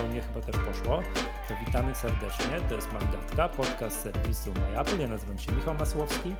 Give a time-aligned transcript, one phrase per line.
[0.00, 1.02] u mnie chyba też poszło.
[1.48, 4.98] To witamy serdecznie, to jest Mandatka, podcast serwisu MyApple.
[5.00, 6.34] Ja nazywam się Michał Masłowski.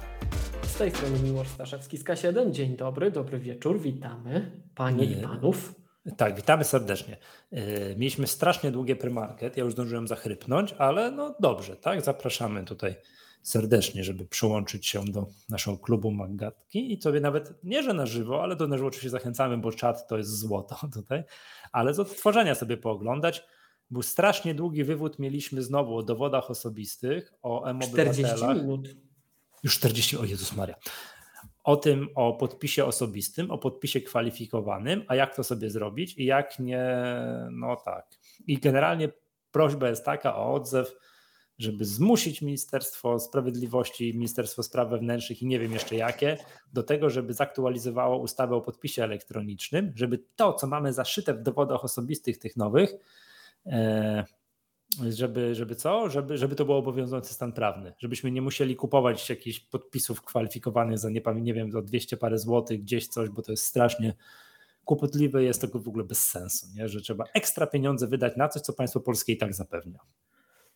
[0.63, 2.51] Z tej strony Miłosz Staszewski z K7.
[2.51, 5.75] Dzień dobry, dobry wieczór, witamy panie i panów.
[6.17, 7.17] Tak, witamy serdecznie.
[7.53, 12.95] E, mieliśmy strasznie długie premarket, ja już zdążyłem zachrypnąć, ale no dobrze, tak, zapraszamy tutaj
[13.43, 18.43] serdecznie, żeby przyłączyć się do naszego klubu Magatki i sobie nawet, nie że na żywo,
[18.43, 21.25] ale do na żywo oczywiście zachęcamy, bo czat to jest złoto tutaj,
[21.73, 23.45] ale z odtworzenia sobie pooglądać.
[23.91, 28.37] Był strasznie długi wywód mieliśmy znowu o dowodach osobistych, o M-obywatelach.
[28.37, 28.89] 40 minut.
[29.63, 30.75] Już 40, o Jezus Maria.
[31.65, 36.59] O tym, o podpisie osobistym, o podpisie kwalifikowanym, a jak to sobie zrobić i jak
[36.59, 36.97] nie,
[37.51, 38.07] no tak.
[38.47, 39.09] I generalnie
[39.51, 40.95] prośba jest taka o odzew,
[41.63, 46.37] żeby zmusić Ministerstwo Sprawiedliwości, Ministerstwo Spraw Wewnętrznych i nie wiem jeszcze jakie,
[46.73, 51.85] do tego, żeby zaktualizowało ustawę o podpisie elektronicznym, żeby to, co mamy zaszyte w dowodach
[51.85, 52.95] osobistych tych nowych,
[53.67, 54.25] e,
[55.11, 56.11] żeby, żeby co?
[56.11, 61.11] Żeby, żeby to był obowiązujący stan prawny, żebyśmy nie musieli kupować jakichś podpisów kwalifikowanych za
[61.11, 64.15] nie, nie wiem, za 200 parę złotych gdzieś coś, bo to jest strasznie
[64.85, 66.89] kłopotliwe, jest to w ogóle bez sensu, nie?
[66.89, 69.99] że trzeba ekstra pieniądze wydać na coś, co państwo polskie i tak zapewnia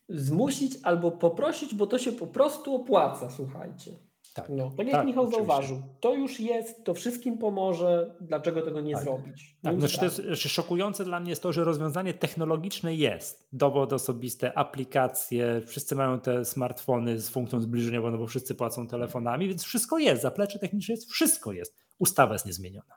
[0.09, 3.91] zmusić albo poprosić, bo to się po prostu opłaca, słuchajcie.
[4.37, 5.45] Tak, no, tak jak tak, Michał oczywiście.
[5.45, 9.03] zauważył, to już jest, to wszystkim pomoże, dlaczego tego nie tak.
[9.03, 9.57] zrobić?
[9.63, 13.47] Tak, znaczy to jest znaczy szokujące dla mnie jest to, że rozwiązanie technologiczne jest.
[13.51, 19.47] Dowód osobiste, aplikacje, wszyscy mają te smartfony z funkcją zbliżeniową, no bo wszyscy płacą telefonami,
[19.47, 21.77] więc wszystko jest, zaplecze techniczne jest, wszystko jest.
[21.99, 22.95] Ustawa jest niezmieniona.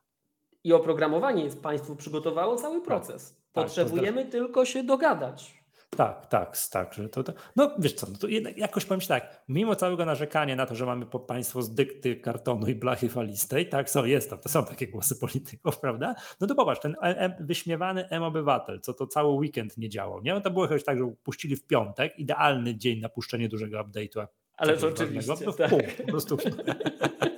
[0.64, 3.36] I oprogramowanie jest państwo przygotowało cały tak, proces.
[3.52, 5.59] Tak, Potrzebujemy tylko się dogadać.
[5.96, 6.94] Tak, tak, tak.
[6.94, 10.66] Że to, to, no wiesz co, no to jakoś powiem tak, mimo całego narzekania na
[10.66, 14.48] to, że mamy państwo z dykty kartonu i blachy falistej, tak, są, jest to, to
[14.48, 16.14] są takie głosy polityków, prawda?
[16.41, 20.34] No to popatrz, ten e, wyśmiewany M-Obywatel, co to cały weekend nie działał, nie?
[20.34, 24.27] No to było jakoś tak, że puścili w piątek, idealny dzień na puszczenie dużego update'u.
[24.56, 25.70] Ale to oczywiście, no, tak.
[25.70, 26.36] pół, po prostu.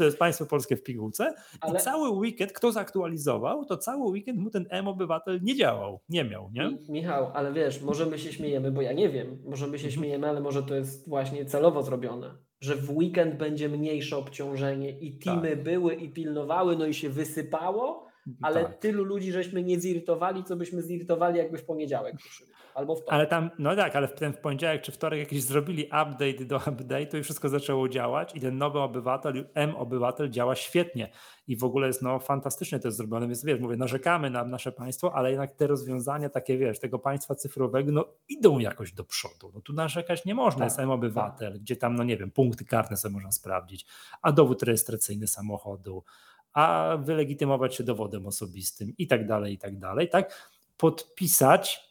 [0.00, 1.34] to jest państwo polskie w pigułce.
[1.60, 1.78] Ale...
[1.78, 6.50] I cały weekend, kto zaktualizował, to cały weekend mu ten M-obywatel nie działał, nie miał,
[6.52, 6.78] nie?
[6.88, 10.00] Michał, ale wiesz, może my się śmiejemy, bo ja nie wiem, może my się mhm.
[10.00, 15.18] śmiejemy, ale może to jest właśnie celowo zrobione, że w weekend będzie mniejsze obciążenie i
[15.18, 15.62] teamy tak.
[15.62, 18.06] były i pilnowały, no i się wysypało,
[18.42, 18.78] ale tak.
[18.78, 22.49] tylu ludzi żeśmy nie zirytowali, co byśmy zirytowali, jakby w poniedziałek ruszyli.
[22.74, 25.84] Albo w Ale tam, no tak, ale w ten w poniedziałek czy wtorek jakiś zrobili
[25.84, 31.10] update do update'u i wszystko zaczęło działać i ten nowy obywatel, M-obywatel działa świetnie
[31.46, 34.72] i w ogóle jest no fantastycznie to jest zrobione, więc wiesz, mówię, narzekamy na nasze
[34.72, 39.50] państwo, ale jednak te rozwiązania takie, wiesz, tego państwa cyfrowego, no idą jakoś do przodu.
[39.54, 41.60] No tu narzekać nie można, tak, jest M-obywatel, tak.
[41.60, 43.86] gdzie tam, no nie wiem, punkty karne sobie można sprawdzić,
[44.22, 46.04] a dowód rejestracyjny samochodu,
[46.52, 50.50] a wylegitymować się dowodem osobistym i tak dalej, i tak dalej, tak?
[50.76, 51.89] Podpisać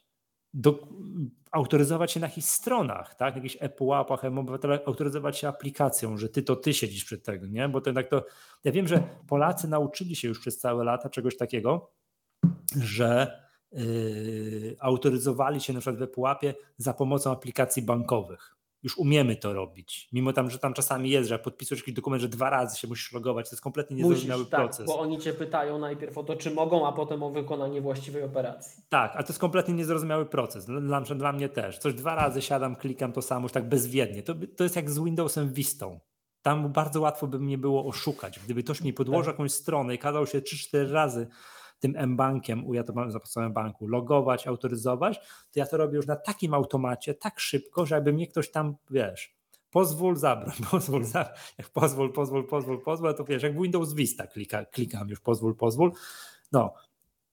[0.53, 0.87] do,
[1.51, 3.35] autoryzować się na jakichś stronach, tak?
[3.35, 4.21] Jakichś ePUAP-ach,
[4.85, 7.69] autoryzować się aplikacją, że ty to ty siedzisz przed tego, nie?
[7.69, 8.25] Bo to jednak to.
[8.63, 11.91] Ja wiem, że Polacy nauczyli się już przez całe lata czegoś takiego,
[12.81, 19.53] że yy, autoryzowali się na przykład w ePUAP-ie za pomocą aplikacji bankowych już umiemy to
[19.53, 20.09] robić.
[20.12, 23.12] Mimo tam, że tam czasami jest, że podpisujesz jakiś dokument, że dwa razy się musisz
[23.12, 24.88] logować, to jest kompletnie niezrozumiały tak, proces.
[24.88, 28.84] bo oni cię pytają najpierw o to, czy mogą, a potem o wykonanie właściwej operacji.
[28.89, 30.66] Tak, a to jest kompletnie niezrozumiały proces.
[30.66, 31.78] Dla, dla mnie też.
[31.78, 34.23] Coś dwa razy siadam, klikam to samo, już tak bezwiednie.
[34.23, 36.00] To, to jest jak z Windowsem Vistą.
[36.41, 38.39] Tam bardzo łatwo by mnie było oszukać.
[38.39, 39.34] Gdyby ktoś mi podłożył tak.
[39.34, 41.28] jakąś stronę i kazał się 3-4 razy
[41.79, 46.16] tym m-bankiem, ja to mam za banku, logować, autoryzować, to ja to robię już na
[46.16, 49.35] takim automacie, tak szybko, że jakby mnie ktoś tam, wiesz,
[49.72, 51.03] pozwól, zabroń, pozwól,
[51.57, 55.91] jak pozwól, pozwól, pozwól, pozwól, to wiesz, jak Windows Vista klika, klikam już pozwól, pozwól,
[56.51, 56.73] no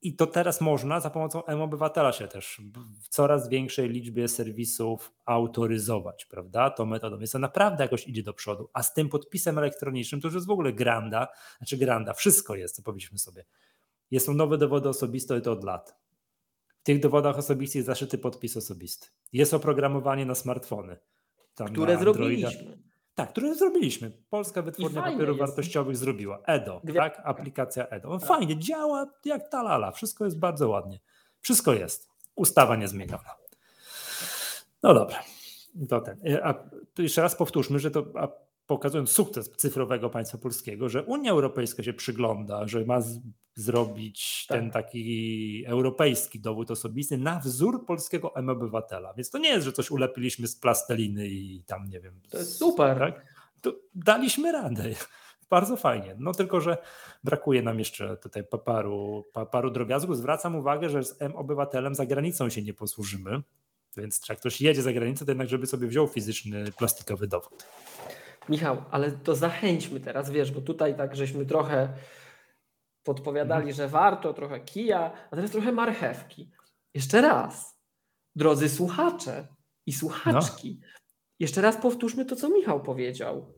[0.02, 2.60] i to teraz można za pomocą M-Obywatela się też
[3.02, 6.70] w coraz większej liczbie serwisów autoryzować, prawda?
[6.70, 7.18] To metodą.
[7.18, 8.70] Więc to naprawdę jakoś idzie do przodu.
[8.72, 12.76] A z tym podpisem elektronicznym to już jest w ogóle granda, znaczy granda, wszystko jest,
[12.76, 13.44] co powiedzieliśmy sobie.
[14.18, 15.96] Są nowe dowody osobiste i to od lat.
[16.80, 19.08] W tych dowodach osobistych jest zaszyty podpis osobisty.
[19.32, 20.96] Jest oprogramowanie na smartfony.
[21.72, 22.78] które na zrobiliśmy.
[23.14, 24.12] Tak, które zrobiliśmy.
[24.30, 25.38] Polska Wytwórnia Papierów jest.
[25.38, 26.42] Wartościowych zrobiła.
[26.46, 26.94] EDO, Gwie...
[26.94, 27.22] tak?
[27.24, 28.08] Aplikacja EDO.
[28.08, 28.28] No tak.
[28.28, 29.90] Fajnie, działa jak talala.
[29.90, 31.00] Wszystko jest bardzo ładnie.
[31.40, 32.08] Wszystko jest.
[32.34, 33.36] Ustawa niezmieniona.
[34.82, 35.22] No dobra.
[35.88, 36.20] To ten.
[36.42, 36.54] A
[36.94, 38.04] tu jeszcze raz powtórzmy, że to
[38.66, 43.20] pokazując sukces cyfrowego państwa polskiego, że Unia Europejska się przygląda, że ma z,
[43.54, 44.58] zrobić tak.
[44.58, 49.14] ten taki europejski dowód osobisty na wzór polskiego M-obywatela.
[49.14, 52.20] Więc to nie jest, że coś ulepiliśmy z plasteliny i tam nie wiem.
[52.30, 52.98] To jest super.
[52.98, 53.26] Tak?
[53.60, 54.84] To daliśmy radę.
[55.50, 56.16] bardzo fajnie.
[56.18, 56.78] No tylko, że
[57.24, 60.16] brakuje nam jeszcze tutaj paru, paru drobiazgów.
[60.16, 63.42] Zwracam uwagę, że z M-obywatelem za granicą się nie posłużymy,
[63.96, 67.64] więc jak ktoś jedzie za granicę, to jednak żeby sobie wziął fizyczny, plastikowy dowód.
[68.48, 71.88] Michał, ale to zachęćmy teraz, wiesz, bo tutaj tak żeśmy trochę
[73.04, 76.50] podpowiadali, że warto, trochę kija, a teraz trochę marchewki.
[76.94, 77.78] Jeszcze raz,
[78.36, 79.48] drodzy słuchacze
[79.86, 80.88] i słuchaczki, no.
[81.38, 83.54] jeszcze raz powtórzmy to, co Michał powiedział.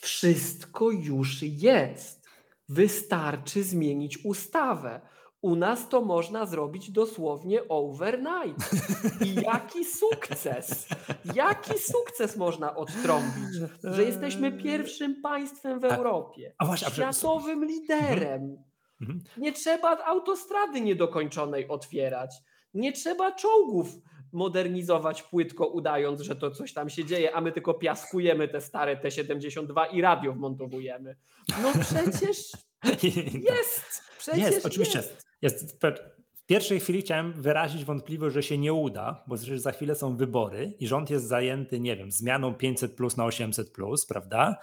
[0.00, 2.26] Wszystko już jest.
[2.68, 5.00] Wystarczy zmienić ustawę.
[5.46, 8.70] U nas to można zrobić dosłownie overnight.
[9.24, 10.88] I jaki sukces!
[11.34, 18.42] Jaki sukces można odtrąbić, że jesteśmy pierwszym państwem w Europie, a, a właśnie, światowym liderem.
[18.42, 18.64] Mhm.
[19.00, 19.20] mhm.
[19.36, 22.34] Nie trzeba autostrady niedokończonej otwierać.
[22.74, 23.88] Nie trzeba czołgów
[24.32, 28.96] modernizować płytko, udając, że to coś tam się dzieje, a my tylko piaskujemy te stare
[28.96, 31.16] T-72 i radio wmontowujemy.
[31.62, 32.52] No przecież
[33.50, 34.06] jest!
[34.18, 34.98] Przecież jest, oczywiście.
[34.98, 35.25] Jest.
[35.42, 35.80] Jest.
[36.34, 40.74] W pierwszej chwili chciałem wyrazić wątpliwość, że się nie uda, bo za chwilę są wybory
[40.78, 44.56] i rząd jest zajęty, nie wiem, zmianą 500 plus na 800 plus, prawda?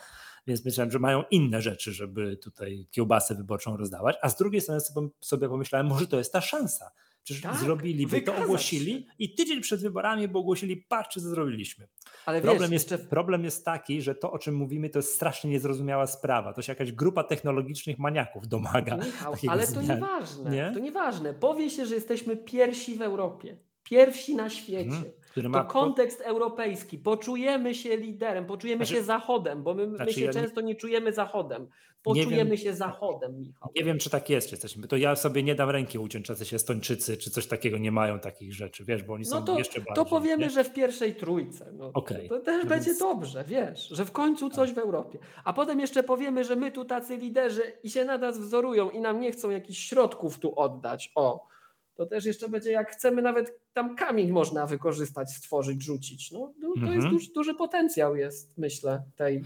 [0.47, 4.15] Więc myślałem, że mają inne rzeczy, żeby tutaj kiełbasę wyborczą rozdawać.
[4.21, 4.81] A z drugiej strony
[5.21, 6.91] sobie pomyślałem, może to jest ta szansa
[7.23, 11.87] Przecież tak, zrobiliby to, ogłosili i tydzień przed wyborami, bo ogłosili, patrzcie, co zrobiliśmy.
[12.25, 13.07] Ale problem, wiesz, jest, jeszcze...
[13.07, 16.53] problem jest taki, że to, o czym mówimy, to jest strasznie niezrozumiała sprawa.
[16.53, 18.97] To się jakaś grupa technologicznych maniaków domaga.
[18.97, 20.51] Michał, ale to nieważne.
[20.51, 20.71] Nie?
[20.73, 21.33] To nieważne.
[21.33, 23.57] Powie się, że jesteśmy pierwsi w Europie.
[23.83, 24.89] Pierwsi na świecie.
[24.89, 25.63] Hmm który ma...
[25.63, 26.97] To kontekst europejski.
[26.97, 30.67] Poczujemy się liderem, poczujemy znaczy, się zachodem, bo my, znaczy my się ja często nie...
[30.67, 30.75] nie...
[30.75, 31.67] czujemy zachodem.
[32.03, 33.71] Poczujemy wiem, się zachodem, Michał.
[33.75, 34.87] Nie wiem, czy tak jest, czy jesteśmy.
[34.87, 38.19] To ja sobie nie dam ręki uciąć, czy się Estończycy, czy coś takiego nie mają
[38.19, 39.95] takich rzeczy, wiesz, bo oni no są to, jeszcze bardziej.
[39.95, 40.49] To powiemy, nie?
[40.49, 41.71] że w pierwszej trójce.
[41.73, 42.29] No, okay.
[42.29, 42.99] To też no będzie więc...
[42.99, 44.75] dobrze, wiesz, że w końcu coś tak.
[44.75, 45.19] w Europie.
[45.43, 48.99] A potem jeszcze powiemy, że my tu tacy liderzy i się na nas wzorują i
[48.99, 51.11] nam nie chcą jakichś środków tu oddać.
[51.15, 51.47] O,
[51.95, 56.31] to też jeszcze będzie, jak chcemy, nawet tam kamień można wykorzystać, stworzyć, rzucić.
[56.31, 56.93] No, to mhm.
[56.93, 59.43] jest duży, duży potencjał jest, myślę, tej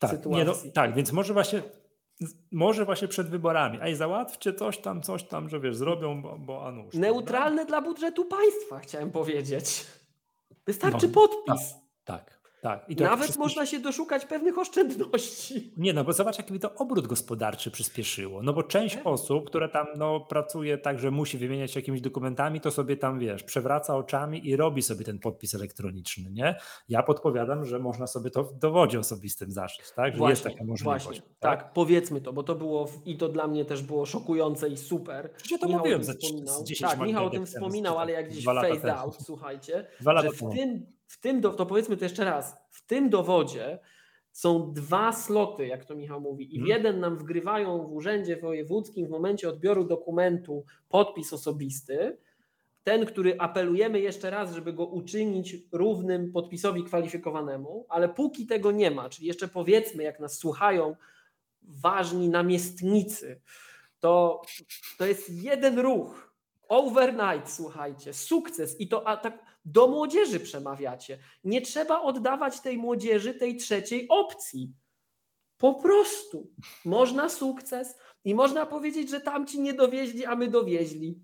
[0.00, 0.66] tak, sytuacji.
[0.66, 1.62] No, tak, więc może właśnie
[2.52, 6.38] może właśnie przed wyborami, a i załatwcie coś tam, coś tam, że wiesz, zrobią, bo,
[6.38, 7.80] bo a nuż, Neutralne prawda?
[7.80, 9.86] dla budżetu państwa, chciałem powiedzieć.
[10.66, 11.74] Wystarczy no, podpis.
[12.04, 12.41] Tak, tak.
[12.62, 12.88] Tak.
[12.88, 15.72] Nawet można się doszukać pewnych oszczędności.
[15.76, 18.42] Nie, no bo zobacz, jakby to obrót gospodarczy przyspieszyło.
[18.42, 19.06] No bo część tak.
[19.06, 23.18] osób, które tam no, pracuje tak, że musi wymieniać się jakimiś dokumentami, to sobie tam,
[23.18, 26.56] wiesz, przewraca oczami i robi sobie ten podpis elektroniczny, nie?
[26.88, 30.12] Ja podpowiadam, że można sobie to w dowodzie osobistym zaszyć, tak?
[30.12, 31.04] Że właśnie, jest taka możliwość.
[31.04, 31.22] Właśnie.
[31.22, 31.62] Tak?
[31.62, 31.72] tak?
[31.72, 35.30] powiedzmy to, bo to było i to dla mnie też było szokujące i super.
[35.50, 36.14] Ja to Michał mówiłem za
[36.64, 40.86] 10 Tak, Michał o tym wspominał, ale jak gdzieś phased out, słuchajcie, że w tym
[41.12, 43.78] w tym, do, to powiedzmy to jeszcze raz, w tym dowodzie
[44.32, 46.68] są dwa sloty, jak to Michał mówi, i w hmm.
[46.68, 52.18] jeden nam wgrywają w urzędzie wojewódzkim w momencie odbioru dokumentu podpis osobisty.
[52.84, 58.90] Ten, który apelujemy jeszcze raz, żeby go uczynić równym podpisowi kwalifikowanemu, ale póki tego nie
[58.90, 60.96] ma, czyli jeszcze powiedzmy, jak nas słuchają
[61.62, 63.40] ważni namiestnicy,
[64.00, 64.42] to,
[64.98, 66.32] to jest jeden ruch.
[66.68, 71.18] Overnight, słuchajcie, sukces i to a tak do młodzieży przemawiacie.
[71.44, 74.72] Nie trzeba oddawać tej młodzieży tej trzeciej opcji.
[75.56, 76.50] Po prostu
[76.84, 81.20] można sukces i można powiedzieć, że tamci nie dowieźli, a my dowieźli.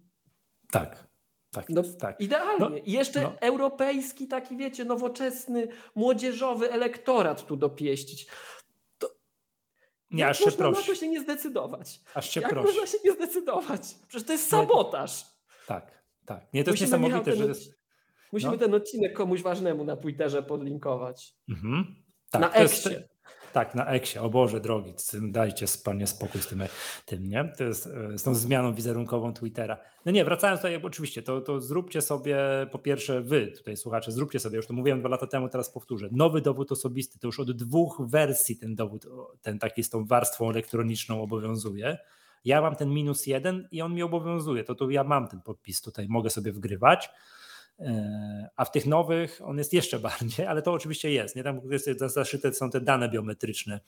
[0.71, 1.09] Tak.
[1.51, 2.21] Tak, no, tak.
[2.21, 2.69] Idealnie.
[2.71, 3.33] No, I jeszcze no.
[3.41, 8.27] europejski, taki wiecie, nowoczesny, młodzieżowy elektorat tu dopieścić.
[8.99, 9.11] To,
[10.11, 10.81] nie, jak aż można prosi.
[10.81, 12.01] na to się nie zdecydować?
[12.15, 12.67] Aż cię jak prosi.
[12.67, 13.81] można się nie zdecydować?
[14.09, 15.25] Przecież to jest sabotaż.
[15.67, 16.53] Tak, tak.
[16.53, 17.55] Nie, to jest niesamowite, że...
[18.33, 18.59] Musimy no.
[18.59, 21.35] ten odcinek komuś ważnemu na Twitterze podlinkować.
[21.49, 21.95] Mhm.
[22.31, 22.91] Tak, na Eksie.
[23.53, 24.19] Tak, na Eksie.
[24.19, 26.63] O Boże drogi, dajcie panie spokój z tym,
[27.07, 27.53] tym, nie?
[27.59, 29.79] To jest e, z tą zmianą wizerunkową Twittera.
[30.07, 32.39] No nie, wracając tutaj, oczywiście, to, to zróbcie sobie,
[32.73, 36.09] po pierwsze wy tutaj słuchacze, zróbcie sobie, już to mówiłem dwa lata temu, teraz powtórzę,
[36.13, 39.07] nowy dowód osobisty, to już od dwóch wersji ten dowód,
[39.43, 41.99] ten taki z tą warstwą elektroniczną obowiązuje.
[42.45, 45.81] Ja mam ten minus jeden i on mi obowiązuje, to, to ja mam ten podpis
[45.81, 47.11] tutaj, mogę sobie wgrywać.
[47.81, 51.37] E, a w tych nowych on jest jeszcze bardziej, ale to oczywiście jest.
[51.37, 51.43] Nie?
[51.43, 53.81] Tam jest zaszyte są te dane biometryczne.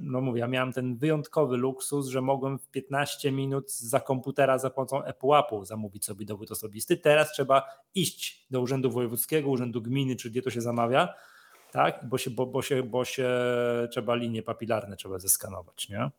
[0.00, 4.70] No mówię, ja miałem ten wyjątkowy luksus, że mogłem w 15 minut za komputera za
[4.70, 6.96] pomocą Watchu zamówić sobie dowód osobisty.
[6.96, 7.62] Teraz trzeba
[7.94, 11.14] iść do urzędu wojewódzkiego, urzędu gminy, czy gdzie to się zamawia,
[11.72, 12.08] tak?
[12.08, 13.28] bo, się, bo, bo, się, bo się
[13.90, 15.88] trzeba linie papilarne trzeba zeskanować.
[15.88, 16.10] Nie?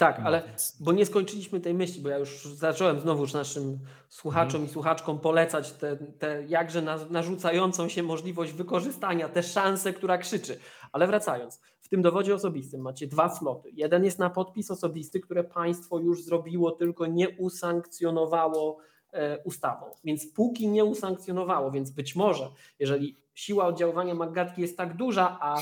[0.00, 0.42] Tak, ale
[0.80, 3.78] bo nie skończyliśmy tej myśli, bo ja już zacząłem znowuż naszym
[4.08, 4.68] słuchaczom mm.
[4.68, 10.58] i słuchaczkom polecać tę te, te jakże narzucającą się możliwość wykorzystania, tę szansę, która krzyczy.
[10.92, 13.70] Ale wracając, w tym dowodzie osobistym macie dwa sloty.
[13.72, 18.78] Jeden jest na podpis osobisty, które państwo już zrobiło, tylko nie usankcjonowało
[19.12, 19.86] e, ustawą.
[20.04, 25.56] Więc póki nie usankcjonowało, więc być może, jeżeli siła oddziaływania Maggatki jest tak duża, a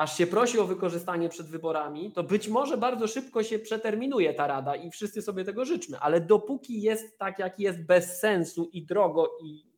[0.00, 4.46] aż się prosi o wykorzystanie przed wyborami, to być może bardzo szybko się przeterminuje ta
[4.46, 8.86] rada i wszyscy sobie tego życzmy, ale dopóki jest tak, jak jest, bez sensu i
[8.86, 9.70] drogo i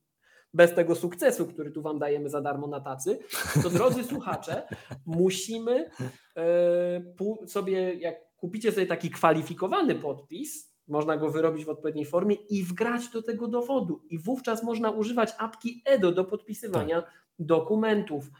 [0.54, 3.18] bez tego sukcesu, który tu Wam dajemy za darmo na tacy,
[3.62, 4.62] to drodzy słuchacze,
[5.06, 5.90] musimy
[6.36, 12.64] e, sobie, jak kupicie sobie taki kwalifikowany podpis, można go wyrobić w odpowiedniej formie i
[12.64, 14.02] wgrać do tego dowodu.
[14.10, 17.12] I wówczas można używać apki EDO do podpisywania tak.
[17.38, 18.30] dokumentów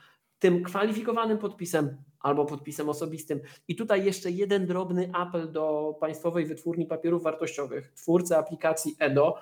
[0.43, 3.41] tym kwalifikowanym podpisem albo podpisem osobistym.
[3.69, 9.39] I tutaj jeszcze jeden drobny apel do Państwowej Wytwórni Papierów Wartościowych, twórcy aplikacji EDO.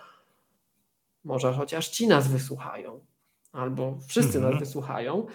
[1.24, 3.00] Może chociaż ci nas wysłuchają,
[3.52, 4.58] albo wszyscy nas mhm.
[4.58, 5.26] wysłuchają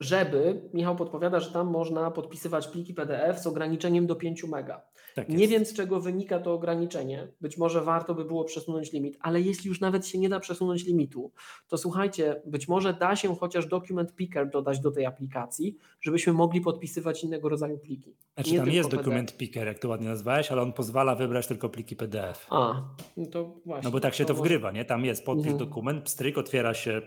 [0.00, 4.82] żeby, Michał podpowiada, że tam można podpisywać pliki PDF z ograniczeniem do 5 mega.
[5.14, 7.28] Tak nie wiem z czego wynika to ograniczenie.
[7.40, 10.84] Być może warto by było przesunąć limit, ale jeśli już nawet się nie da przesunąć
[10.84, 11.32] limitu,
[11.68, 16.60] to słuchajcie, być może da się chociaż document picker dodać do tej aplikacji, żebyśmy mogli
[16.60, 18.14] podpisywać innego rodzaju pliki.
[18.34, 19.04] Znaczy nie tam jest PDF.
[19.04, 22.46] document picker, jak to ładnie nazwałeś, ale on pozwala wybrać tylko pliki PDF.
[22.50, 22.82] A,
[23.16, 23.84] no to właśnie.
[23.84, 24.84] No bo tak się to, to wgrywa, nie?
[24.84, 25.68] Tam jest podpis mhm.
[25.68, 27.02] dokument, pstryk, otwiera się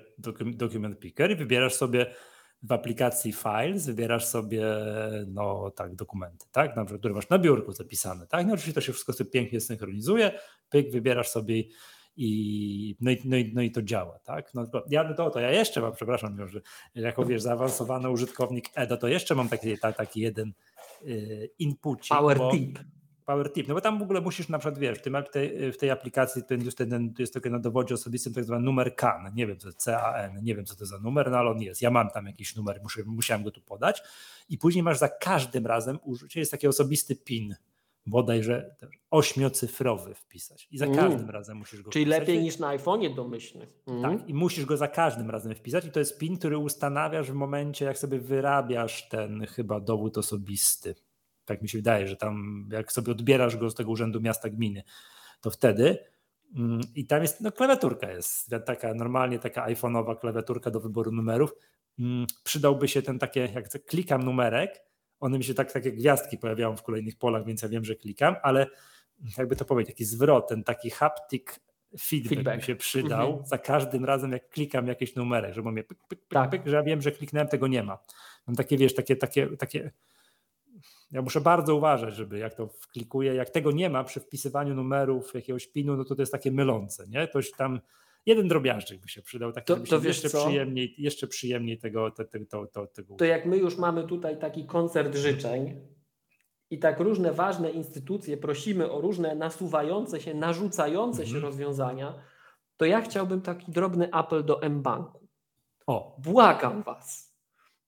[0.46, 2.06] document picker i wybierasz sobie
[2.68, 4.64] w aplikacji Files wybierasz sobie
[5.28, 8.82] no tak dokumenty, tak, na przykład, które masz na biurku zapisane, tak, no oczywiście to
[8.82, 10.32] się wszystko sobie pięknie synchronizuje,
[10.70, 11.64] pyk, wybierasz sobie
[12.18, 14.54] i no i, no i, no i to działa, tak?
[14.54, 16.62] No ja, to, to ja jeszcze mam, przepraszam, że
[16.96, 20.54] jako wiesz, zaawansowany użytkownik EDO, to jeszcze mam taki, taki jeden
[21.04, 22.08] y, input.
[22.08, 22.80] Power tip.
[23.28, 25.72] Power tip, no bo tam w ogóle musisz na przykład, wiesz, w, tym, w, tej,
[25.72, 29.48] w tej aplikacji jest, ten, jest tylko na dowodzie osobistym tak zwany numer CAN, nie
[29.48, 31.92] wiem co to CAN, nie wiem co to za numer, no ale on jest, ja
[31.92, 34.04] mam tam jakiś numer, muszę, musiałem go tu podać
[34.50, 37.56] i później masz za każdym razem użycie, jest taki osobisty PIN,
[38.06, 38.76] bodajże
[39.12, 40.98] ośmiocyfrowy wpisać i za mm.
[40.98, 42.20] każdym razem musisz go Czyli wpisać.
[42.20, 43.68] lepiej niż na iPhone'ie domyślny.
[43.88, 44.02] Mm.
[44.02, 47.36] Tak, i musisz go za każdym razem wpisać i to jest PIN, który ustanawiasz w
[47.36, 50.96] momencie, jak sobie wyrabiasz ten chyba dowód osobisty
[51.48, 54.84] tak mi się wydaje, że tam jak sobie odbierasz go z tego urzędu miasta gminy,
[55.42, 55.98] to wtedy
[56.56, 61.54] mm, i tam jest, no klawiaturka jest taka normalnie taka iPhone'owa klawiaturka do wyboru numerów.
[62.00, 64.82] Mm, przydałby się ten takie, jak klikam numerek,
[65.20, 68.36] one mi się tak, takie gwiazdki pojawiają w kolejnych polach, więc ja wiem, że klikam,
[68.44, 68.68] ale
[69.38, 71.60] jakby to powiedzieć, taki zwrot, ten taki haptic
[72.00, 72.58] feedback, feedback.
[72.58, 73.46] mi się przydał mhm.
[73.46, 76.50] za każdym razem, jak klikam jakiś numerek, że mam je pyk, pyk, pyk, tak.
[76.50, 77.98] pyk, że ja wiem, że kliknąłem, tego nie ma.
[78.48, 79.92] Mam takie, wiesz, takie, takie, takie
[81.12, 85.34] ja muszę bardzo uważać, żeby jak to wklikuję, jak tego nie ma przy wpisywaniu numerów,
[85.34, 87.28] jakiegoś pinu, no to to jest takie mylące, nie?
[87.28, 87.80] Toś tam
[88.26, 92.68] jeden drobiażdżyk by się przydał, to, to jeszcze, przyjemniej, jeszcze przyjemniej tego, te, te, to,
[92.68, 93.16] to, tego.
[93.16, 95.82] To jak my już mamy tutaj taki koncert życzeń
[96.70, 101.44] i tak różne ważne instytucje prosimy o różne nasuwające się, narzucające się mhm.
[101.44, 102.14] rozwiązania,
[102.78, 105.28] to ja chciałbym taki drobny apel do M-Banku.
[105.88, 106.16] O.
[106.20, 107.36] Błagam was,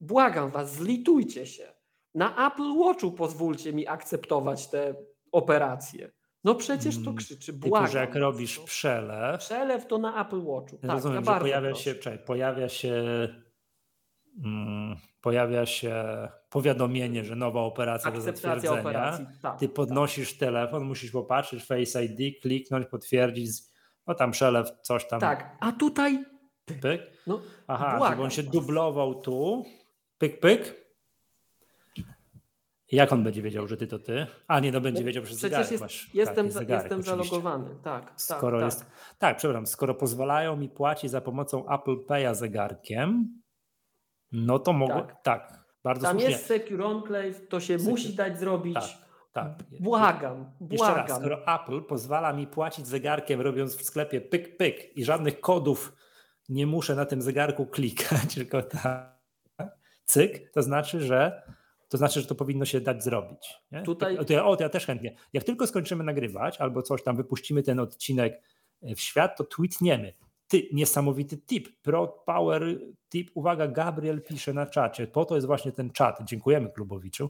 [0.01, 1.78] błagam was, zlitujcie się
[2.16, 4.96] na Apple Watchu pozwólcie mi akceptować te
[5.32, 6.12] operacje.
[6.44, 7.86] No przecież to mm, krzyczy, błagam.
[7.86, 9.39] Typu, że jak robisz przelew...
[9.39, 10.78] Przelew to na Apple Watchu.
[10.78, 12.94] Tak, rozumiem, że pojawia się, czekaj, pojawia się
[14.46, 15.96] mm, pojawia się
[16.50, 18.80] powiadomienie, że nowa operacja do zatwierdzenia.
[18.80, 19.25] Operacji.
[19.42, 19.75] Tak, Ty tak.
[19.75, 20.39] podnosisz tak.
[20.39, 23.51] telefon, musisz popatrzeć Face ID, kliknąć, potwierdzić,
[24.08, 25.20] no tam przelew, coś tam.
[25.20, 26.25] Tak, a tutaj
[26.82, 27.01] pyk.
[27.28, 29.66] No, Aha, żeby on się dublował tu,
[30.18, 30.78] pyk, pyk,
[32.91, 34.27] jak on będzie wiedział, że ty to ty?
[34.48, 35.72] A nie, no będzie wiedział przez Przecież zegarek.
[35.72, 38.05] Jest, masz, jestem, tak, zegarek, jestem zalogowany, tak.
[38.05, 38.86] tak skoro tak, jest,
[39.19, 43.41] tak, przepraszam, skoro pozwalają mi płacić za pomocą Apple Pay'a zegarkiem,
[44.31, 46.31] no to mogę, tak, tak bardzo Tam słusznie.
[46.31, 47.91] jest Secure Enclave, to się Secure.
[47.91, 48.75] musi dać zrobić.
[49.34, 49.79] Tak, tak.
[49.79, 50.98] Błagam, błagam.
[50.98, 55.39] Jeszcze raz, skoro Apple pozwala mi płacić zegarkiem, robiąc w sklepie pyk, pyk i żadnych
[55.39, 55.93] kodów
[56.50, 59.19] nie muszę na tym zegarku klikać, tylko tak,
[60.05, 61.41] cyk, to znaczy, że
[61.89, 63.53] to znaczy, że to powinno się dać zrobić.
[63.72, 63.81] Nie?
[63.81, 64.25] Tutaj...
[64.25, 65.15] To ja, o, to ja też chętnie.
[65.34, 68.41] Jak tylko skończymy nagrywać albo coś tam, wypuścimy ten odcinek
[68.81, 70.13] e, w świat, to tweetniemy.
[70.48, 72.79] Ty, niesamowity tip, pro power
[73.10, 73.31] tip.
[73.34, 75.08] Uwaga, Gabriel pisze na czacie.
[75.08, 76.19] Po to jest właśnie ten czat.
[76.24, 77.29] Dziękujemy Klubowiczu,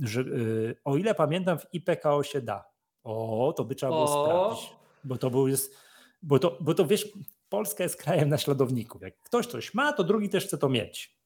[0.00, 2.64] że yy, o ile pamiętam w IPKO się da.
[3.04, 4.24] O, to by trzeba było o.
[4.24, 5.76] sprawdzić, bo to był jest,
[6.22, 7.12] bo to, bo to wiesz,
[7.48, 9.02] Polska jest krajem naśladowników.
[9.02, 11.21] Jak ktoś coś ma, to drugi też chce to mieć.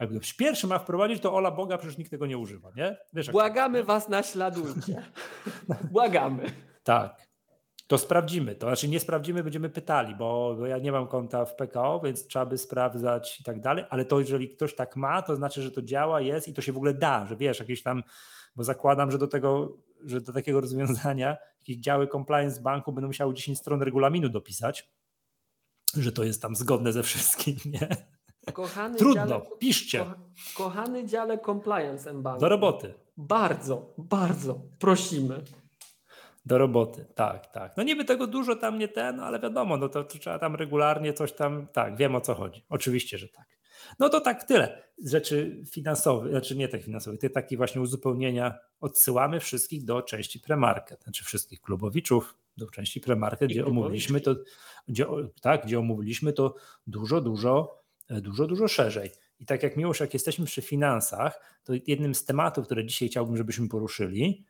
[0.00, 2.96] Jak ktoś pierwszy ma wprowadzić, to ola Boga, przecież nikt tego nie używa, nie?
[3.12, 5.02] Wiesz, Błagamy was, naśladujcie.
[5.92, 6.52] Błagamy.
[6.82, 7.30] Tak.
[7.86, 8.54] To sprawdzimy.
[8.54, 12.26] To znaczy nie sprawdzimy, będziemy pytali, bo, bo ja nie mam konta w PKO, więc
[12.26, 15.70] trzeba by sprawdzać i tak dalej, ale to jeżeli ktoś tak ma, to znaczy, że
[15.70, 18.02] to działa, jest i to się w ogóle da, że wiesz, jakieś tam,
[18.56, 23.34] bo zakładam, że do tego, że do takiego rozwiązania jakieś działy compliance banku będą musiały
[23.34, 24.90] 10 stron regulaminu dopisać,
[25.96, 27.88] że to jest tam zgodne ze wszystkim, nie?
[28.52, 29.98] Kochany Trudno, dziale, piszcie.
[29.98, 30.14] Ko,
[30.54, 32.40] kochany dziale compliance banku.
[32.40, 32.94] Do roboty.
[33.16, 35.42] Bardzo, bardzo prosimy.
[36.46, 37.76] Do roboty, tak, tak.
[37.76, 41.12] No niby tego dużo tam nie ten, ale wiadomo, no to, to trzeba tam regularnie
[41.12, 42.64] coś tam, tak, wiem o co chodzi.
[42.68, 43.46] Oczywiście, że tak.
[43.98, 49.40] No to tak tyle rzeczy finansowych, znaczy nie tych finansowych, te takie właśnie uzupełnienia odsyłamy
[49.40, 54.34] wszystkich do części premarket, znaczy wszystkich klubowiczów do części premarket, gdzie omówiliśmy to,
[54.88, 55.06] gdzie,
[55.42, 56.54] tak, gdzie omówiliśmy to
[56.86, 57.79] dużo, dużo,
[58.10, 59.10] dużo, dużo szerzej.
[59.38, 63.36] I tak jak miłość, jak jesteśmy przy finansach, to jednym z tematów, które dzisiaj chciałbym,
[63.36, 64.44] żebyśmy poruszyli,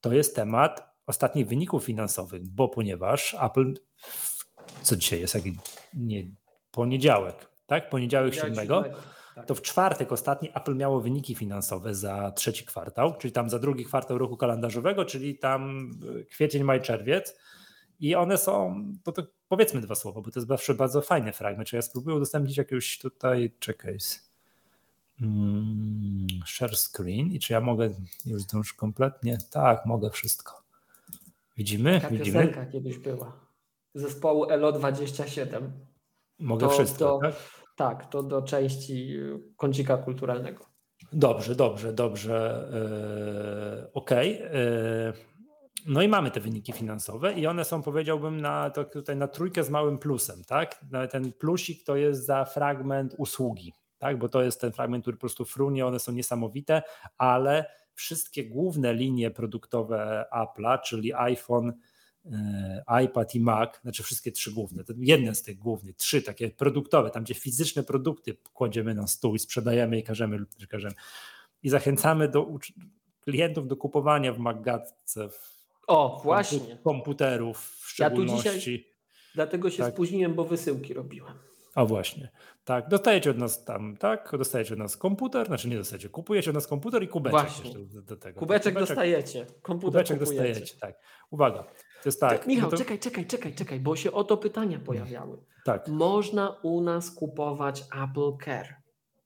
[0.00, 3.74] to jest temat ostatnich wyników finansowych, bo ponieważ Apple,
[4.82, 5.56] co dzisiaj jest, jaki
[5.94, 6.24] nie,
[6.70, 7.90] poniedziałek, tak?
[7.90, 8.84] Poniedziałek siódmego,
[9.34, 9.46] tak.
[9.46, 13.84] to w czwartek ostatni Apple miało wyniki finansowe za trzeci kwartał, czyli tam za drugi
[13.84, 15.90] kwartał roku kalendarzowego, czyli tam
[16.20, 17.38] e, kwiecień, maj, czerwiec.
[18.00, 21.68] I one są, to, to powiedzmy dwa słowa, bo to jest zawsze bardzo fajny fragment.
[21.68, 23.98] Czy ja spróbuję udostępnić jakiegoś tutaj, czekaj,
[25.18, 27.90] hmm, share screen i czy ja mogę
[28.26, 29.38] już zdążyć kompletnie?
[29.50, 30.62] Tak, mogę wszystko.
[31.56, 32.00] Widzimy?
[32.00, 32.68] Taka Widzimy?
[32.72, 33.32] kiedyś była.
[33.94, 35.70] Zespołu LO27.
[36.38, 37.34] Mogę to wszystko, do, tak?
[37.76, 39.18] Tak, to do części
[39.56, 40.64] kącika kulturalnego.
[41.12, 42.68] Dobrze, dobrze, dobrze.
[43.82, 44.46] Yy, Okej.
[44.46, 44.58] Okay.
[44.58, 45.37] Yy,
[45.86, 49.64] no i mamy te wyniki finansowe i one są, powiedziałbym, na, to tutaj na trójkę
[49.64, 50.84] z małym plusem, tak?
[51.10, 54.18] Ten plusik to jest za fragment usługi, tak?
[54.18, 56.82] Bo to jest ten fragment, który po prostu frunie, one są niesamowite,
[57.18, 61.72] ale wszystkie główne linie produktowe Apple'a, czyli iPhone,
[62.32, 67.10] e, iPad i Mac, znaczy wszystkie trzy główne, jeden z tych głównych, trzy takie produktowe,
[67.10, 70.94] tam gdzie fizyczne produkty kładziemy na stół i sprzedajemy i każemy, każemy.
[71.62, 72.58] I zachęcamy do
[73.20, 75.28] klientów do kupowania w Maggatce
[75.88, 76.78] o, właśnie.
[76.84, 78.48] komputerów w szczególności.
[78.48, 78.84] Ja tu dzisiaj
[79.34, 79.94] dlatego się tak.
[79.94, 81.34] spóźniłem, bo wysyłki robiłem.
[81.74, 82.28] A właśnie.
[82.64, 84.30] Tak, dostajecie od nas tam, tak?
[84.38, 87.74] Dostajecie od nas komputer, znaczy nie dostajecie, kupujecie od nas komputer i kubeczek Właśnie.
[87.74, 88.40] Do, do, tego.
[88.40, 90.44] Kubeczek, kubeczek dostajecie, komputer kubeczek kupujecie.
[90.44, 90.98] dostajecie, tak.
[91.30, 91.62] Uwaga,
[92.02, 92.46] to jest tak.
[92.46, 92.76] Michał, no to...
[92.76, 95.38] czekaj, czekaj, czekaj, czekaj, bo się o to pytania pojawiały.
[95.64, 95.88] Tak.
[95.88, 98.74] Można u nas kupować Apple Care.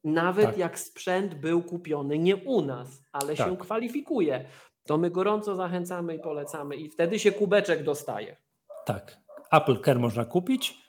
[0.04, 0.58] Nawet tak.
[0.58, 3.48] jak sprzęt był kupiony nie u nas, ale tak.
[3.48, 4.44] się kwalifikuje,
[4.86, 8.36] to my gorąco zachęcamy i polecamy i wtedy się kubeczek dostaje.
[8.84, 9.18] Tak.
[9.52, 10.82] Apple Care można kupić,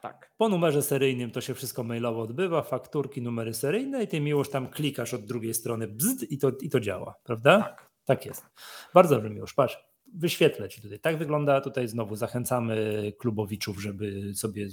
[0.00, 0.30] tak.
[0.36, 4.68] Po numerze seryjnym to się wszystko mailowo odbywa, fakturki, numery seryjne i ty miłoż tam
[4.68, 7.58] klikasz od drugiej strony bzd i to, i to działa, prawda?
[7.58, 7.90] Tak.
[8.04, 8.46] Tak jest.
[8.94, 9.78] Bardzo dobrze miłoż, patrz,
[10.14, 11.00] wyświetlę ci tutaj.
[11.00, 14.68] Tak wygląda tutaj znowu, zachęcamy klubowiczów, żeby sobie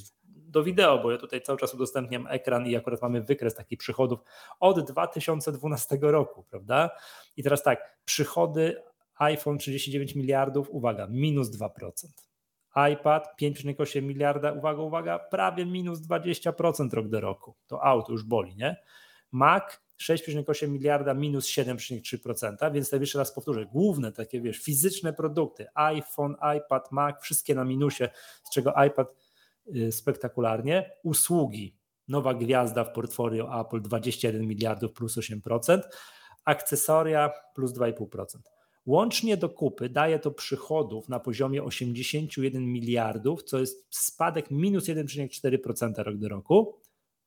[0.48, 4.20] do wideo, bo ja tutaj cały czas udostępniam ekran i akurat mamy wykres takich przychodów
[4.60, 6.90] od 2012 roku, prawda?
[7.38, 8.84] I teraz tak, przychody
[9.18, 11.70] iPhone 39 miliardów, uwaga, minus 2%
[12.94, 17.56] iPad 5,8 miliarda, uwaga, uwaga, prawie minus 20% rok do roku.
[17.68, 18.78] To auto już boli, nie?
[19.32, 19.64] Mac
[20.00, 26.36] 6,8 miliarda minus 7,3%, więc to jeszcze raz powtórzę, główne takie, wiesz, fizyczne produkty, iPhone,
[26.58, 28.10] iPad, Mac, wszystkie na minusie,
[28.44, 29.14] z czego iPad
[29.92, 31.78] spektakularnie, usługi,
[32.08, 35.82] nowa gwiazda w portfolio Apple 21 miliardów plus 8%,
[36.46, 38.26] akcesoria plus 2,5%.
[38.86, 46.04] Łącznie do kupy daje to przychodów na poziomie 81 miliardów, co jest spadek minus 1,4%
[46.04, 46.80] rok do roku.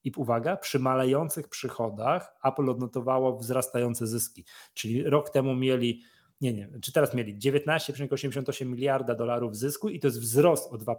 [0.04, 4.44] I uwaga, przy malejących przychodach Apple odnotowało wzrastające zyski.
[4.74, 6.02] Czyli rok temu mieli,
[6.40, 10.94] nie, nie, czy teraz mieli 19,88 miliarda dolarów zysku i to jest wzrost o 2%.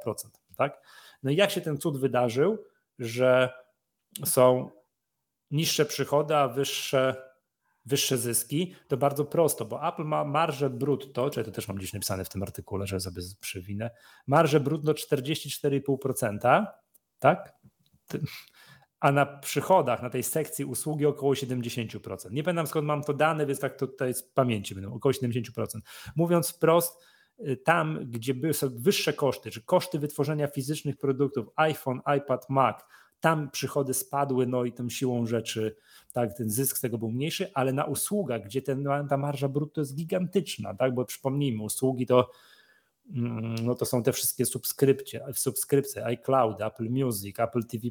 [0.57, 0.81] Tak?
[1.23, 2.63] No i jak się ten cud wydarzył,
[2.99, 3.49] że
[4.25, 4.69] są
[5.51, 7.31] niższe przychody, a wyższe
[7.85, 11.93] wyższe zyski, to bardzo prosto, bo Apple ma marżę brutto, czyli to też mam gdzieś
[11.93, 13.91] napisane w tym artykule, że sobie przewinę,
[14.27, 16.65] marżę brutto 44,5%,
[17.19, 17.53] tak?
[18.99, 22.31] A na przychodach, na tej sekcji usługi około 70%.
[22.31, 25.41] Nie pamiętam skąd mam to dane, więc tak to tutaj z pamięci będą, około 70%.
[26.15, 27.03] Mówiąc wprost,
[27.63, 32.83] tam, gdzie były wyższe koszty, czy koszty wytworzenia fizycznych produktów, iPhone, iPad, Mac,
[33.21, 35.75] tam przychody spadły, no i tą siłą rzeczy
[36.13, 39.81] tak, ten zysk z tego był mniejszy, ale na usługach, gdzie ten, ta marża brutto
[39.81, 42.31] jest gigantyczna, tak, bo przypomnijmy, usługi to
[43.15, 47.87] mm, no to są te wszystkie subskrypcje, subskrypcje iCloud, Apple Music, Apple TV+,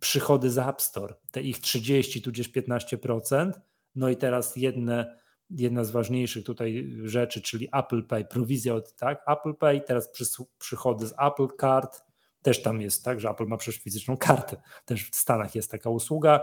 [0.00, 3.52] przychody z App Store, te ich 30 tudzież 15%,
[3.94, 9.22] no i teraz jedne jedna z ważniejszych tutaj rzeczy, czyli Apple Pay, prowizja od tak,
[9.26, 10.10] Apple Pay, teraz
[10.58, 12.02] przychody z Apple Card,
[12.42, 14.56] też tam jest tak, że Apple ma przecież fizyczną kartę.
[14.84, 16.40] Też w Stanach jest taka usługa.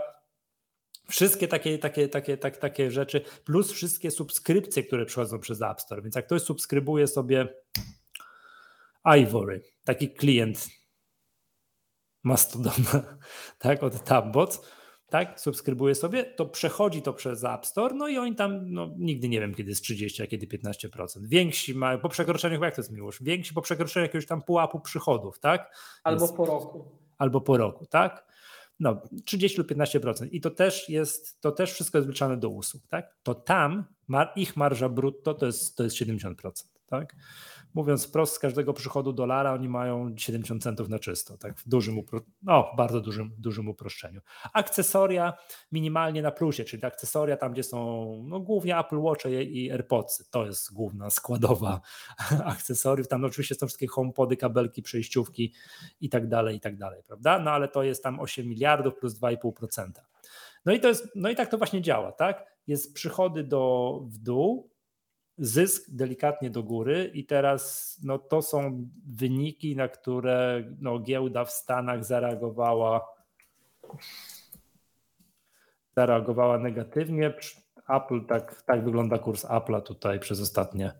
[1.08, 6.02] Wszystkie takie, takie, takie, tak, takie rzeczy, plus wszystkie subskrypcje, które przychodzą przez App Store.
[6.02, 7.54] Więc jak ktoś subskrybuje sobie
[9.04, 10.68] Ivory, taki klient
[12.22, 13.18] Mastodona,
[13.58, 14.60] tak, od Tabbots,
[15.12, 19.28] tak, subskrybuje sobie, to przechodzi to przez App Store, no i oni tam, no nigdy
[19.28, 21.26] nie wiem, kiedy jest 30, a kiedy 15%.
[21.26, 25.38] Więksi mają, po przekroczeniu, jak to jest miłość, więksi po przekroczeniu jakiegoś tam pułapu przychodów,
[25.38, 25.76] tak?
[26.04, 26.84] Albo jest, po roku.
[27.18, 28.26] Albo po roku, tak?
[28.80, 30.28] No, 30 lub 15%.
[30.30, 33.14] I to też jest, to też wszystko jest wliczane do usług, tak?
[33.22, 33.84] To tam
[34.36, 36.34] ich marża brutto to jest, to jest 70%,
[37.00, 37.14] tak?
[37.74, 42.02] mówiąc wprost, z każdego przychodu dolara oni mają 70 centów na czysto, tak w dużym,
[42.42, 44.20] no, bardzo dużym, dużym uproszczeniu.
[44.52, 45.32] Akcesoria
[45.72, 50.46] minimalnie na plusie, czyli akcesoria tam, gdzie są no, głównie Apple Watch i AirPods, to
[50.46, 51.80] jest główna składowa
[52.44, 53.08] akcesoriów.
[53.08, 55.52] Tam oczywiście są wszystkie homepody, kabelki, przejściówki
[56.00, 57.38] i tak dalej, i tak dalej, prawda?
[57.38, 59.90] No ale to jest tam 8 miliardów plus 2,5%.
[60.64, 62.52] No i, to jest, no i tak to właśnie działa, tak?
[62.66, 64.71] Jest przychody do, w dół,
[65.38, 71.50] zysk delikatnie do góry i teraz no, to są wyniki, na które no, giełda w
[71.50, 73.08] Stanach zareagowała
[75.96, 77.34] zareagowała negatywnie.
[77.88, 80.92] Apple, tak, tak wygląda kurs Apple'a tutaj przez ostatnie,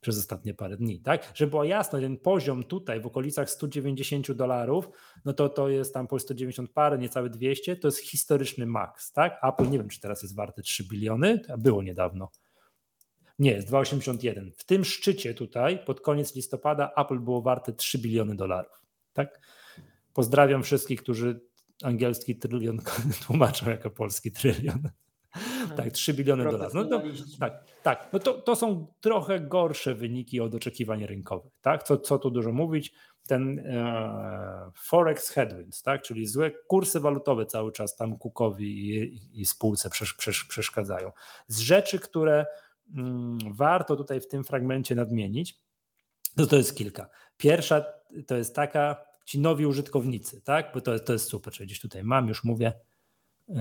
[0.00, 1.00] przez ostatnie parę dni.
[1.00, 1.32] Tak?
[1.34, 4.88] Żeby była jasność, ten poziom tutaj w okolicach 190 dolarów,
[5.24, 9.12] no to to jest tam po 190 parę, niecałe 200, to jest historyczny maks.
[9.12, 9.40] Tak?
[9.42, 12.28] Apple nie wiem, czy teraz jest warte 3 biliony, było niedawno
[13.38, 14.50] nie, jest 2,81.
[14.56, 18.82] W tym szczycie tutaj, pod koniec listopada, Apple było warte 3 biliony dolarów.
[19.12, 19.40] Tak?
[20.12, 21.40] Pozdrawiam wszystkich, którzy
[21.82, 22.78] angielski trylion
[23.26, 24.88] tłumaczą jako polski trylion.
[25.76, 26.74] Tak, 3 biliony dolarów.
[26.74, 27.02] No to,
[27.40, 28.08] tak, tak.
[28.12, 31.52] No to, to są trochę gorsze wyniki od oczekiwań rynkowych.
[31.60, 31.82] Tak?
[31.82, 32.92] Co, co tu dużo mówić?
[33.26, 36.02] Ten e, Forex headwinds, tak?
[36.02, 41.12] czyli złe kursy walutowe cały czas tam Kukowi i, i spółce przesz, przesz, przeszkadzają.
[41.48, 42.46] Z rzeczy, które
[43.50, 45.60] warto tutaj w tym fragmencie nadmienić,
[46.36, 47.08] to to jest kilka.
[47.36, 47.84] Pierwsza
[48.26, 50.70] to jest taka, ci nowi użytkownicy, tak?
[50.74, 52.72] Bo to jest, to jest super, czyli gdzieś tutaj mam, już mówię.
[53.48, 53.56] Yy,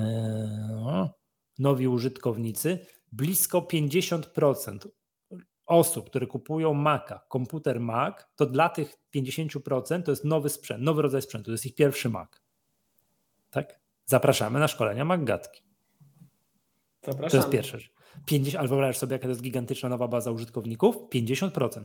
[1.59, 2.79] nowi użytkownicy,
[3.11, 4.87] blisko 50%
[5.65, 11.01] osób, które kupują Maca, komputer Mac, to dla tych 50% to jest nowy sprzęt, nowy
[11.01, 12.29] rodzaj sprzętu, to jest ich pierwszy Mac.
[13.49, 13.79] Tak?
[14.05, 15.63] Zapraszamy na szkolenia MacGatki.
[17.01, 17.29] Zapraszamy.
[17.31, 17.93] To jest pierwsza rzecz.
[18.25, 21.83] 50, albo wyobraź sobie, jaka to jest gigantyczna nowa baza użytkowników, 50%.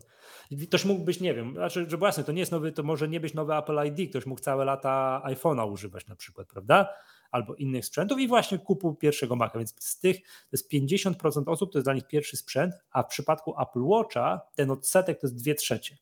[0.67, 3.21] Ktoś mógł być, nie wiem, znaczy, że jasne, to nie jest nowy, to może nie
[3.21, 6.89] być nowy Apple ID, ktoś mógł całe lata iPhone'a używać na przykład, prawda?
[7.31, 11.73] Albo innych sprzętów i właśnie kupił pierwszego Maca, więc z tych to jest 50% osób,
[11.73, 15.43] to jest dla nich pierwszy sprzęt, a w przypadku Apple Watcha ten odsetek to jest
[15.43, 15.97] 2 trzecie.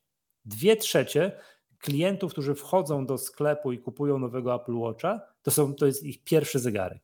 [0.45, 1.33] 2 trzecie
[1.79, 6.25] klientów, którzy wchodzą do sklepu i kupują nowego Apple Watcha, to, są, to jest ich
[6.25, 7.03] pierwszy zegarek.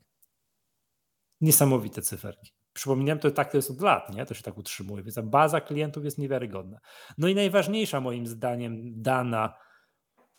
[1.41, 2.53] Niesamowite cyferki.
[2.73, 4.27] Przypominam, to tak to jest od lat, nie?
[4.27, 6.79] To się tak utrzymuje, więc ta baza klientów jest niewiarygodna.
[7.19, 9.55] No i najważniejsza moim zdaniem dana,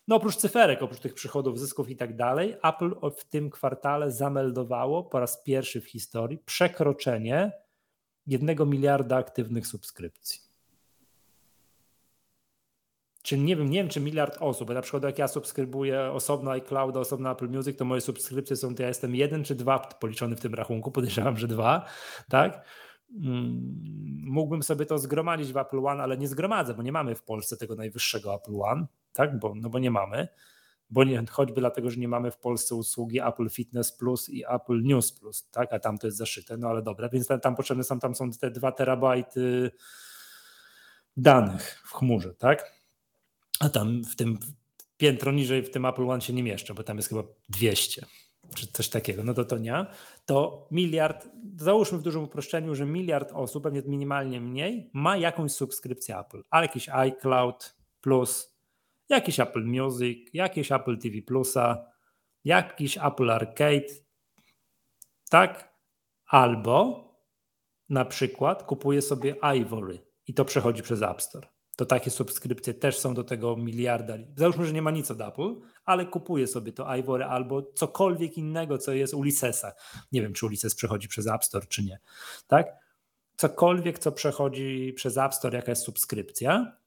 [0.08, 5.04] no oprócz cyferek, oprócz tych przychodów, zysków i tak dalej, Apple w tym kwartale zameldowało
[5.04, 7.52] po raz pierwszy w historii przekroczenie
[8.28, 10.53] jednego miliarda aktywnych subskrypcji.
[13.24, 16.52] Czy nie wiem, nie wiem, czy miliard osób, bo na przykład jak ja subskrybuję osobno
[16.52, 20.36] iCloud, osobno Apple Music, to moje subskrypcje są, to ja jestem jeden czy dwa policzony
[20.36, 21.86] w tym rachunku, podejrzewam, że dwa,
[22.30, 22.66] tak?
[23.22, 23.76] Mm,
[24.24, 27.58] mógłbym sobie to zgromadzić w Apple One, ale nie zgromadzę, bo nie mamy w Polsce
[27.58, 29.40] tego najwyższego Apple One, tak?
[29.40, 30.28] Bo, no bo nie mamy,
[30.90, 34.82] bo nie, choćby dlatego, że nie mamy w Polsce usługi Apple Fitness Plus i Apple
[34.82, 35.74] News Plus, tak?
[35.74, 38.32] A tam to jest zaszyte, no ale dobra, więc tam, tam potrzebne są, tam są
[38.32, 39.72] te dwa terabajty
[41.18, 42.83] danych w chmurze, tak?
[43.64, 44.40] A tam w tym
[44.98, 48.06] piętro niżej w tym Apple One się nie mieszczę, bo tam jest chyba 200
[48.56, 49.86] czy coś takiego, no to to nie,
[50.26, 56.20] to miliard, załóżmy w dużym uproszczeniu, że miliard osób, pewnie minimalnie mniej, ma jakąś subskrypcję
[56.20, 58.58] Apple, ale jakiś iCloud Plus,
[59.10, 61.86] jakiś Apple Music, jakiś Apple TV Plusa,
[62.44, 63.94] jakiś Apple Arcade,
[65.30, 65.74] tak?
[66.26, 67.08] Albo
[67.90, 73.00] na przykład kupuje sobie Ivory i to przechodzi przez App Store to takie subskrypcje też
[73.00, 74.14] są do tego miliarda.
[74.36, 75.56] Załóżmy, że nie ma nic od Apple,
[75.86, 79.74] ale kupuje sobie to Ivory albo cokolwiek innego, co jest Ulyssesa.
[80.12, 82.00] Nie wiem, czy Ulysses przechodzi przez App Store, czy nie.
[82.48, 82.68] Tak?
[83.38, 86.78] Cokolwiek, co przechodzi przez App Store, jaka jest subskrypcja,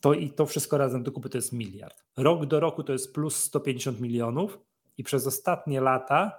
[0.00, 2.04] to i to wszystko razem do kupy to jest miliard.
[2.16, 4.58] Rok do roku to jest plus 150 milionów
[4.98, 6.38] i przez ostatnie lata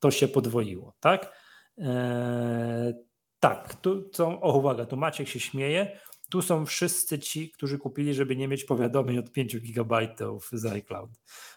[0.00, 0.92] to się podwoiło.
[1.00, 1.32] Tak?
[1.78, 2.94] Eee,
[3.40, 8.14] Tak, tu są, o uwaga, tu Maciek się śmieje, tu są wszyscy ci, którzy kupili,
[8.14, 11.10] żeby nie mieć powiadomień od 5 gigabajtów z iCloud.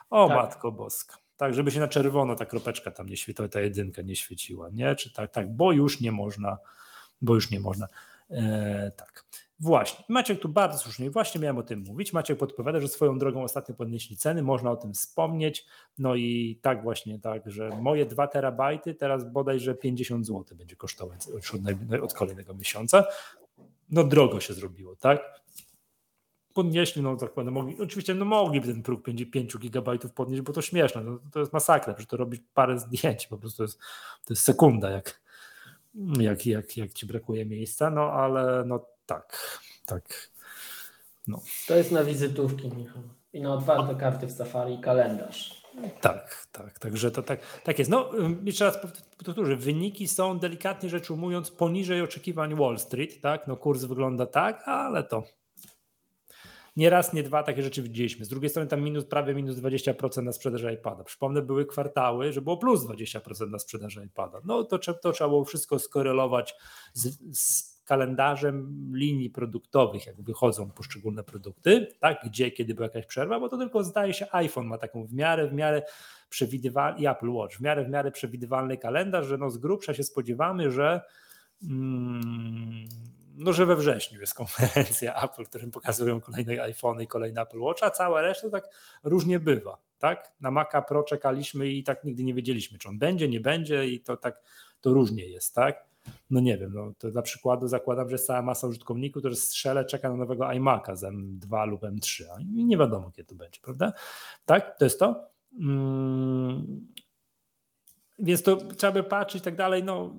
[0.10, 0.38] O tak.
[0.38, 1.18] matko boska.
[1.38, 4.96] Tak, żeby się na czerwono ta kropeczka tam nie świeciła, ta jedynka nie świeciła, nie?
[4.96, 6.58] Czy tak, tak, bo już nie można,
[7.22, 7.88] bo już nie można.
[8.30, 9.26] E, tak.
[9.60, 10.06] Właśnie.
[10.10, 12.14] Maciek tu bardzo słusznie, właśnie miałem o tym mówić.
[12.14, 15.66] Maciek podpowiada, że swoją drogą ostatnio podnieśli ceny, można o tym wspomnieć.
[15.98, 21.28] No i tak właśnie, tak, że moje 2 terabajty teraz bodajże 50 zł będzie kosztować
[21.28, 23.06] od, od kolejnego miesiąca.
[23.90, 25.42] No drogo się zrobiło, tak?
[26.54, 30.62] Podnieśli, no tak powiem, mogli, oczywiście no mogliby ten próg 5 gigabajtów podnieść, bo to
[30.62, 33.80] śmieszne, no, to jest masakra, że to robić parę zdjęć, po prostu to jest,
[34.26, 35.22] to jest sekunda, jak,
[36.20, 40.32] jak, jak, jak ci brakuje miejsca, no ale no tak, tak.
[41.28, 41.42] No.
[41.68, 43.04] To jest na wizytówki, Michał.
[43.34, 45.67] I na otwarte karty w Safari kalendarz.
[46.02, 47.92] Tak, tak, także to tak, tak jest.
[47.92, 48.12] No,
[48.44, 48.80] jeszcze raz
[49.26, 53.48] powtórzę, wyniki są delikatnie rzecz ujmując poniżej oczekiwań Wall Street, tak?
[53.48, 55.24] No kurs wygląda tak, ale to
[56.78, 58.26] nie raz, nie dwa takie rzeczy widzieliśmy.
[58.26, 61.04] Z drugiej strony tam minus, prawie minus 20% na sprzedaży iPada.
[61.04, 64.42] Przypomnę, były kwartały, że było plus 20% na sprzedaży iPada.
[64.46, 66.56] No to, to trzeba było wszystko skorelować
[66.94, 73.40] z, z kalendarzem linii produktowych, jak wychodzą poszczególne produkty, tak, gdzie, kiedy była jakaś przerwa,
[73.40, 75.82] bo to tylko zdaje się iPhone ma taką w miarę, w miarę
[76.30, 80.04] przewidywalny i Apple Watch, w miarę, w miarę przewidywalny kalendarz, że no z grubsza się
[80.04, 81.02] spodziewamy, że
[81.64, 82.88] mm,
[83.38, 87.60] no, że we wrześniu jest konferencja Apple, w którym pokazują kolejne iPhone i kolejne Apple
[87.60, 88.70] Watch, a cała reszta tak
[89.04, 89.78] różnie bywa.
[90.00, 90.32] Tak?
[90.42, 94.00] Na Maca Pro czekaliśmy i tak nigdy nie wiedzieliśmy, czy on będzie, nie będzie i
[94.00, 94.42] to tak
[94.82, 95.86] to różnie jest, tak?
[96.30, 99.86] No nie wiem, no to dla przykładu zakładam, że jest cała masa użytkowników, którzy strzele
[99.86, 103.94] czeka na nowego iMac'a z M2 lub M3, a nie wiadomo kiedy to będzie, prawda?
[104.46, 105.30] Tak, to jest to.
[105.60, 106.88] Mm.
[108.20, 109.84] Więc to trzeba by patrzeć i tak dalej.
[109.84, 110.16] No,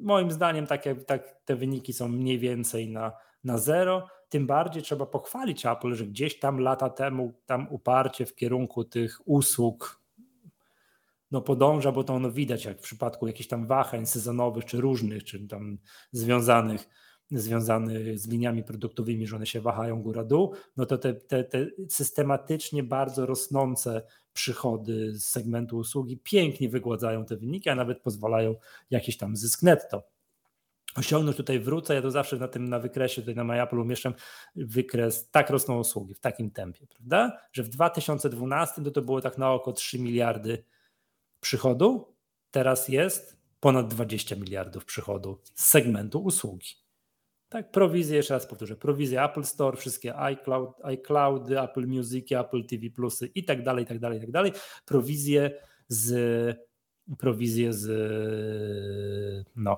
[0.00, 3.12] moim zdaniem takie, tak, te wyniki są mniej więcej na,
[3.44, 4.06] na zero.
[4.28, 9.20] Tym bardziej trzeba pochwalić Apple, że gdzieś tam lata temu tam uparcie w kierunku tych
[9.24, 10.03] usług
[11.34, 15.24] no podąża, bo to ono widać, jak w przypadku jakichś tam wahań sezonowych, czy różnych,
[15.24, 15.78] czy tam
[16.12, 16.88] związanych,
[17.30, 22.82] związanych z liniami produktowymi, że one się wahają góra-dół, no to te, te, te systematycznie
[22.82, 28.54] bardzo rosnące przychody z segmentu usługi pięknie wygładzają te wyniki, a nawet pozwalają
[28.90, 30.02] jakiś tam zysk netto
[30.96, 31.36] osiągnąć.
[31.36, 34.14] Tutaj wrócę, ja to zawsze na tym na wykresie, tutaj na MyApple umieszczam
[34.56, 37.38] wykres, tak rosną usługi w takim tempie, prawda?
[37.52, 40.64] Że w 2012 to, to było tak na oko 3 miliardy
[41.44, 42.14] przychodu,
[42.50, 46.68] teraz jest ponad 20 miliardów przychodu z segmentu usługi.
[47.48, 52.90] Tak, prowizje, jeszcze raz powtórzę, prowizje Apple Store, wszystkie iCloud, iCloud, Apple Music, Apple TV
[52.90, 54.52] Plusy i tak dalej, i tak dalej, i tak dalej.
[54.84, 56.58] Prowizje z
[57.18, 57.86] prowizje z
[59.56, 59.76] no,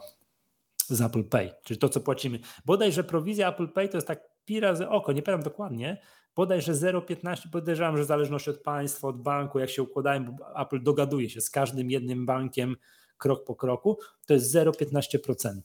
[0.88, 2.38] z Apple Pay, czyli to, co płacimy.
[2.64, 6.02] Bodajże prowizja Apple Pay to jest tak pi razy oko, nie pamiętam dokładnie,
[6.37, 10.83] bodajże 0,15, podejrzewam, że w zależności od państwa, od banku, jak się układają, bo Apple
[10.83, 12.77] dogaduje się z każdym jednym bankiem
[13.18, 15.61] krok po kroku, to jest 0,15%.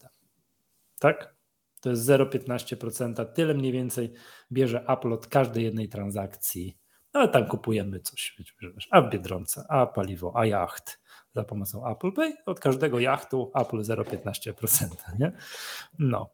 [0.99, 1.35] Tak?
[1.81, 3.25] To jest 0,15%.
[3.25, 4.13] Tyle mniej więcej
[4.51, 6.77] bierze Apple od każdej jednej transakcji.
[7.13, 8.37] No ale tam kupujemy coś,
[8.91, 10.99] a w Biedronce, a paliwo, a jacht
[11.35, 12.33] za pomocą Apple Pay.
[12.45, 14.87] Od każdego jachtu Apple 0,15%.
[15.19, 15.31] Nie?
[15.99, 16.29] No.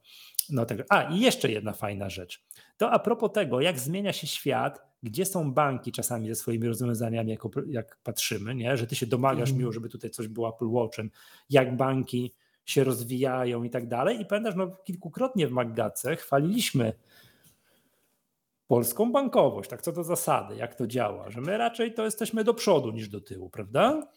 [0.49, 0.77] No tak.
[0.89, 2.43] A i jeszcze jedna fajna rzecz.
[2.77, 7.31] To a propos tego, jak zmienia się świat, gdzie są banki czasami ze swoimi rozwiązaniami,
[7.31, 8.77] jak, jak patrzymy, nie?
[8.77, 9.59] że ty się domagasz mm.
[9.59, 11.11] miło, żeby tutaj coś było Apple Watchem,
[11.49, 12.33] jak banki
[12.65, 14.21] się rozwijają i tak dalej.
[14.21, 16.93] I pamiętasz, no kilkukrotnie w Magdace chwaliliśmy
[18.67, 22.53] polską bankowość, tak co do zasady, jak to działa, że my raczej to jesteśmy do
[22.53, 24.07] przodu niż do tyłu, prawda?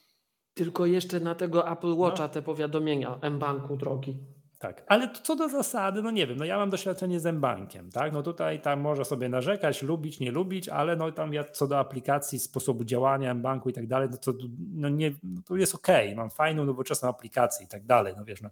[0.54, 2.28] Tylko jeszcze na tego Apple Watcha no.
[2.28, 4.16] te powiadomienia M-Banku drogi.
[4.60, 8.12] Tak, ale co do zasady, no nie wiem, no ja mam doświadczenie z M-Bankiem, tak,
[8.12, 11.78] no tutaj tam może sobie narzekać, lubić, nie lubić, ale no tam ja co do
[11.78, 14.32] aplikacji, sposobu działania M-Banku i tak dalej, no to,
[14.74, 16.16] no nie, no to jest okej, okay.
[16.16, 18.50] mam fajną, nowoczesną aplikację i tak dalej, no wiesz, no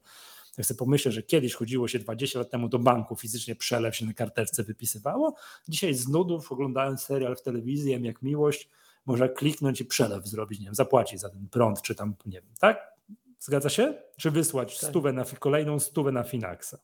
[0.59, 4.07] jak sobie pomyślę, że kiedyś chodziło się 20 lat temu do banku, fizycznie przelew się
[4.07, 5.35] na karteczce wypisywało,
[5.69, 8.69] dzisiaj z nudów oglądając serial w telewizji, jak miłość,
[9.07, 12.55] można kliknąć i przelew zrobić, nie wiem, zapłacić za ten prąd, czy tam, nie wiem,
[12.61, 12.98] tak?
[13.39, 13.95] Zgadza się?
[14.17, 14.91] Czy wysłać tak.
[14.91, 16.75] stówę na, kolejną stówę na Finaxa?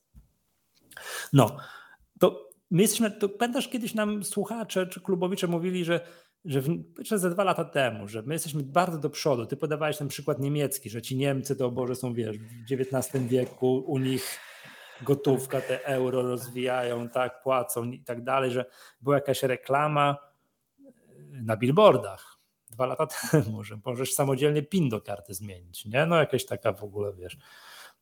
[1.33, 1.57] No,
[2.21, 6.01] to my jesteśmy, to pamiętasz kiedyś nam słuchacze czy klubowicze mówili, że
[6.45, 9.47] że, ze dwa lata temu, że my jesteśmy bardzo do przodu.
[9.47, 13.85] Ty podawałeś ten przykład niemiecki, że ci Niemcy to Boże są, wiesz, w XIX wieku
[13.87, 14.40] u nich
[15.03, 18.64] gotówka, te euro rozwijają, tak, płacą i tak dalej, że
[19.01, 20.17] była jakaś reklama
[21.33, 22.34] na billboardach
[22.74, 26.06] dwa lata temu, że możesz samodzielnie PIN do karty zmienić, nie?
[26.06, 27.38] No jakaś taka w ogóle, wiesz,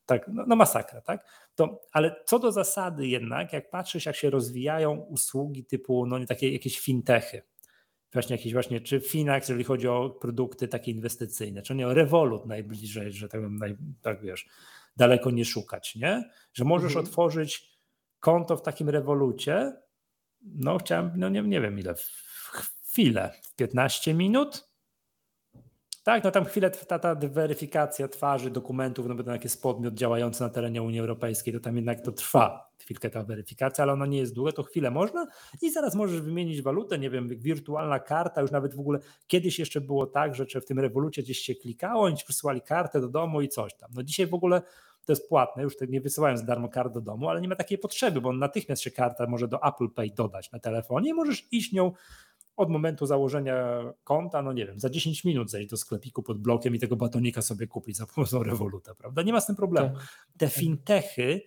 [0.05, 1.25] Tak, no, no masakra, tak?
[1.55, 6.53] To, ale co do zasady jednak, jak patrzysz, jak się rozwijają usługi typu no, takie
[6.53, 7.41] jakieś fintechy,
[8.13, 12.45] właśnie jakieś właśnie, czy Finax, jeżeli chodzi o produkty takie inwestycyjne, czy nie o Revolut
[12.45, 14.47] najbliżej, że tak, naj, tak wiesz,
[14.97, 16.29] daleko nie szukać, nie?
[16.53, 17.05] Że możesz mhm.
[17.05, 17.79] otworzyć
[18.19, 19.73] konto w takim Revolucie,
[20.41, 21.95] no chciałem, no nie, nie wiem ile,
[22.93, 24.69] chwilę, w 15 minut,
[26.03, 29.93] tak, no tam chwilę ta, ta weryfikacja twarzy, dokumentów, no bo to jak jest podmiot
[29.93, 34.05] działający na terenie Unii Europejskiej, to tam jednak to trwa chwilkę ta weryfikacja, ale ona
[34.05, 35.27] nie jest długa, to chwilę można
[35.61, 39.81] i zaraz możesz wymienić walutę, nie wiem, wirtualna karta, już nawet w ogóle kiedyś jeszcze
[39.81, 43.41] było tak, że w tym rewolucie gdzieś się klikało, oni ci przysłali kartę do domu
[43.41, 43.89] i coś tam.
[43.93, 44.61] No dzisiaj w ogóle
[45.05, 47.77] to jest płatne, już nie wysyłają za darmo kart do domu, ale nie ma takiej
[47.77, 51.73] potrzeby, bo natychmiast się karta może do Apple Pay dodać na telefonie i możesz iść
[51.73, 51.91] nią
[52.55, 56.75] od momentu założenia konta, no nie wiem, za 10 minut zejść do sklepiku pod blokiem
[56.75, 59.21] i tego batonika sobie kupić za pomocą Revoluta, prawda?
[59.21, 59.95] Nie ma z tym problemu.
[59.95, 60.27] Tak.
[60.37, 61.41] Te fintechy,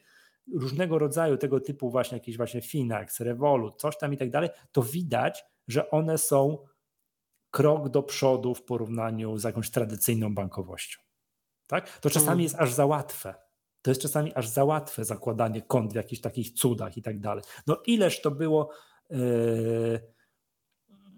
[0.55, 4.83] różnego rodzaju tego typu właśnie jakieś właśnie Finax, Revolut, coś tam i tak dalej, to
[4.83, 6.59] widać, że one są
[7.51, 11.01] krok do przodu w porównaniu z jakąś tradycyjną bankowością.
[11.66, 11.99] Tak?
[11.99, 12.42] To czasami mm.
[12.42, 13.35] jest aż za łatwe.
[13.83, 17.45] To jest czasami aż za łatwe zakładanie kont w jakichś takich cudach i tak dalej.
[17.66, 18.71] No ileż to było
[19.11, 20.15] yy,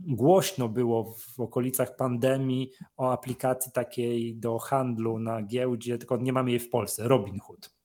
[0.00, 6.50] głośno było w okolicach pandemii o aplikacji takiej do handlu na giełdzie, tylko nie mamy
[6.50, 7.78] jej w Polsce, Robinhood.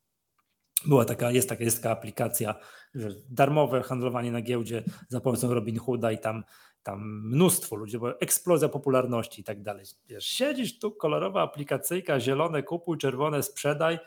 [0.85, 2.55] Była taka, jest taka, jest taka aplikacja,
[2.95, 6.43] że darmowe handlowanie na giełdzie za pomocą Robinhooda i tam,
[6.83, 9.85] tam mnóstwo ludzi, bo eksplozja popularności i tak dalej.
[10.07, 13.99] Wiesz, siedzisz tu, kolorowa aplikacyjka, zielone kupuj, czerwone sprzedaj,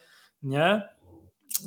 [0.42, 0.95] nie?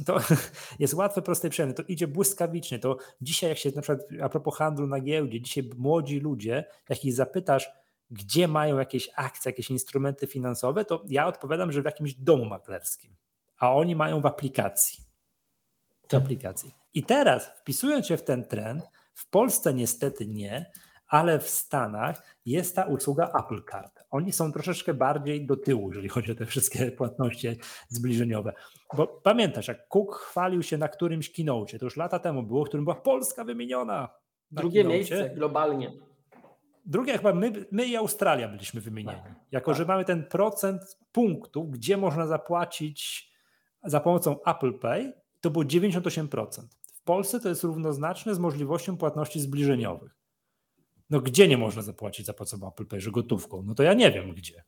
[0.06, 0.20] To
[0.80, 1.76] jest łatwe, proste i przyjemne.
[1.76, 2.80] To idzie błyskawicznie.
[2.80, 7.06] To dzisiaj, jak się na przykład a propos handlu na giełdzie, dzisiaj młodzi ludzie, jak
[7.06, 7.70] ich zapytasz,
[8.12, 13.16] gdzie mają jakieś akcje, jakieś instrumenty finansowe, to ja odpowiadam, że w jakimś domu maklerskim,
[13.58, 15.04] a oni mają w aplikacji.
[16.04, 16.22] W tak.
[16.24, 16.74] aplikacji.
[16.94, 20.72] I teraz, wpisując się w ten trend, w Polsce niestety nie,
[21.08, 24.00] ale w Stanach jest ta usługa Apple Card.
[24.10, 27.48] Oni są troszeczkę bardziej do tyłu, jeżeli chodzi o te wszystkie płatności
[27.88, 28.54] zbliżeniowe.
[28.98, 32.68] Bo pamiętasz, jak Cook chwalił się na którymś keynote, to już lata temu było, w
[32.68, 34.10] którym była Polska wymieniona.
[34.52, 34.96] Drugie keynote.
[34.96, 35.92] miejsce globalnie.
[36.86, 39.22] Drugie chyba my, my i Australia byliśmy wymienieni.
[39.24, 39.78] Tak, jako, tak.
[39.78, 43.32] że mamy ten procent punktów, gdzie można zapłacić
[43.84, 46.62] za pomocą Apple Pay, to było 98%.
[46.94, 50.16] W Polsce to jest równoznaczne z możliwością płatności zbliżeniowych.
[51.10, 53.64] No gdzie nie można zapłacić za pomocą Apple Pay, że gotówką?
[53.64, 54.64] No to ja nie wiem gdzie.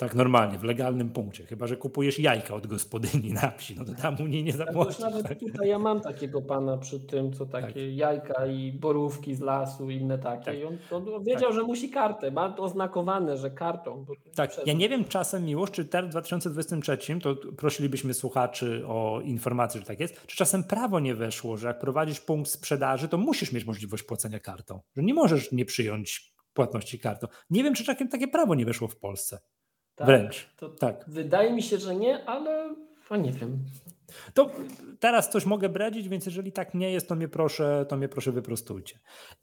[0.00, 1.46] Tak normalnie, w legalnym punkcie.
[1.46, 4.98] Chyba, że kupujesz jajka od gospodyni na wsi, no to tam u niej nie zapłacisz.
[4.98, 5.38] Nawet tak?
[5.38, 7.76] tutaj ja mam takiego pana przy tym, co takie tak.
[7.92, 10.44] jajka i borówki z lasu, inne takie.
[10.44, 10.58] Tak.
[10.58, 11.52] I on, on wiedział, tak.
[11.52, 14.04] że musi kartę, ma to oznakowane, że kartą.
[14.34, 19.80] Tak, ja nie wiem czasem miłość, czy teraz w 2023, to prosilibyśmy słuchaczy o informację,
[19.80, 23.52] że tak jest, czy czasem prawo nie weszło, że jak prowadzisz punkt sprzedaży, to musisz
[23.52, 27.26] mieć możliwość płacenia kartą, że nie możesz nie przyjąć płatności kartą.
[27.50, 29.38] Nie wiem, czy takie, takie prawo nie weszło w Polsce.
[30.00, 30.06] Tak?
[30.06, 30.46] Wręcz.
[30.56, 31.04] To tak.
[31.08, 32.74] Wydaje mi się, że nie, ale
[33.10, 33.58] no nie wiem.
[34.34, 34.50] To
[35.00, 38.32] teraz coś mogę bredzić, więc jeżeli tak nie jest, to mnie proszę, to mnie proszę
[38.32, 38.98] wyprostujcie.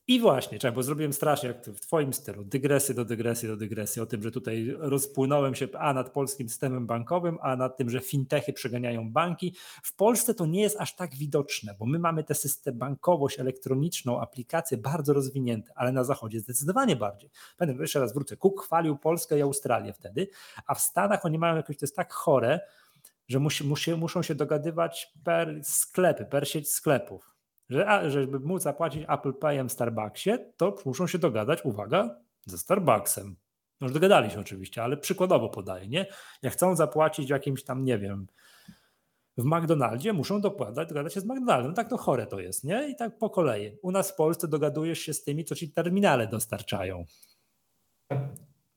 [0.08, 4.06] I właśnie, bo zrobiłem strasznie jak w twoim stylu, dygresy do dygresji do dygresji, o
[4.06, 8.54] tym, że tutaj rozpłynąłem się a nad polskim systemem bankowym, a nad tym, że fintechy
[8.54, 9.56] przeganiają banki.
[9.84, 14.22] W Polsce to nie jest aż tak widoczne, bo my mamy tę system bankowość elektroniczną,
[14.22, 17.30] aplikacje bardzo rozwinięte, ale na zachodzie zdecydowanie bardziej.
[17.60, 18.38] Będę jeszcze raz wrócę.
[18.38, 20.28] Cook chwalił Polskę i Australię wtedy,
[20.68, 22.60] a w Stanach oni mają jakoś, to jest tak chore,
[23.28, 27.36] że musi, musi, muszą się dogadywać per sklepy, per sieć sklepów.
[27.70, 32.58] Że, a, żeby móc zapłacić Apple Payem w Starbucksie, to muszą się dogadać, uwaga, ze
[32.58, 33.36] Starbucksem.
[33.82, 36.06] No już dogadali się oczywiście, ale przykładowo podaję, nie?
[36.42, 38.28] Jak chcą zapłacić jakimś tam, nie wiem,
[39.38, 41.68] w McDonaldzie, muszą dogadać się z McDonaldem.
[41.68, 42.90] No tak to chore to jest, nie?
[42.90, 43.78] I tak po kolei.
[43.82, 47.06] U nas w Polsce dogadujesz się z tymi, co ci terminale dostarczają.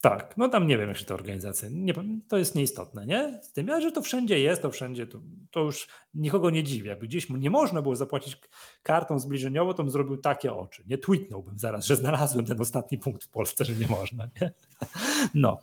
[0.00, 1.94] Tak, no tam nie wiem, jak się to organizacja, nie,
[2.28, 3.40] to jest nieistotne, nie?
[3.42, 6.88] Z tym, ale że to wszędzie jest, to wszędzie, to, to już nikogo nie dziwi.
[6.88, 8.38] Jakby gdzieś nie można było zapłacić
[8.82, 10.84] kartą zbliżeniową, to bym zrobił takie oczy.
[10.86, 14.52] Nie tweetnąłbym zaraz, że znalazłem ten ostatni punkt w Polsce, że nie można, nie?
[15.34, 15.58] No.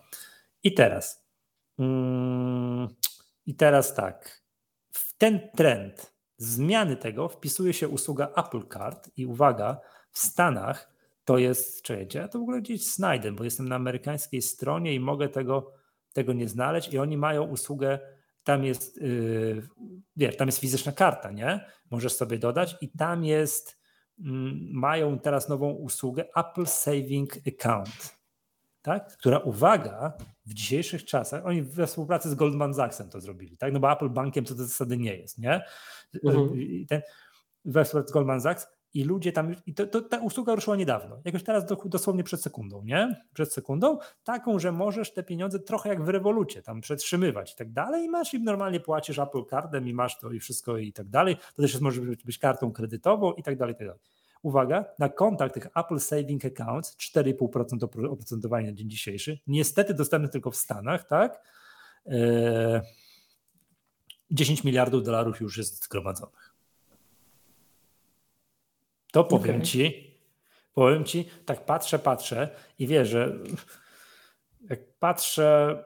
[0.64, 1.26] I teraz.
[1.80, 2.88] Mm,
[3.46, 4.42] I teraz tak.
[4.92, 9.80] W ten trend zmiany tego wpisuje się usługa Apple Card i uwaga,
[10.12, 10.97] w Stanach
[11.28, 15.00] to jest, czekajcie, ja to w ogóle gdzieś znajdę, bo jestem na amerykańskiej stronie i
[15.00, 15.74] mogę tego,
[16.14, 18.00] tego nie znaleźć i oni mają usługę,
[18.44, 19.68] tam jest, yy,
[20.16, 21.66] wiesz, tam jest fizyczna karta, nie?
[21.92, 23.80] Możesz sobie dodać i tam jest,
[24.18, 24.26] yy,
[24.72, 28.18] mają teraz nową usługę Apple Saving Account.
[28.82, 29.18] tak?
[29.18, 30.14] która uwaga,
[30.46, 33.74] w dzisiejszych czasach, oni we współpracy z Goldman Sachsem to zrobili, tak?
[33.74, 35.62] no bo Apple bankiem co do zasady nie jest, nie?
[36.24, 36.50] Mhm.
[36.90, 37.02] Ten,
[37.66, 41.22] we współpracy z Goldman Sachs i ludzie tam, i to, to, ta usługa ruszyła niedawno,
[41.26, 43.22] jakoś teraz do, dosłownie przed sekundą, nie?
[43.34, 47.72] Przed sekundą, taką, że możesz te pieniądze trochę jak w rewolucie tam przetrzymywać i tak
[47.72, 51.10] dalej i masz i normalnie płacisz Apple Cardem i masz to i wszystko i tak
[51.10, 54.02] dalej, to też może być, być kartą kredytową i tak dalej, i tak dalej.
[54.42, 60.52] Uwaga, na kontach tych Apple Saving Accounts 4,5% oprocentowania na dzień dzisiejszy, niestety dostępny tylko
[60.52, 61.42] w Stanach, tak?
[64.32, 66.57] 10 eee, miliardów dolarów już jest zgromadzonych.
[69.18, 69.68] To powiem okay.
[69.68, 70.14] ci,
[70.74, 72.50] powiem ci, tak patrzę, patrzę
[72.80, 73.40] i wiesz, że
[74.70, 75.84] jak patrzę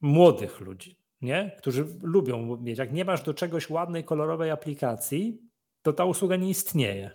[0.00, 1.56] młodych ludzi, nie?
[1.58, 5.42] którzy lubią mieć, jak nie masz do czegoś ładnej, kolorowej aplikacji,
[5.82, 7.10] to ta usługa nie istnieje.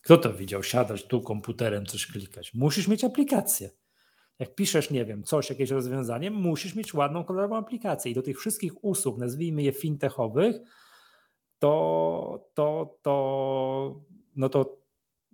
[0.00, 0.62] Kto to widział?
[0.62, 2.54] Siadać tu komputerem, coś klikać.
[2.54, 3.70] Musisz mieć aplikację.
[4.38, 8.12] Jak piszesz, nie wiem, coś, jakieś rozwiązanie, musisz mieć ładną, kolorową aplikację.
[8.12, 10.56] I do tych wszystkich usług, nazwijmy je fintechowych,
[11.64, 14.00] to, to, to,
[14.36, 14.78] no to,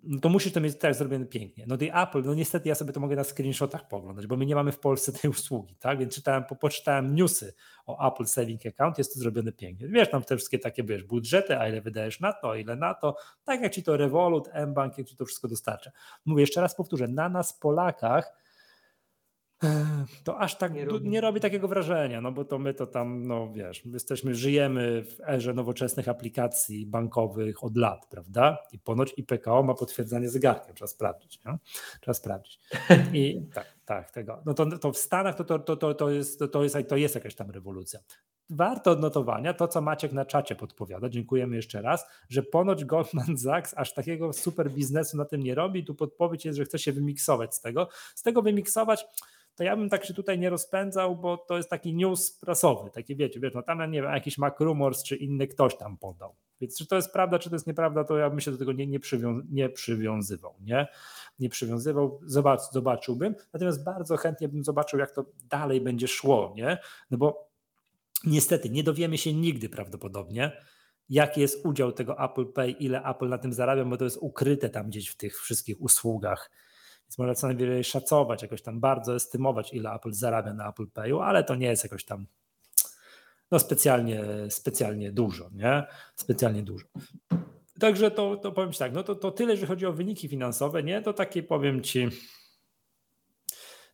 [0.02, 1.64] no to musisz to mieć tak zrobione pięknie.
[1.68, 4.54] No i Apple, no niestety ja sobie to mogę na screenshotach poglądać, bo my nie
[4.54, 5.98] mamy w Polsce tej usługi, tak?
[5.98, 7.54] Więc czytałem, po, poczytałem newsy
[7.86, 9.88] o Apple Saving Account, jest to zrobione pięknie.
[9.88, 12.94] Wiesz, tam te wszystkie takie, wiesz, budżety, a ile wydajesz na to, a ile na
[12.94, 15.90] to, tak jak ci to Revolut, mBank, jak ci to wszystko dostarcza.
[16.24, 18.32] Mówię, jeszcze raz powtórzę, na nas Polakach
[20.24, 21.08] to aż tak nie robi.
[21.08, 21.40] nie robi.
[21.40, 26.08] takiego wrażenia, no bo to my to tam, no wiesz, jesteśmy, żyjemy w erze nowoczesnych
[26.08, 28.58] aplikacji bankowych od lat, prawda?
[28.72, 31.58] I ponoć IPKO ma potwierdzanie zegarkiem, trzeba sprawdzić, nie?
[32.00, 32.60] trzeba sprawdzić.
[33.12, 34.42] I tak, tak, tego.
[34.46, 37.34] No to, to w Stanach to, to, to, to, jest, to, jest, to jest jakaś
[37.34, 38.00] tam rewolucja.
[38.50, 43.74] Warto odnotowania to, co Maciek na czacie podpowiada, dziękujemy jeszcze raz, że ponoć Goldman Sachs
[43.76, 45.84] aż takiego super biznesu na tym nie robi.
[45.84, 47.88] Tu podpowiedź jest, że chce się wymiksować z tego.
[48.14, 49.06] Z tego wymiksować
[49.54, 53.16] to ja bym tak się tutaj nie rozpędzał, bo to jest taki news prasowy, taki
[53.16, 56.34] wiecie, wiesz, no tam nie wiem, jakiś Mac Rumors czy inny ktoś tam podał.
[56.60, 58.72] Więc czy to jest prawda, czy to jest nieprawda, to ja bym się do tego
[58.72, 60.88] nie, nie, przywią nie przywiązywał, nie?
[61.38, 63.34] Nie przywiązywał, zobacz, zobaczyłbym.
[63.52, 66.78] Natomiast bardzo chętnie bym zobaczył, jak to dalej będzie szło, nie?
[67.10, 67.50] No bo
[68.24, 70.52] niestety nie dowiemy się nigdy prawdopodobnie,
[71.08, 74.70] jaki jest udział tego Apple Pay, ile Apple na tym zarabia, bo to jest ukryte
[74.70, 76.50] tam gdzieś w tych wszystkich usługach
[77.10, 81.20] więc można co najwyżej szacować, jakoś tam bardzo estymować, ile Apple zarabia na Apple Payu,
[81.20, 82.26] ale to nie jest jakoś tam
[83.50, 85.82] no specjalnie, specjalnie dużo, nie?
[86.14, 86.86] Specjalnie dużo.
[87.80, 90.82] Także to, to powiem Ci tak, no to, to tyle, jeżeli chodzi o wyniki finansowe,
[90.82, 91.02] nie?
[91.02, 92.08] To takie powiem Ci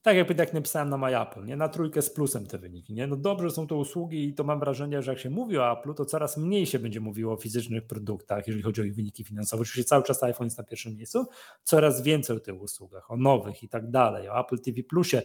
[0.06, 1.56] tak jakby tak napisałem na MyApple, nie?
[1.56, 2.94] na trójkę z plusem te wyniki.
[2.94, 3.06] Nie?
[3.06, 5.94] No dobrze są to usługi i to mam wrażenie, że jak się mówi o Apple'u,
[5.94, 9.62] to coraz mniej się będzie mówiło o fizycznych produktach, jeżeli chodzi o ich wyniki finansowe.
[9.62, 11.26] Oczywiście cały czas iPhone jest na pierwszym miejscu,
[11.62, 15.22] coraz więcej o tych usługach, o nowych i tak dalej, o Apple TV Plusie,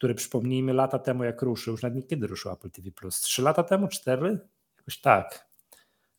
[0.00, 3.42] który przypomnijmy lata temu jak ruszył, już nawet nie kiedy ruszył Apple TV Plus, trzy
[3.42, 4.38] lata temu, cztery?
[4.76, 5.50] Jakoś tak.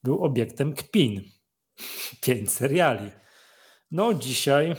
[0.04, 1.22] Był obiektem kpin.
[2.22, 3.12] Pięć seriali.
[3.92, 4.76] No dzisiaj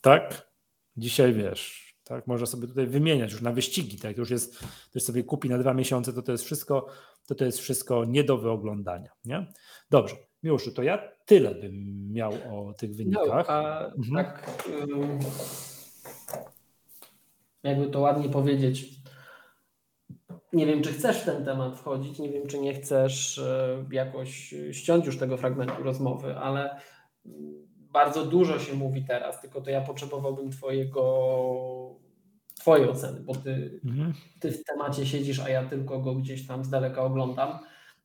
[0.00, 0.54] tak,
[0.96, 4.58] Dzisiaj wiesz, tak, można sobie tutaj wymieniać już na wyścigi, tak, już jest,
[4.90, 6.86] ktoś sobie kupi na dwa miesiące, to to jest wszystko,
[7.26, 9.46] to to jest wszystko nie do wyoglądania, nie?
[9.90, 13.26] Dobrze, Miłoszu, to ja tyle bym miał o tych wynikach.
[13.26, 14.24] No, a mhm.
[14.24, 14.50] tak
[17.64, 18.94] jakby to ładnie powiedzieć,
[20.52, 24.54] nie wiem, czy chcesz w ten temat wchodzić, nie wiem, czy nie chcesz e, jakoś
[24.72, 26.80] ściąć już tego fragmentu rozmowy, ale
[27.76, 31.02] bardzo dużo się mówi teraz, tylko to ja potrzebowałbym twojego,
[32.60, 34.14] twojej oceny, bo ty, mhm.
[34.40, 37.58] ty w temacie siedzisz, a ja tylko go gdzieś tam z daleka oglądam.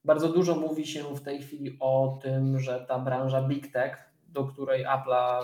[0.06, 3.98] Bardzo dużo mówi się w tej chwili o tym, że ta branża Big Tech,
[4.28, 5.42] do której Apple'a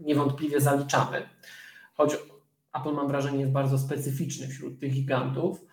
[0.00, 1.22] niewątpliwie zaliczamy,
[1.94, 2.16] choć
[2.74, 5.64] Apple mam wrażenie jest bardzo specyficzny wśród tych gigantów,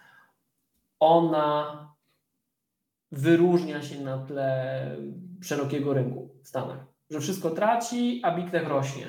[1.00, 1.88] ona
[3.12, 4.98] wyróżnia się na tle
[5.42, 9.06] szerokiego rynku w Stanach że wszystko traci, a Big Tech rośnie.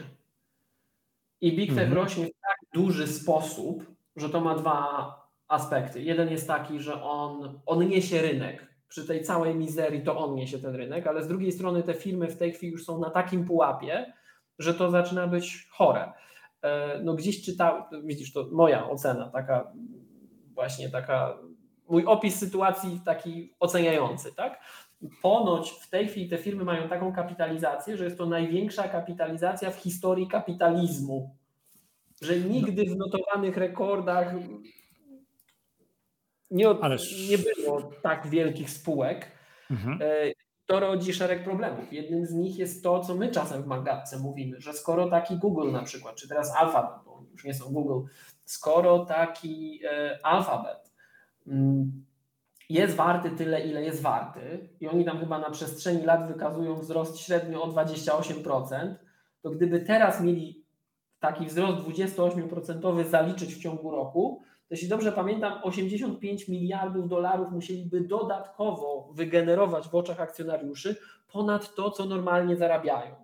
[1.40, 1.92] I Big Tech mhm.
[1.92, 3.86] rośnie w tak duży sposób,
[4.16, 5.14] że to ma dwa
[5.48, 6.02] aspekty.
[6.02, 8.72] Jeden jest taki, że on, on niesie rynek.
[8.88, 12.28] Przy tej całej mizerii to on niesie ten rynek, ale z drugiej strony te firmy
[12.28, 14.12] w tej chwili już są na takim pułapie,
[14.58, 16.12] że to zaczyna być chore.
[16.62, 19.72] E, no gdzieś czytałem, widzisz, to moja ocena, taka
[20.54, 21.38] właśnie taka,
[21.88, 24.60] mój opis sytuacji taki oceniający, tak?
[25.22, 29.76] ponoć w tej chwili te firmy mają taką kapitalizację, że jest to największa kapitalizacja w
[29.76, 31.36] historii kapitalizmu.
[32.22, 34.34] Że nigdy w notowanych rekordach
[36.50, 36.80] nie, od,
[37.30, 39.32] nie było tak wielkich spółek.
[39.70, 39.98] Mhm.
[40.66, 41.92] To rodzi szereg problemów.
[41.92, 45.72] Jednym z nich jest to, co my czasem w Magatce mówimy, że skoro taki Google
[45.72, 48.08] na przykład, czy teraz Alphabet, bo już nie są Google,
[48.44, 50.92] skoro taki e, Alphabet
[51.46, 52.04] mm,
[52.68, 57.18] jest warty tyle, ile jest warty i oni tam chyba na przestrzeni lat wykazują wzrost
[57.18, 58.94] średnio o 28%,
[59.42, 60.64] to gdyby teraz mieli
[61.20, 64.42] taki wzrost 28% zaliczyć w ciągu roku,
[64.72, 70.96] jeśli dobrze pamiętam, 85 miliardów dolarów musieliby dodatkowo wygenerować w oczach akcjonariuszy
[71.32, 73.14] ponad to, co normalnie zarabiają.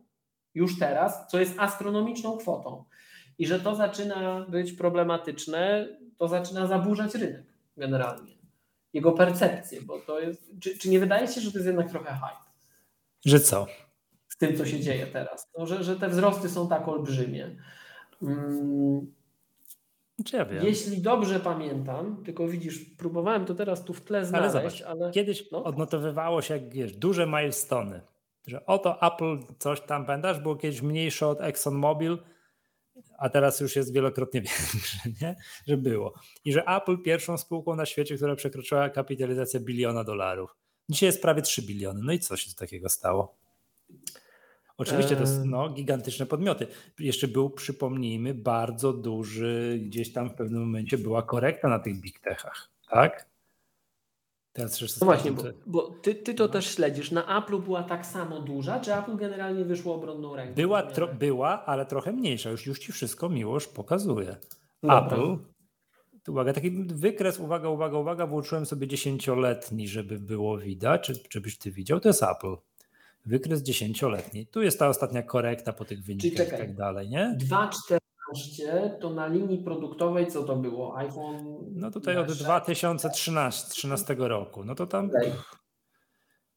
[0.54, 2.84] Już teraz, co jest astronomiczną kwotą.
[3.38, 5.88] I że to zaczyna być problematyczne,
[6.18, 7.46] to zaczyna zaburzać rynek
[7.76, 8.32] generalnie.
[8.92, 10.50] Jego percepcję, bo to jest.
[10.60, 12.50] Czy, czy nie wydaje się, że to jest jednak trochę hype?
[13.24, 13.66] Że co?
[14.28, 15.50] Z tym, co się dzieje teraz.
[15.58, 17.56] No, że, że te wzrosty są tak olbrzymie.
[18.20, 19.17] Hmm
[20.34, 20.62] ja.
[20.62, 25.10] Jeśli dobrze pamiętam, tylko widzisz, próbowałem to teraz tu w tle znaleźć, ale, zobacz, ale...
[25.10, 25.64] kiedyś no.
[25.64, 28.00] odnotowywało się, jak wiesz, duże milestony,
[28.46, 32.18] że oto Apple coś tam, pamiętasz, było kiedyś mniejsze od ExxonMobil,
[33.18, 34.40] a teraz już jest wielokrotnie
[34.72, 35.36] większe, nie?
[35.66, 36.14] że było.
[36.44, 40.56] I że Apple pierwszą spółką na świecie, która przekroczyła kapitalizację biliona dolarów.
[40.88, 42.00] Dzisiaj jest prawie 3 biliony.
[42.04, 43.36] No i co się takiego stało?
[44.78, 46.66] Oczywiście to są no, gigantyczne podmioty.
[46.98, 52.20] Jeszcze był, przypomnijmy, bardzo duży, gdzieś tam w pewnym momencie była korekta na tych big
[52.20, 53.28] techach, tak?
[54.52, 56.48] Teraz no właśnie, bo, bo ty, ty, to no.
[56.48, 57.10] też śledzisz.
[57.10, 60.54] Na Apple była tak samo duża, czy Apple generalnie wyszło obronną ręką?
[60.54, 62.50] Była, tro, była ale trochę mniejsza.
[62.50, 64.36] Już, już ci wszystko miłość pokazuje.
[64.82, 65.06] Dobra.
[65.06, 65.36] Apple,
[66.28, 71.70] uwaga, taki wykres, uwaga, uwaga, uwaga, włączyłem sobie dziesięcioletni, żeby było widać, czy, żebyś ty
[71.70, 72.56] widział, to jest Apple.
[73.28, 74.46] Wykres dziesięcioletni.
[74.46, 77.36] Tu jest ta ostatnia korekta po tych wynikach i tak dalej, nie?
[77.50, 77.98] 2,14
[79.00, 80.96] to na linii produktowej co to było?
[80.98, 81.56] iPhone?
[81.70, 84.64] No tutaj od 2013 roku.
[84.64, 85.32] No to tam okay.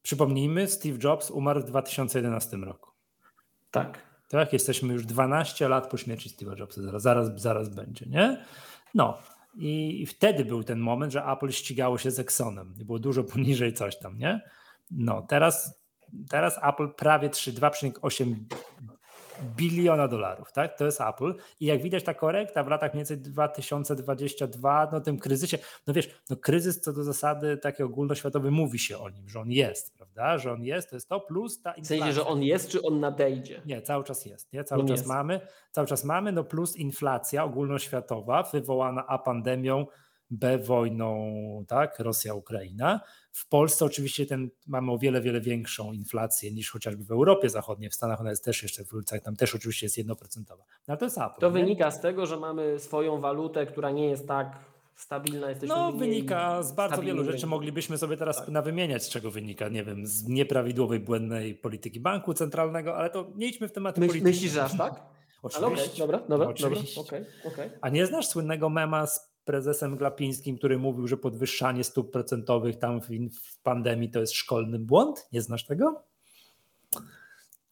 [0.02, 2.90] przypomnijmy, Steve Jobs umarł w 2011 roku.
[3.70, 4.12] Tak.
[4.28, 6.82] Tak, jesteśmy już 12 lat po śmierci Steve'a Jobsa.
[6.82, 8.44] Zaraz, zaraz, zaraz będzie, nie?
[8.94, 9.18] No,
[9.54, 12.74] i wtedy był ten moment, że Apple ścigało się z Exxonem.
[12.84, 14.40] Było dużo poniżej coś tam, nie?
[14.90, 15.81] No, teraz
[16.30, 18.34] teraz Apple prawie 2,8
[19.56, 20.78] biliona dolarów, tak?
[20.78, 21.34] To jest Apple.
[21.60, 26.10] I jak widać, ta korekta w latach mniej więcej 2022, no tym kryzysie, no wiesz,
[26.30, 30.38] no kryzys co do zasady taki ogólnoświatowy mówi się o nim, że on jest, prawda?
[30.38, 31.96] Że on jest, to jest to plus ta inflacja.
[31.96, 33.62] W sensie, że on jest, czy on nadejdzie?
[33.66, 34.64] Nie, cały czas jest, nie?
[34.64, 35.08] Cały on czas jest.
[35.08, 35.40] mamy,
[35.70, 39.86] cały czas mamy, no plus inflacja ogólnoświatowa wywołana A pandemią,
[40.32, 41.34] B wojną,
[41.68, 43.00] tak, Rosja-Ukraina.
[43.32, 47.90] W Polsce oczywiście ten, mamy o wiele, wiele większą inflację niż chociażby w Europie Zachodniej.
[47.90, 50.64] W Stanach ona jest też jeszcze w ulicach, tam też oczywiście jest jednoprocentowa.
[50.88, 51.52] No to jest Apple, To nie?
[51.52, 54.58] wynika z tego, że mamy swoją walutę, która nie jest tak
[54.94, 55.48] stabilna.
[55.48, 57.46] Jesteśmy no wynika z bardzo wielu rzeczy.
[57.46, 58.48] Moglibyśmy sobie teraz tak.
[58.48, 63.46] nawymieniać, z czego wynika, nie wiem, z nieprawidłowej, błędnej polityki banku centralnego, ale to nie
[63.46, 64.30] idźmy w tematy Myśl, polityczne.
[64.30, 65.02] Myślisz, że aż tak?
[65.42, 65.84] Oczywiście.
[65.84, 67.02] Okay, dobra, dobra, no, oczywiście.
[67.02, 67.18] dobra.
[67.18, 67.78] Okay, okay.
[67.80, 73.00] A nie znasz słynnego mema z prezesem Glapińskim, który mówił, że podwyższanie stóp procentowych tam
[73.00, 75.28] w, w pandemii to jest szkolny błąd?
[75.32, 76.02] Nie znasz tego?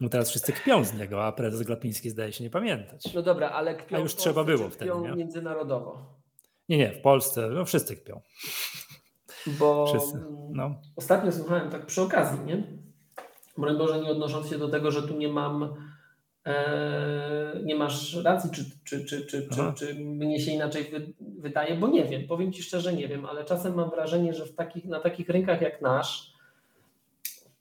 [0.01, 3.14] No teraz wszyscy kpią z niego, a prezes Glapiński zdaje się nie pamiętać.
[3.14, 5.12] No dobra, ale kpią a już trzeba było wtedy, nie?
[5.12, 6.21] międzynarodowo.
[6.68, 8.21] Nie, nie, w Polsce no wszyscy kpią.
[9.47, 10.81] Bo wszyscy, no.
[10.97, 12.81] ostatnio słuchałem tak przy okazji, nie?
[13.59, 15.75] Broń Boże, nie odnosząc się do tego, że tu nie mam
[17.64, 20.90] nie masz racji, czy, czy, czy, czy, czy, czy mnie się inaczej
[21.20, 24.55] wydaje, bo nie wiem, powiem Ci szczerze, nie wiem, ale czasem mam wrażenie, że w
[24.55, 26.32] takich, na takich rynkach jak nasz,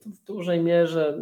[0.05, 1.19] w dużej mierze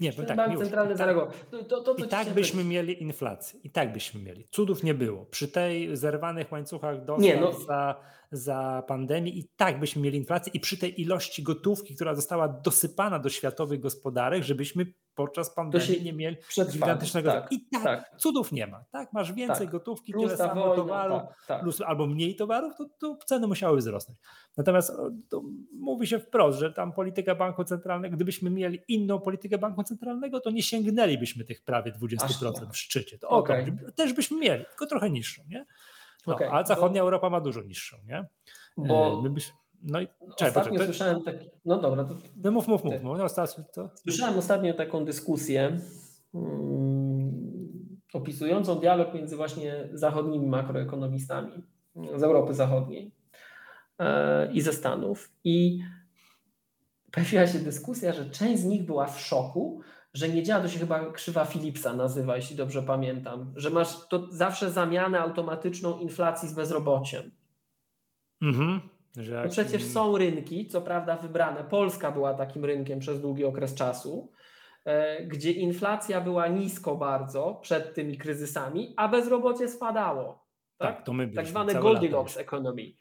[0.00, 1.30] nie, bo tak, Bank już, Centralny tak, zareagował.
[1.50, 3.60] To, to, to I tak byśmy mieli inflację.
[3.64, 4.46] I tak byśmy mieli.
[4.50, 5.24] Cudów nie było.
[5.24, 7.52] Przy tej zerwanych łańcuchach dostaw nie, no.
[7.52, 8.00] za,
[8.32, 13.18] za pandemii i tak byśmy mieli inflację i przy tej ilości gotówki, która została dosypana
[13.18, 16.36] do światowych gospodarek, żebyśmy podczas pandemii nie mieli
[16.72, 18.84] gigantycznego tak, I tak, tak, cudów nie ma.
[18.92, 19.70] Tak, masz więcej tak.
[19.70, 21.62] gotówki, plus tyle samo wojna, towaru, tak, tak.
[21.62, 24.18] plus albo mniej towarów, to, to ceny musiały wzrosnąć.
[24.56, 24.92] Natomiast
[25.72, 30.50] mówi się wprost, że tam polityka banku centralnego, gdybyśmy mieli inną politykę banku centralnego, to
[30.50, 33.18] nie sięgnęlibyśmy tych prawie 20% w szczycie.
[33.18, 33.76] To okay.
[33.94, 35.66] też byśmy mieli, tylko trochę niższą, nie?
[36.26, 36.50] No, okay.
[36.52, 37.06] A zachodnia bo...
[37.06, 38.26] Europa ma dużo niższą, nie?
[38.76, 39.22] Bo...
[39.26, 39.34] E,
[39.82, 42.04] no i czekaj, ostatnio poczekaj, słyszałem taki, no dobra.
[42.04, 42.16] To...
[42.36, 43.02] No mów, mów, mów.
[43.02, 43.18] mów.
[43.18, 43.90] No, ostatnio to...
[43.94, 45.80] Słyszałem ostatnio taką dyskusję
[46.32, 47.56] um,
[48.12, 51.52] opisującą dialog między właśnie zachodnimi makroekonomistami
[52.16, 53.12] z Europy Zachodniej
[53.98, 55.78] e, i ze Stanów i
[57.12, 59.80] pojawiła się dyskusja, że część z nich była w szoku,
[60.16, 64.26] że nie działa, to się chyba krzywa Philipsa nazywa, jeśli dobrze pamiętam, że masz to
[64.30, 67.30] zawsze zamianę automatyczną inflacji z bezrobociem.
[68.42, 68.80] Mhm.
[69.16, 71.64] Że no przecież są rynki, co prawda wybrane.
[71.64, 74.32] Polska była takim rynkiem przez długi okres czasu,
[74.84, 80.46] e, gdzie inflacja była nisko bardzo przed tymi kryzysami, a bezrobocie spadało.
[80.78, 82.92] Tak, tak to my Tak zwane Goldilocks economy.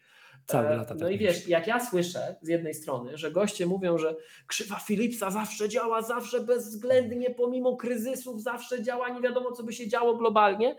[0.46, 3.66] Całe e, lata no tak i wiesz, jak ja słyszę z jednej strony, że goście
[3.66, 4.16] mówią, że
[4.48, 9.88] krzywa Philipsa zawsze działa, zawsze bezwzględnie, pomimo kryzysów, zawsze działa, nie wiadomo, co by się
[9.88, 10.76] działo globalnie,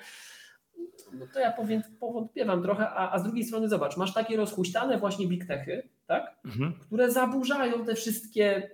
[1.13, 4.99] no to ja powiem, powątpiewam trochę, a, a z drugiej strony zobacz, masz takie rozhuśtane
[4.99, 6.37] właśnie big techy, tak?
[6.45, 6.73] Mhm.
[6.87, 8.71] które zaburzają te wszystkie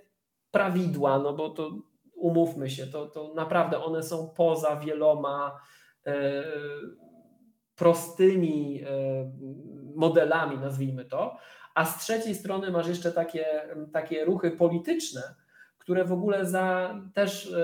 [0.50, 1.70] prawidła, no bo to
[2.14, 5.60] umówmy się, to, to naprawdę one są poza wieloma
[6.06, 6.44] e,
[7.82, 8.86] prostymi e,
[9.94, 11.36] modelami, nazwijmy to,
[11.74, 13.46] a z trzeciej strony masz jeszcze takie,
[13.92, 15.22] takie ruchy polityczne,
[15.78, 17.54] które w ogóle za, też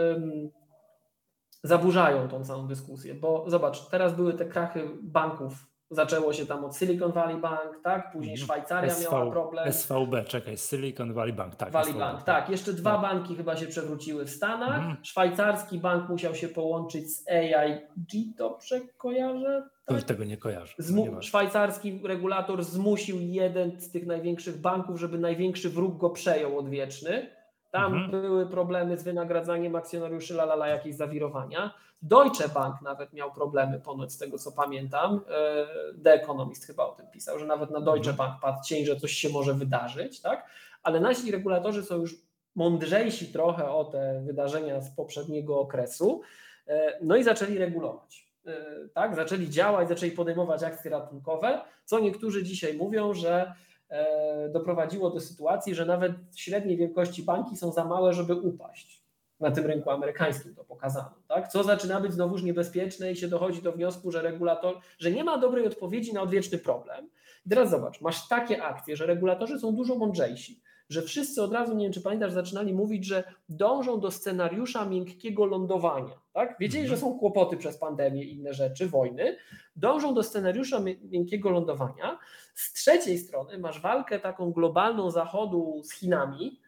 [1.62, 5.52] zaburzają tą całą dyskusję, bo zobacz, teraz były te krachy banków.
[5.90, 8.12] Zaczęło się tam od Silicon Valley Bank, tak?
[8.12, 8.44] Później mhm.
[8.44, 9.72] Szwajcaria SV, miała problem.
[9.72, 11.72] SVB, czekaj, Silicon Valley Bank, tak.
[11.72, 12.48] Valley Bank, tak.
[12.48, 13.02] Jeszcze dwa no.
[13.02, 14.76] banki chyba się przewróciły w Stanach.
[14.76, 14.96] Mhm.
[15.02, 19.68] Szwajcarski bank musiał się połączyć z AIG, dobrze kojarzę?
[19.96, 20.02] Tak?
[20.02, 20.74] tego nie kojarzę.
[20.78, 27.38] Zmu- szwajcarski regulator zmusił jeden z tych największych banków, żeby największy wróg go przejął odwieczny
[27.70, 28.10] tam mhm.
[28.10, 31.74] były problemy z wynagradzaniem akcjonariuszy, lalala, jakieś zawirowania.
[32.02, 35.20] Deutsche Bank nawet miał problemy, ponoć z tego co pamiętam.
[35.30, 35.66] E,
[36.04, 38.16] The Economist chyba o tym pisał, że nawet na Deutsche mhm.
[38.16, 40.46] Bank padł cień, że coś się może wydarzyć, tak?
[40.82, 42.14] Ale nasi regulatorzy są już
[42.54, 46.20] mądrzejsi trochę o te wydarzenia z poprzedniego okresu,
[46.66, 48.27] e, no i zaczęli regulować.
[48.48, 53.52] E, tak, zaczęli działać, zaczęli podejmować akcje ratunkowe, co niektórzy dzisiaj mówią, że
[53.90, 59.02] E, doprowadziło do sytuacji, że nawet średniej wielkości banki są za małe, żeby upaść.
[59.40, 61.14] Na tym rynku amerykańskim to pokazano.
[61.28, 61.48] Tak?
[61.48, 65.38] Co zaczyna być znowuż niebezpieczne i się dochodzi do wniosku, że regulator, że nie ma
[65.38, 67.08] dobrej odpowiedzi na odwieczny problem.
[67.46, 71.74] I teraz zobacz, masz takie akcje, że regulatorzy są dużo mądrzejsi że wszyscy od razu,
[71.74, 76.20] nie wiem czy pamiętasz, zaczynali mówić, że dążą do scenariusza miękkiego lądowania.
[76.32, 76.56] Tak?
[76.60, 76.96] Wiedzieli, mhm.
[76.96, 79.36] że są kłopoty przez pandemię i inne rzeczy, wojny,
[79.76, 80.80] dążą do scenariusza
[81.10, 82.18] miękkiego lądowania.
[82.54, 86.60] Z trzeciej strony masz walkę taką globalną Zachodu z Chinami,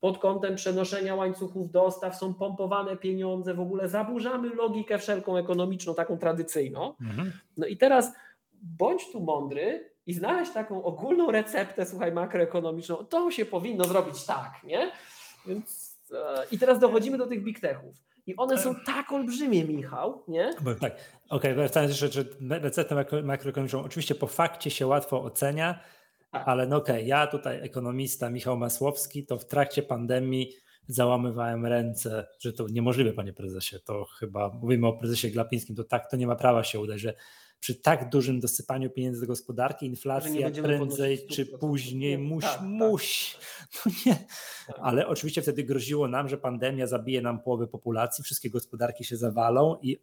[0.00, 6.18] pod kątem przenoszenia łańcuchów dostaw, są pompowane pieniądze, w ogóle zaburzamy logikę wszelką ekonomiczną, taką
[6.18, 6.94] tradycyjną.
[7.00, 7.32] Mhm.
[7.56, 8.12] No i teraz
[8.62, 14.52] bądź tu mądry, i znaleźć taką ogólną receptę, słuchaj, makroekonomiczną, to się powinno zrobić tak,
[14.64, 14.92] nie?
[15.46, 17.94] Więc, e, I teraz dochodzimy do tych big techów.
[18.26, 20.54] I one są tak olbrzymie, Michał, nie?
[20.54, 20.92] Tak, okej,
[21.28, 25.80] okay, wracając jeszcze, że receptę makroekonomiczną oczywiście po fakcie się łatwo ocenia,
[26.32, 26.48] tak.
[26.48, 30.52] ale no okej, okay, ja tutaj ekonomista Michał Masłowski, to w trakcie pandemii
[30.88, 36.10] załamywałem ręce, że to niemożliwe, panie prezesie, to chyba mówimy o prezesie Glapińskim, to tak
[36.10, 37.14] to nie ma prawa się udać, że
[37.60, 43.36] przy tak dużym dosypaniu pieniędzy do gospodarki, inflacja prędzej czy później musi, tak, musi.
[43.86, 44.14] No nie.
[44.66, 44.76] Tak.
[44.80, 49.78] Ale oczywiście wtedy groziło nam, że pandemia zabije nam połowę populacji, wszystkie gospodarki się zawalą
[49.82, 49.98] i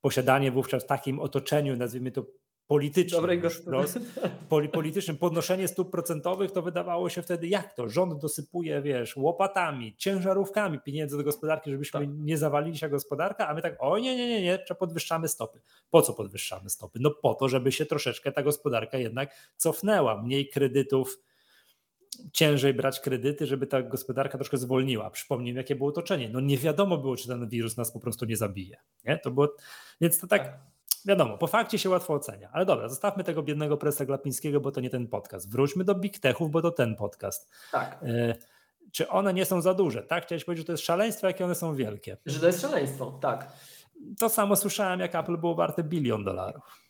[0.00, 2.26] posiadanie wówczas w takim otoczeniu, nazwijmy to
[2.70, 3.24] politycznym,
[4.72, 7.88] politycznym podnoszenie stóp procentowych, to wydawało się wtedy, jak to?
[7.88, 12.08] Rząd dosypuje, wiesz, łopatami, ciężarówkami pieniędzy do gospodarki, żebyśmy tak.
[12.18, 15.60] nie zawalili się gospodarka, a my tak, o nie, nie, nie, nie, podwyższamy stopy.
[15.90, 16.98] Po co podwyższamy stopy?
[17.02, 21.18] No po to, żeby się troszeczkę ta gospodarka jednak cofnęła, mniej kredytów,
[22.32, 25.10] ciężej brać kredyty, żeby ta gospodarka troszkę zwolniła.
[25.10, 26.28] Przypomnijmy, jakie było otoczenie.
[26.28, 28.76] No nie wiadomo było, czy ten wirus nas po prostu nie zabije.
[29.04, 29.18] Nie?
[29.18, 29.54] To było,
[30.00, 30.58] więc to tak, tak
[31.06, 32.48] wiadomo, po fakcie się łatwo ocenia.
[32.52, 35.50] Ale dobra, zostawmy tego biednego presa Glapińskiego, bo to nie ten podcast.
[35.50, 37.50] Wróćmy do Big Techów, bo to ten podcast.
[37.72, 37.98] Tak.
[38.02, 38.34] E,
[38.92, 40.24] czy one nie są za duże, tak?
[40.24, 42.16] Chciałeś powiedzieć, że to jest szaleństwo, jakie one są wielkie.
[42.26, 43.52] Że to jest szaleństwo, tak.
[44.18, 46.80] To samo słyszałem, jak Apple było warte bilion dolarów.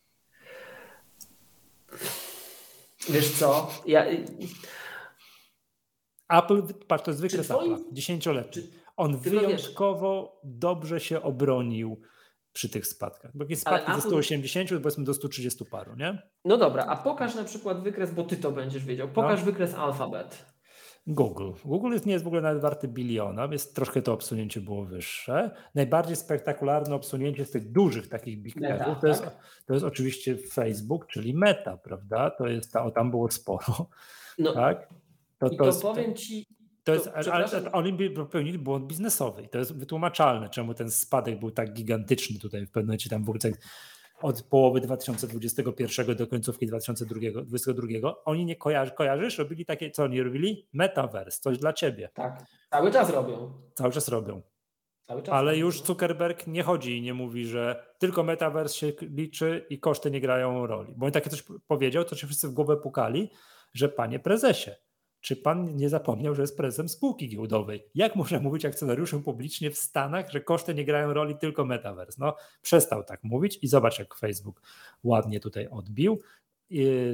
[3.09, 4.05] Wiesz co, ja...
[6.29, 7.75] Apple, patrz, to jest wykres twoim...
[7.75, 8.63] Apple, dziesięcioletni.
[8.97, 12.01] On wyjątkowo dobrze się obronił
[12.53, 13.31] przy tych spadkach.
[13.35, 16.23] Bo jakieś spadki ze 180 powiedzmy do 130 paru, nie?
[16.45, 19.09] No dobra, a pokaż na przykład wykres, bo ty to będziesz wiedział.
[19.09, 19.47] Pokaż no.
[19.47, 20.51] wykres Alphabet.
[21.07, 21.51] Google.
[21.65, 25.51] Google jest, nie jest w ogóle nawet warty biliona, więc troszkę to obsunięcie było wyższe.
[25.75, 29.37] Najbardziej spektakularne obsunięcie z tych dużych takich big techów to, jest, tak?
[29.67, 32.31] to jest oczywiście Facebook, czyli Meta, prawda?
[32.31, 33.89] To jest, o, tam było sporo.
[34.39, 34.89] No, tak?
[35.39, 36.47] To, I to, to jest, powiem Ci,
[36.85, 41.41] to jest, to, ale oni popełnili błąd biznesowy i to jest wytłumaczalne, czemu ten spadek
[41.41, 43.53] był tak gigantyczny tutaj w pewnym momencie tam w ogóle
[44.23, 48.15] od połowy 2021 do końcówki 2022.
[48.25, 49.39] Oni nie kojarzy, kojarzysz?
[49.39, 50.69] Robili takie, co oni robili?
[50.73, 52.09] Metaverse, coś dla ciebie.
[52.15, 53.53] Tak, cały czas robią.
[53.75, 54.43] Cały czas robią.
[55.07, 55.65] Cały czas Ale robią.
[55.65, 60.21] już Zuckerberg nie chodzi i nie mówi, że tylko Metaverse się liczy i koszty nie
[60.21, 60.95] grają roli.
[60.97, 63.31] Bo on takie coś powiedział, to się wszyscy w głowę pukali,
[63.73, 64.71] że panie prezesie,
[65.21, 67.87] czy pan nie zapomniał, że jest prezesem spółki giełdowej?
[67.95, 72.17] Jak można mówić akcjonariuszom publicznie w Stanach, że koszty nie grają roli, tylko metaverse?
[72.19, 74.63] No, przestał tak mówić i zobacz, jak Facebook
[75.05, 76.21] ładnie tutaj odbił.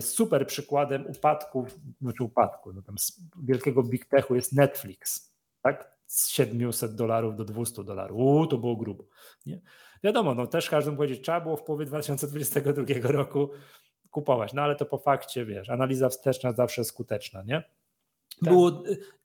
[0.01, 1.67] Super przykładem upadku,
[2.01, 5.33] znaczy upadku, no tam z wielkiego big techu jest Netflix,
[5.63, 5.97] tak?
[6.07, 8.19] Z 700 dolarów do 200 dolarów.
[8.19, 9.05] Uuu, to było grubo.
[9.47, 9.61] Nie?
[10.05, 13.51] Wiadomo, no też każdy powiedzieć, trzeba było w połowie 2022 roku
[14.11, 17.63] kupować, no ale to po fakcie, wiesz, analiza wsteczna zawsze skuteczna, nie?
[18.45, 18.53] Tak.
[18.53, 18.83] Było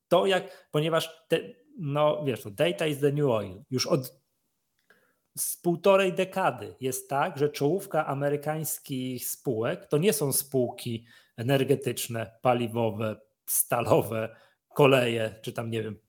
[0.07, 1.39] to jak, ponieważ te,
[1.79, 3.63] no wiesz, to data is the new oil.
[3.69, 4.21] Już od
[5.37, 11.05] z półtorej dekady jest tak, że czołówka amerykańskich spółek to nie są spółki
[11.37, 14.35] energetyczne, paliwowe, stalowe,
[14.73, 15.99] koleje, czy tam nie wiem,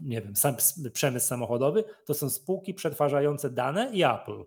[0.00, 0.56] nie wiem, sam,
[0.92, 4.44] przemysł samochodowy, to są spółki przetwarzające dane i Apple.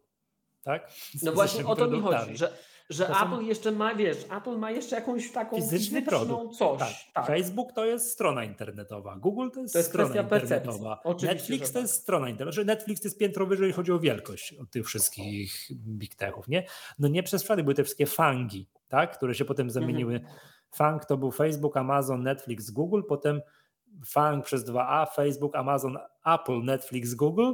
[0.64, 0.92] Tak?
[1.14, 2.58] Z no właśnie o to mi chodzi, że
[2.92, 3.42] że to Apple są...
[3.42, 6.58] jeszcze ma, wiesz, Apple ma jeszcze jakąś taką fizyczny produkt.
[6.58, 6.80] coś.
[6.80, 6.90] Tak.
[7.14, 7.26] Tak.
[7.26, 11.94] Facebook to jest strona internetowa, Google to jest, to jest strona internetowa, Netflix to jest
[11.94, 12.02] tak.
[12.02, 12.66] strona internetowa.
[12.66, 16.66] Netflix to jest piętro wyżej, jeżeli chodzi o wielkość od tych wszystkich big techów, nie?
[17.00, 19.18] No nie przez przypadek były te wszystkie fangi, tak?
[19.18, 20.16] które się potem zamieniły.
[20.16, 20.34] Mhm.
[20.72, 23.42] Fang to był Facebook, Amazon, Netflix, Google, potem
[24.06, 27.54] Fang przez 2A, Facebook, Amazon, Apple, Netflix, Google,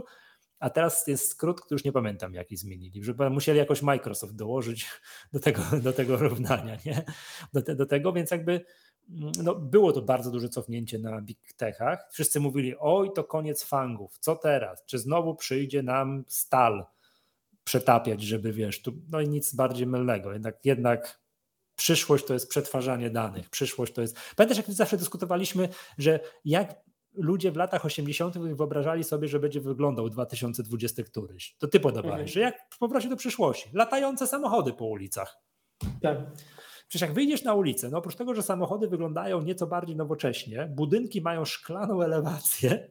[0.59, 4.87] a teraz jest skrót, który już nie pamiętam, jaki zmienili, że musieli jakoś Microsoft dołożyć
[5.33, 7.05] do tego, do tego równania, nie?
[7.53, 8.65] Do, te, do tego, więc jakby
[9.09, 12.07] mm, no, było to bardzo duże cofnięcie na big techach.
[12.11, 14.85] Wszyscy mówili, oj, to koniec fangów, co teraz?
[14.85, 16.85] Czy znowu przyjdzie nam stal
[17.63, 20.33] przetapiać, żeby wiesz, tu, no i nic bardziej mylnego.
[20.33, 21.19] Jednak, jednak
[21.75, 24.17] przyszłość to jest przetwarzanie danych, przyszłość to jest.
[24.35, 26.86] Pamiętasz, jak zawsze dyskutowaliśmy, że jak
[27.17, 28.37] ludzie w latach 80.
[28.37, 31.55] wyobrażali sobie, że będzie wyglądał 2020 któryś.
[31.59, 32.27] To ty podawałeś, mhm.
[32.27, 35.37] że jak powrocie do przyszłości, latające samochody po ulicach.
[36.01, 36.17] Tak.
[36.87, 41.21] Przecież jak wyjdziesz na ulicę, no oprócz tego, że samochody wyglądają nieco bardziej nowocześnie, budynki
[41.21, 42.89] mają szklaną elewację,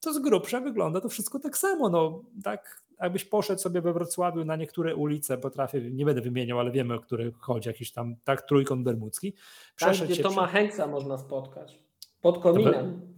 [0.00, 1.88] to z grubsza wygląda to wszystko tak samo.
[1.88, 6.70] No, tak jakbyś poszedł sobie we Wrocławiu na niektóre ulice, potrafię, nie będę wymieniał, ale
[6.70, 9.34] wiemy, o których chodzi, jakiś tam, tak, trójkąt bermudzki.
[9.78, 10.56] Tam, gdzie Toma przy...
[10.56, 11.78] Hanksa można spotkać,
[12.20, 13.17] pod kominem.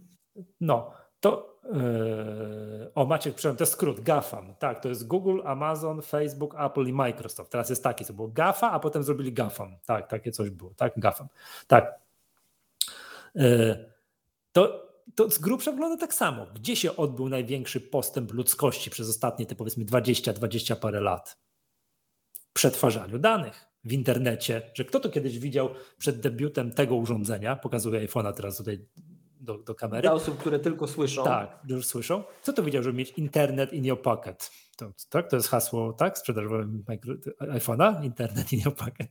[0.61, 6.01] No, to yy, o Maciek, przepraszam, to jest skrót, GAFAM, tak, to jest Google, Amazon,
[6.01, 7.51] Facebook, Apple i Microsoft.
[7.51, 10.93] Teraz jest taki, co było GAFA, a potem zrobili GAFAM, tak, takie coś było, tak,
[10.97, 11.27] GAFAM,
[11.67, 11.99] tak.
[13.35, 13.91] Yy,
[14.51, 16.47] to, to z grubsza wygląda tak samo.
[16.55, 21.37] Gdzie się odbył największy postęp ludzkości przez ostatnie, te powiedzmy 20-20 parę lat?
[22.33, 28.07] W przetwarzaniu danych w internecie, że kto to kiedyś widział przed debiutem tego urządzenia, pokazuję
[28.07, 28.85] iPhone'a teraz tutaj
[29.41, 30.01] do, do kamery.
[30.01, 31.23] Dla osób, które tylko słyszą.
[31.23, 32.23] Tak, już słyszą.
[32.41, 34.51] Co to widział, żeby mieć internet in your pocket?
[34.77, 36.67] To, tak, to jest hasło, tak, sprzedażowe
[37.39, 39.09] iPhone'a, internet in your pocket.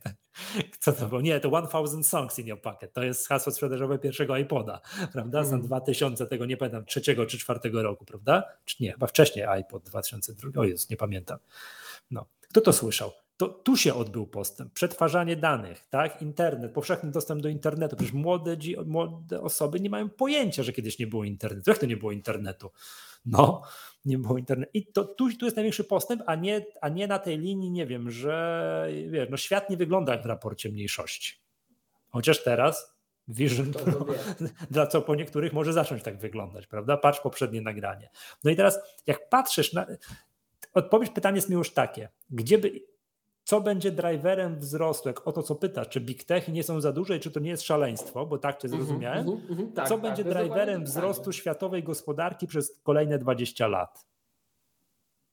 [0.79, 1.21] Co to było?
[1.21, 2.93] Nie, to 1000 songs in your pocket.
[2.93, 4.81] To jest hasło sprzedażowe pierwszego iPoda,
[5.13, 5.43] prawda?
[5.43, 5.61] Z mm.
[5.61, 8.43] 2000, tego nie pamiętam, trzeciego czy czwartego roku, prawda?
[8.65, 11.37] Czy nie, chyba wcześniej iPod 2002, o jest, nie pamiętam.
[12.11, 12.25] No.
[12.49, 13.11] Kto to słyszał?
[13.41, 14.73] To tu się odbył postęp.
[14.73, 16.21] Przetwarzanie danych, tak?
[16.21, 17.95] internet, powszechny dostęp do internetu.
[17.95, 21.71] Przecież młode, młode osoby nie mają pojęcia, że kiedyś nie było internetu.
[21.71, 22.71] Jak to nie było internetu?
[23.25, 23.61] No,
[24.05, 24.71] nie było internetu.
[24.73, 27.85] I to, tu, tu jest największy postęp, a nie, a nie na tej linii, nie
[27.85, 31.33] wiem, że wiesz, no świat nie wygląda jak w raporcie mniejszości.
[32.09, 32.95] Chociaż teraz
[33.27, 34.05] Vision Pro,
[34.71, 36.97] dla co po niektórych może zacząć tak wyglądać, prawda?
[36.97, 38.09] Patrz poprzednie nagranie.
[38.43, 39.85] No i teraz, jak patrzysz na.
[40.73, 42.90] Odpowiedź pytanie jest mi już takie, gdzie by,
[43.43, 46.91] co będzie driverem wzrostu, jak o to co pytasz, czy big techy nie są za
[46.91, 49.57] duże i czy to nie jest szaleństwo, bo tak cię mhm, zrozumiałem, mm -hmm, mm
[49.57, 54.05] -hmm, tak, co tak, będzie driverem wzrostu światowej gospodarki przez kolejne 20 lat?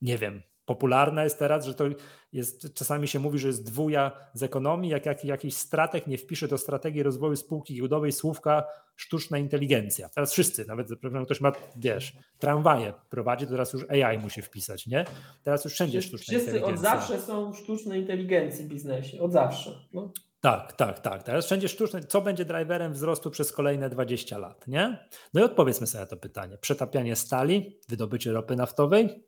[0.02, 1.84] Nie wiem, popularne jest teraz, że to
[2.32, 6.48] jest, czasami się mówi, że jest dwuja z ekonomii, jak, jak jakiś strateg nie wpisze
[6.48, 8.64] do strategii rozwoju spółki giełdowej słówka
[8.96, 10.08] sztuczna inteligencja.
[10.08, 10.88] Teraz wszyscy, nawet
[11.24, 15.04] ktoś ma, wiesz, tramwaje prowadzi, to teraz już AI musi wpisać, nie?
[15.44, 16.90] Teraz już wszędzie sztuczna wszyscy inteligencja.
[16.90, 19.70] Wszyscy od zawsze są sztuczne inteligencji w biznesie, od zawsze.
[19.92, 20.12] No.
[20.40, 21.22] Tak, tak, tak.
[21.22, 22.02] Teraz wszędzie sztuczne.
[22.02, 25.08] Co będzie driverem wzrostu przez kolejne 20 lat, nie?
[25.34, 26.58] No i odpowiedzmy sobie na to pytanie.
[26.58, 29.24] Przetapianie stali, wydobycie ropy naftowej,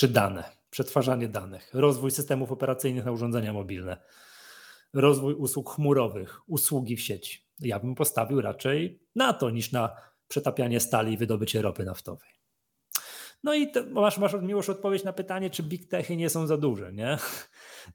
[0.00, 3.96] czy dane, przetwarzanie danych, rozwój systemów operacyjnych na urządzenia mobilne,
[4.92, 7.46] rozwój usług chmurowych, usługi w sieci.
[7.58, 9.96] Ja bym postawił raczej na to niż na
[10.28, 12.28] przetapianie stali i wydobycie ropy naftowej.
[13.44, 16.92] No i masz, masz miłość odpowiedź na pytanie, czy big techy nie są za duże,
[16.92, 17.18] nie?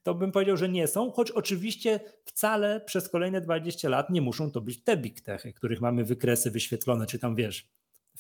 [0.03, 4.51] To bym powiedział, że nie są, choć oczywiście wcale przez kolejne 20 lat nie muszą
[4.51, 7.69] to być te big techy, których mamy wykresy wyświetlone, czy tam wiesz,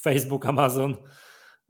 [0.01, 0.95] Facebook, Amazon,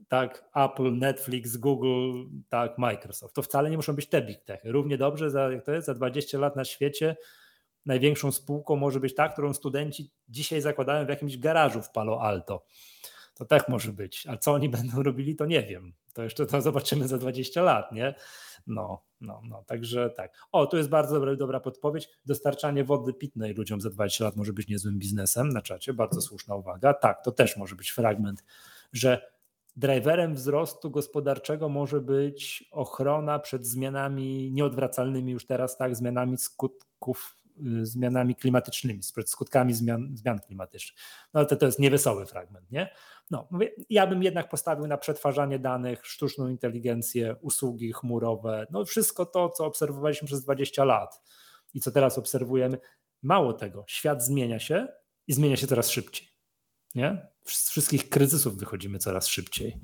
[0.08, 3.36] tak, Apple, Netflix, Google, tak, Microsoft.
[3.36, 4.72] To wcale nie muszą być te big techy.
[4.72, 7.16] Równie dobrze za, jak to jest, za 20 lat na świecie
[7.86, 12.66] największą spółką może być ta, którą studenci dzisiaj zakładają w jakimś garażu w Palo Alto.
[13.36, 14.28] To tak może być.
[14.28, 15.93] A co oni będą robili, to nie wiem.
[16.14, 18.16] To jeszcze to zobaczymy za 20 lat, nie?
[18.68, 20.34] No, no, no, także tak.
[20.51, 22.10] O, tu jest bardzo dobra, dobra podpowiedź.
[22.26, 25.93] Dostarczanie wody pitnej ludziom za 20 lat może być niezłym biznesem na czacie.
[25.93, 26.93] Bardzo słuszna uwaga.
[26.93, 28.43] Tak, to też może być fragment,
[28.93, 29.35] że
[29.76, 37.38] driverem wzrostu gospodarczego może być ochrona przed zmianami nieodwracalnymi już teraz, tak, zmianami skutków,
[37.82, 41.00] y, zmianami klimatycznymi, przed skutkami zmian, zmian klimatycznych.
[41.34, 42.90] No to, to jest niewesoły fragment, nie?
[43.32, 43.50] No,
[43.90, 49.66] ja bym jednak postawił na przetwarzanie danych, sztuczną inteligencję, usługi chmurowe, no wszystko to, co
[49.66, 51.22] obserwowaliśmy przez 20 lat
[51.74, 52.78] i co teraz obserwujemy.
[53.22, 54.88] Mało tego, świat zmienia się
[55.28, 56.35] i zmienia się coraz szybciej.
[56.96, 57.28] Nie?
[57.43, 59.78] Z wszystkich kryzysów wychodzimy coraz szybciej.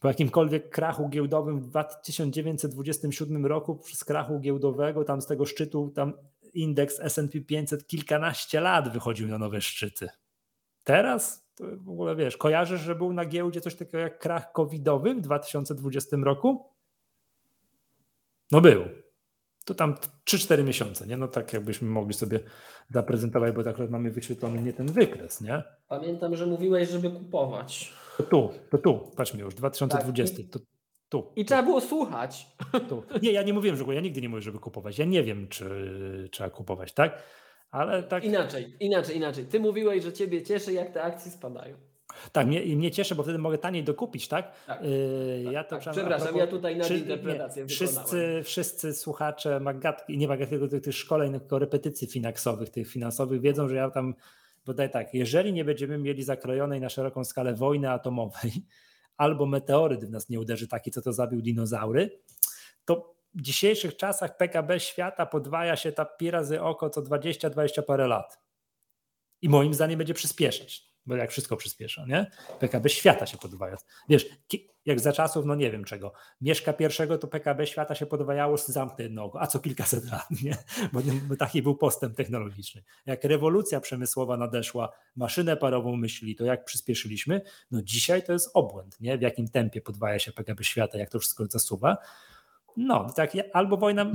[0.00, 1.72] Po jakimkolwiek krachu giełdowym w
[2.04, 6.12] 1927 roku, z krachu giełdowego, tam z tego szczytu, tam
[6.54, 10.08] indeks SP 500 kilkanaście lat wychodził na nowe szczyty.
[10.84, 15.14] Teraz to w ogóle wiesz, kojarzysz, że był na giełdzie coś takiego jak krach covidowy
[15.14, 16.70] w 2020 roku?
[18.50, 18.84] No był.
[19.66, 19.94] To tam
[20.24, 21.16] 3-4 miesiące, nie?
[21.16, 22.40] No tak jakbyśmy mogli sobie
[22.90, 25.62] zaprezentować, bo tak mamy wyświetlony nie ten wykres, nie?
[25.88, 27.92] Pamiętam, że mówiłeś, żeby kupować.
[28.16, 30.46] To tu, to tu, patrzmy już, 2020, tak.
[30.50, 30.58] to
[31.08, 31.32] tu.
[31.36, 32.46] I trzeba było słuchać.
[32.88, 33.02] Tu.
[33.22, 34.98] Nie, ja nie mówiłem, że ja nigdy nie mówię, żeby kupować.
[34.98, 37.22] Ja nie wiem, czy trzeba kupować, tak?
[37.70, 38.24] Ale tak.
[38.24, 39.44] Inaczej, inaczej, inaczej.
[39.46, 41.76] Ty mówiłeś, że ciebie cieszy, jak te akcje spadają.
[42.32, 44.52] Tak, mnie, mnie cieszy, bo wtedy mogę taniej dokupić, tak?
[44.66, 45.80] tak, yy, ja to tak.
[45.80, 50.94] Przepraszam, propos, ja tutaj na interpretację nie, wszyscy, wszyscy słuchacze Magatki, nie Magatki, tylko tych
[50.94, 54.14] szkoleń, tylko repetycji finansowych, tych finansowych wiedzą, że ja tam
[54.64, 58.52] podaję tak, jeżeli nie będziemy mieli zakrojonej na szeroką skalę wojny atomowej,
[59.16, 62.20] albo meteoryt w nas nie uderzy taki, co to zabił dinozaury,
[62.84, 68.06] to w dzisiejszych czasach PKB świata podwaja się ta pi razy oko co 20-20 parę
[68.06, 68.40] lat.
[69.42, 72.30] I moim zdaniem będzie przyspieszać, bo jak wszystko przyspiesza, nie?
[72.58, 73.76] PKB świata się podwaja.
[74.08, 74.26] Wiesz,
[74.86, 78.68] jak za czasów, no nie wiem czego, Mieszka pierwszego, to PKB świata się podwajało z
[78.68, 80.56] zamknę jednego, a co kilkaset lat, nie?
[80.92, 82.82] Bo, bo taki był postęp technologiczny.
[83.06, 87.40] Jak rewolucja przemysłowa nadeszła, maszynę parową myśli, to jak przyspieszyliśmy,
[87.70, 89.18] no dzisiaj to jest obłęd, nie?
[89.18, 91.96] W jakim tempie podwaja się PKB świata, jak to wszystko zasuwa.
[92.76, 94.06] No, tak, albo wojna,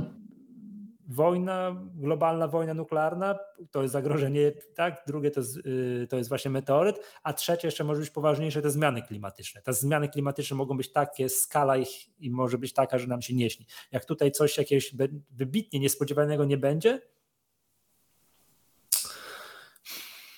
[1.08, 3.38] wojna, globalna wojna nuklearna,
[3.70, 7.84] to jest zagrożenie, tak, drugie to jest, y, to jest właśnie meteoryt, a trzecie jeszcze
[7.84, 9.62] może być poważniejsze, to zmiany klimatyczne.
[9.62, 13.34] Te zmiany klimatyczne mogą być takie, skala ich i może być taka, że nam się
[13.34, 13.66] nie śni.
[13.92, 14.94] Jak tutaj coś jakiegoś
[15.30, 17.00] wybitnie niespodziewanego nie będzie,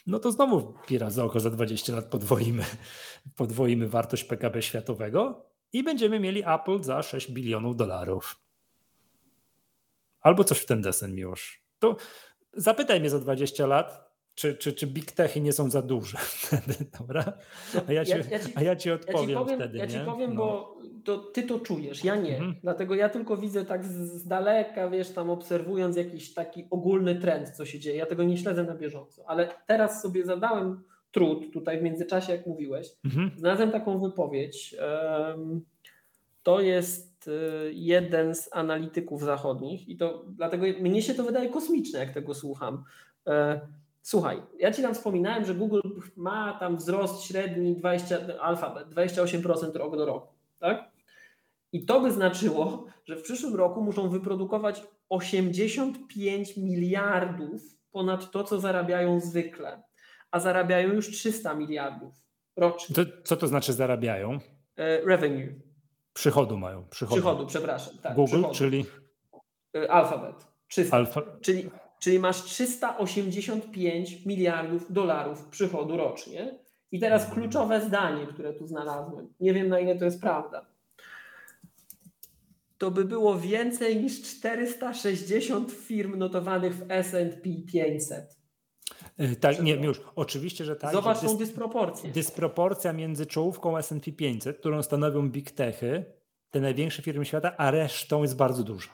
[0.06, 2.64] no to znowu pira za oko za 20 lat podwoimy,
[3.36, 8.43] podwoimy wartość PKB światowego i będziemy mieli Apple za 6 bilionów dolarów.
[10.24, 11.64] Albo coś w ten desen, Miłosz.
[11.78, 11.96] To
[12.52, 16.18] zapytaj mnie za 20 lat, czy, czy, czy big techy nie są za duże
[16.98, 17.32] dobra?
[17.88, 19.78] A ja ci, ja, ja ci, a ja ci odpowiem ja ci powiem, wtedy.
[19.78, 20.04] Ja ci nie?
[20.04, 20.36] powiem, no.
[20.36, 22.36] bo to, ty to czujesz, ja nie.
[22.36, 22.54] Mhm.
[22.62, 27.50] Dlatego ja tylko widzę tak z, z, daleka, wiesz, tam obserwując jakiś taki ogólny trend,
[27.50, 27.96] co się dzieje.
[27.96, 32.46] Ja tego nie śledzę na bieżąco, ale teraz sobie zadałem trud tutaj w międzyczasie, jak
[32.46, 32.88] mówiłeś.
[33.04, 33.30] Mhm.
[33.36, 34.76] Znalazłem taką wypowiedź.
[36.44, 41.98] To jest y, jeden z analityków zachodnich i to dlatego mnie się to wydaje kosmiczne,
[41.98, 42.84] jak tego słucham.
[43.26, 43.60] E,
[44.02, 45.80] słuchaj, ja ci tam wspominałem, że Google
[46.16, 50.90] ma tam wzrost średni 20, alfabet, 28% rok do roku, tak?
[51.72, 58.60] I to by znaczyło, że w przyszłym roku muszą wyprodukować 85 miliardów ponad to, co
[58.60, 59.82] zarabiają zwykle
[60.34, 62.14] a zarabiają już 300 miliardów
[62.56, 62.94] rocznie.
[62.94, 64.38] To, co to znaczy zarabiają?
[64.76, 65.54] E, revenue.
[66.14, 66.84] Przychodu mają.
[66.90, 67.98] Przychodu, przychodu przepraszam.
[68.02, 68.54] Tak, Google, przychodu.
[68.54, 68.86] czyli?
[69.76, 70.46] E, alfabet.
[70.68, 70.96] 300.
[70.96, 71.22] Alfa...
[71.40, 76.58] Czyli, czyli masz 385 miliardów dolarów przychodu rocznie.
[76.92, 77.40] I teraz mhm.
[77.40, 79.28] kluczowe zdanie, które tu znalazłem.
[79.40, 80.66] Nie wiem na ile to jest prawda.
[82.78, 88.43] To by było więcej niż 460 firm notowanych w SP 500.
[89.20, 90.92] Y, tak, nie, już oczywiście, że tak.
[90.92, 92.10] Zobacz tą dysproporcję.
[92.10, 96.04] Dysproporcja między czołówką S&P 500, którą stanowią big techy,
[96.50, 98.90] te największe firmy świata, a resztą jest bardzo duża.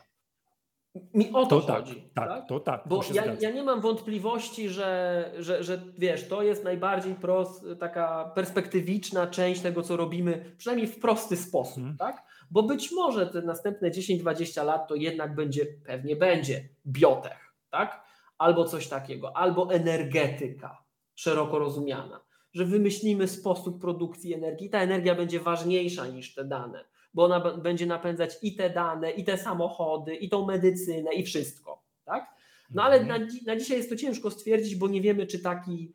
[1.14, 2.10] Mi o to, to tak, chodzi.
[2.14, 2.82] Tak, tak, to tak.
[2.86, 8.32] Bo ja, ja, nie mam wątpliwości, że, że, że wiesz, to jest najbardziej prost, taka
[8.34, 11.96] perspektywiczna część tego, co robimy, przynajmniej w prosty sposób, hmm.
[11.96, 12.22] tak?
[12.50, 18.09] Bo być może te następne 10-20 lat to jednak będzie, pewnie będzie biotech, tak?
[18.40, 20.84] Albo coś takiego, albo energetyka
[21.14, 22.20] szeroko rozumiana,
[22.52, 24.70] że wymyślimy sposób produkcji energii.
[24.70, 26.84] Ta energia będzie ważniejsza niż te dane,
[27.14, 31.82] bo ona będzie napędzać i te dane, i te samochody, i tą medycynę, i wszystko.
[32.04, 32.34] Tak?
[32.70, 35.92] No ale na, na dzisiaj jest to ciężko stwierdzić, bo nie wiemy, czy, taki,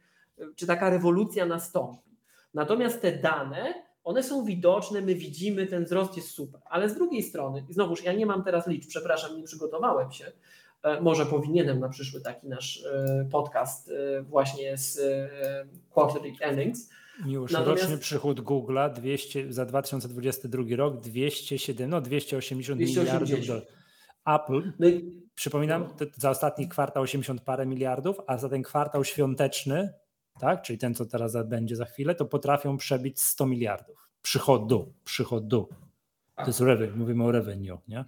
[0.55, 2.17] czy taka rewolucja nastąpi.
[2.53, 3.73] Natomiast te dane,
[4.03, 6.61] one są widoczne, my widzimy, ten wzrost jest super.
[6.65, 10.31] Ale z drugiej strony, znowuż ja nie mam teraz liczb, przepraszam, nie przygotowałem się,
[11.01, 14.99] może powinienem na przyszły taki nasz e, podcast e, właśnie z
[15.89, 16.89] quarterly earnings.
[17.25, 17.83] Już Natomiast...
[17.83, 23.21] roczny przychód Google'a 200, za 2022 rok 207, no 280, 280.
[23.21, 23.69] miliardów dolarów.
[24.25, 25.23] Apple, no i...
[25.35, 26.07] przypominam, no.
[26.15, 29.93] za ostatni kwartał 80 parę miliardów, a za ten kwartał świąteczny,
[30.39, 35.69] tak, czyli ten, co teraz będzie za chwilę, to potrafią przebić 100 miliardów przychodu, przychodu.
[36.35, 38.05] To jest revenue, mówimy o revenue, nie?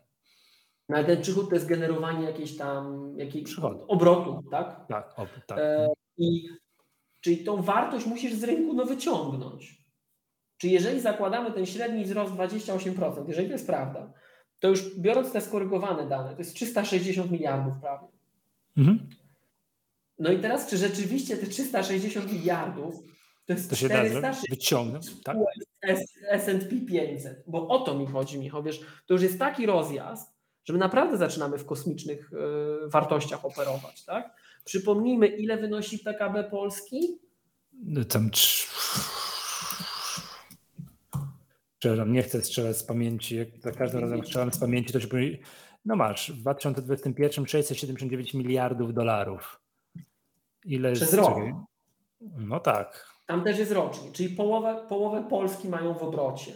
[0.90, 3.46] No ale ten przychód to jest generowanie jakiejś tam jakiej
[3.88, 4.88] obrotu, tak?
[4.88, 5.60] Tak, ob, tak.
[5.60, 6.50] E, I
[7.22, 9.78] czyli tą wartość musisz z rynku no, wyciągnąć.
[10.58, 14.14] Czy jeżeli zakładamy ten średni wzrost 28%, jeżeli to jest prawda,
[14.60, 18.08] to już biorąc te skorygowane dane, to jest 360 miliardów prawie.
[18.78, 19.10] Mhm.
[20.20, 22.96] No i teraz, czy rzeczywiście te 360 miliardów
[23.46, 25.38] to jest to się 400 da wyciągnąć, tak?
[26.30, 30.37] S&P 500, bo o to mi chodzi, Michał, wiesz, to już jest taki rozjazd,
[30.68, 32.34] że my naprawdę zaczynamy w kosmicznych
[32.86, 34.36] y, wartościach operować, tak?
[34.66, 37.20] Przypomnijmy, ile wynosi PKB Polski?
[37.74, 38.30] No tam
[41.80, 43.36] Przepraszam, nie chcę strzelać z pamięci.
[43.36, 45.38] Jak za każdym razem strzelam z pamięci, to się powie,
[45.86, 49.62] no masz, w 2021 679 miliardów dolarów.
[50.66, 51.38] Ile Przez rok.
[52.22, 53.08] No tak.
[53.26, 56.52] Tam też jest rocznie, czyli połowę, połowę Polski mają w obrocie.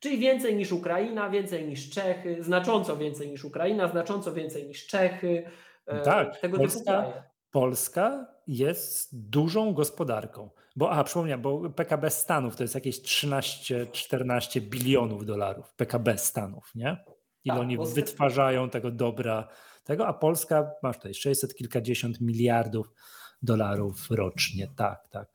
[0.00, 5.42] Czyli więcej niż Ukraina, więcej niż Czechy, znacząco więcej niż Ukraina, znacząco więcej niż Czechy.
[5.86, 7.12] E, tak, tego Polska,
[7.50, 10.50] Polska jest dużą gospodarką.
[10.76, 15.74] Bo, a przypomniałem, bo PKB Stanów to jest jakieś 13-14 bilionów dolarów.
[15.74, 17.04] PKB Stanów, nie?
[17.44, 19.48] Ile tak, oni wytwarzają tego dobra,
[19.84, 22.92] tego, a Polska masz tutaj 600 kilkadziesiąt miliardów
[23.42, 24.68] dolarów rocznie.
[24.76, 25.28] Tak, tak.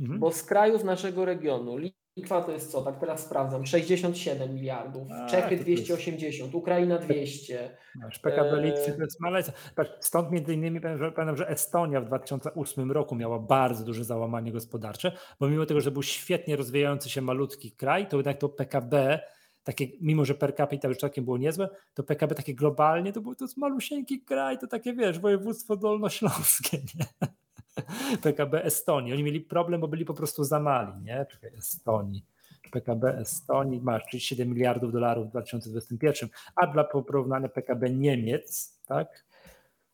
[0.00, 0.20] Mhm.
[0.20, 1.76] Bo z krajów naszego regionu
[2.16, 2.82] Litwa to jest co?
[2.82, 3.66] Tak teraz sprawdzam.
[3.66, 6.54] 67 miliardów, A, Czechy 280, jest...
[6.54, 7.76] Ukraina 200.
[7.94, 9.52] Masz PKB e, Litwy to jest malec.
[10.00, 15.48] Stąd między innymi pamiętam, że Estonia w 2008 roku miała bardzo duże załamanie gospodarcze, bo
[15.48, 19.20] mimo tego, że był świetnie rozwijający się malutki kraj, to jednak to PKB
[19.64, 23.44] takie, mimo że per capita już było niezłe, to PKB takie globalnie to był to
[23.44, 27.28] jest malusieńki kraj, to takie wiesz, województwo dolnośląskie, nie?
[28.22, 29.12] PKB Estonii.
[29.12, 31.26] Oni mieli problem, bo byli po prostu za mali, nie?
[31.30, 32.24] Czekaj, Estonii.
[32.70, 39.24] PKB Estonii masz 37 miliardów dolarów w 2021, a dla porównania PKB Niemiec, tak?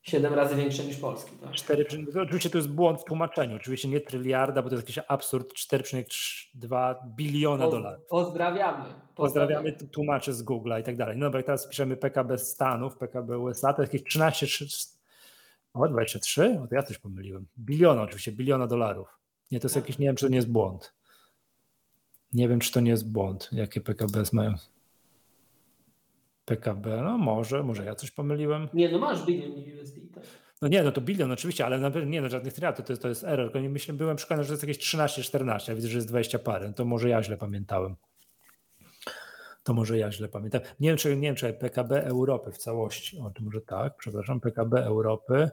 [0.03, 1.31] 7 razy większe niż Polski.
[1.37, 1.53] Tak?
[1.53, 1.87] 4,
[2.23, 3.57] oczywiście to jest błąd w tłumaczeniu.
[3.57, 8.07] Oczywiście nie tryliarda, bo to jest jakiś absurd 4,2 biliona dolarów.
[8.09, 8.85] Pozdrawiamy.
[9.15, 11.17] Pozdrawiamy tłumacze z Google'a i tak dalej.
[11.17, 14.47] No jak teraz piszemy PKB Stanów, PKB USA, to jakieś 13,
[15.77, 16.61] o, 23?
[16.65, 17.47] O, to ja coś pomyliłem.
[17.59, 19.09] Biliona oczywiście, biliona dolarów.
[19.51, 20.95] Nie, to jest jakiś, nie wiem, czy to nie jest błąd.
[22.33, 24.55] Nie wiem, czy to nie jest błąd, jakie PKB mają.
[26.45, 28.69] PKB, no może, może ja coś pomyliłem.
[28.75, 30.25] Nie, no masz bilion USD, tak.
[30.63, 33.03] No nie, no to bilion oczywiście, ale na pewno nie, no żadnych triatów, to jest,
[33.03, 33.61] to jest error.
[33.61, 36.73] Myślę, byłem przekonany, że to jest jakieś 13-14, ja widzę, że jest 20 parę, no
[36.73, 37.97] to może ja źle pamiętałem.
[39.63, 40.61] To może ja źle pamiętam.
[40.81, 44.41] Nie wiem, czy, nie wiem, czy PKB Europy w całości, o, to może tak, przepraszam,
[44.41, 45.51] PKB Europy.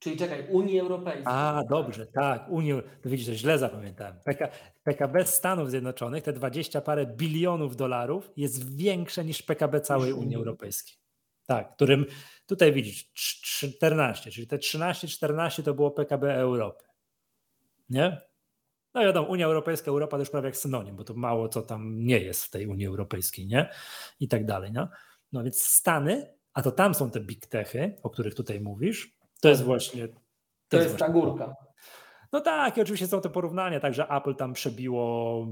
[0.00, 1.24] Czyli czekaj, Unii Europejskiej.
[1.26, 2.72] A, dobrze, tak, Unii,
[3.02, 4.16] to widzicie, źle zapamiętałem.
[4.24, 4.48] PK,
[4.82, 10.96] PKB Stanów Zjednoczonych, te 20 parę bilionów dolarów jest większe niż PKB całej Unii Europejskiej.
[11.46, 12.06] Tak, którym
[12.46, 16.84] tutaj widzisz 14, czyli te 13-14 to było PKB Europy.
[17.88, 18.20] Nie?
[18.94, 22.04] No wiadomo, Unia Europejska, Europa to już prawie jak synonim, bo to mało co tam
[22.04, 23.68] nie jest w tej Unii Europejskiej, nie?
[24.20, 24.88] I tak dalej, no.
[25.32, 29.48] No więc Stany, a to tam są te big techy, o których tutaj mówisz, to
[29.48, 30.08] jest właśnie.
[30.08, 30.14] To,
[30.68, 31.54] to jest, jest ta górka.
[32.32, 35.46] No tak, i oczywiście są te porównania, także Apple tam przebiło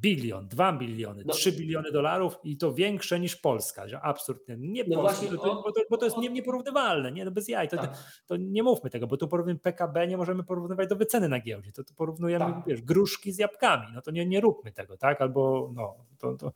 [0.00, 1.32] bilion, dwa biliony, no.
[1.34, 5.72] trzy biliony dolarów i to większe niż Polska, że absolutnie nie no Polska, to, bo,
[5.72, 8.22] to, bo to jest nie, nieporównywalne, nie, no bez jaj, to, tak.
[8.26, 11.72] to, nie mówmy tego, bo tu porównujemy PKB, nie możemy porównywać do wyceny na giełdzie,
[11.72, 12.62] to, to porównujemy tak.
[12.66, 16.52] wiesz, gruszki z jabłkami, no to nie, nie róbmy tego, tak, albo no, to, to,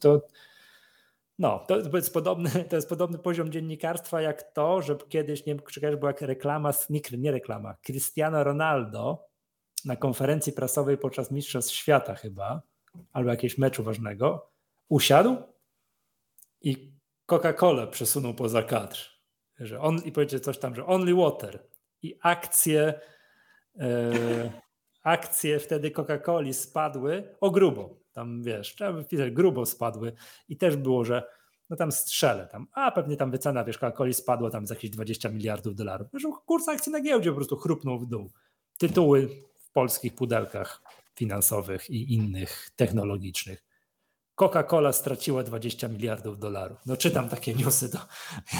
[0.00, 0.20] to
[1.38, 5.62] no, to jest, podobny, to jest podobny poziom dziennikarstwa jak to, że kiedyś, nie wiem,
[5.70, 9.26] czy była reklama, nie, nie reklama, Cristiano Ronaldo
[9.84, 12.62] na konferencji prasowej podczas Mistrzostw Świata chyba,
[13.12, 14.50] albo jakiegoś meczu ważnego,
[14.88, 15.36] usiadł
[16.60, 16.92] i
[17.26, 18.98] Coca-Colę przesunął poza kadr.
[19.58, 21.66] Że on, I powiedział coś tam, że only water.
[22.02, 23.00] I akcje,
[23.80, 24.12] e,
[25.02, 30.12] akcje wtedy Coca-Coli spadły o grubo tam wiesz, trzeba wpisać, grubo spadły
[30.48, 31.22] i też było, że
[31.70, 35.28] no tam strzelę tam, a pewnie tam wycena, wiesz, Coca-Coli spadła tam z jakieś 20
[35.28, 36.08] miliardów dolarów.
[36.14, 38.30] Wiesz, kurs akcji na giełdzie po prostu chrupnął w dół.
[38.78, 40.82] Tytuły w polskich pudelkach
[41.14, 43.64] finansowych i innych technologicznych.
[44.34, 46.78] Coca-Cola straciła 20 miliardów dolarów.
[46.86, 47.98] No czytam takie newsy, to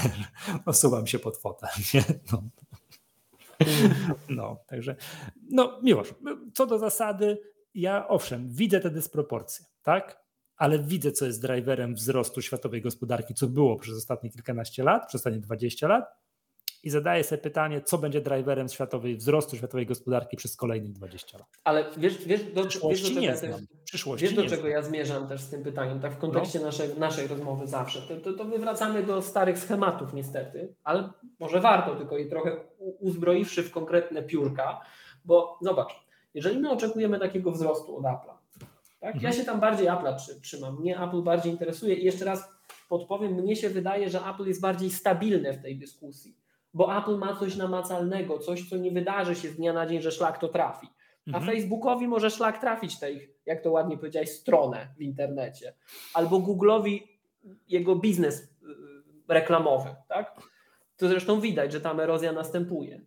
[0.71, 1.71] osuwam się pod fotel.
[2.33, 2.43] No.
[4.29, 4.97] no, także
[5.51, 6.15] no miłość.
[6.55, 7.39] Co do zasady,
[7.77, 10.27] ja owszem, widzę te dysproporcje, tak?
[10.57, 15.21] Ale widzę, co jest driverem wzrostu światowej gospodarki, co było przez ostatnie kilkanaście lat, przez
[15.21, 16.05] ostatnie 20 lat
[16.83, 21.47] i zadaję sobie pytanie, co będzie driverem światowej wzrostu światowej gospodarki przez kolejnych 20 lat.
[21.65, 23.67] Ale wiesz, wiesz, do, Przyszłości wiesz, do nie czego, znam.
[23.93, 24.71] też, wiesz do czego znam.
[24.71, 28.03] ja zmierzam też z tym pytaniem, tak w kontekście naszej, naszej rozmowy zawsze.
[28.03, 32.57] To, to, to my wracamy do starych schematów niestety, ale może warto, tylko je trochę
[32.79, 34.81] uzbroiwszy w konkretne piórka,
[35.25, 36.06] bo zobacz,
[36.37, 38.35] jeżeli my oczekujemy takiego wzrostu od Apple'a,
[39.01, 39.15] tak?
[39.15, 39.33] ja Mhm.
[39.35, 42.49] się tam bardziej Apple'a trzy- trzymam, mnie Apple bardziej interesuje i jeszcze raz
[42.89, 46.37] podpowiem, mnie się wydaje, że Apple jest bardziej stabilne w tej dyskusji,
[46.75, 50.11] bo Apple ma coś namacalnego, coś, co nie wydarzy się z dnia na dzień, że
[50.13, 50.87] szlak to trafi.
[51.33, 51.47] A Mhm.
[51.57, 55.75] Facebookowi może szlak trafić tej, jak to ładnie powiedziałeś, stronę w internecie.
[56.15, 57.01] Albo Google'owi
[57.69, 58.47] jego biznes y,
[59.29, 60.37] reklamowy, tak?
[60.97, 63.01] To zresztą widać, że tam erozja następuje.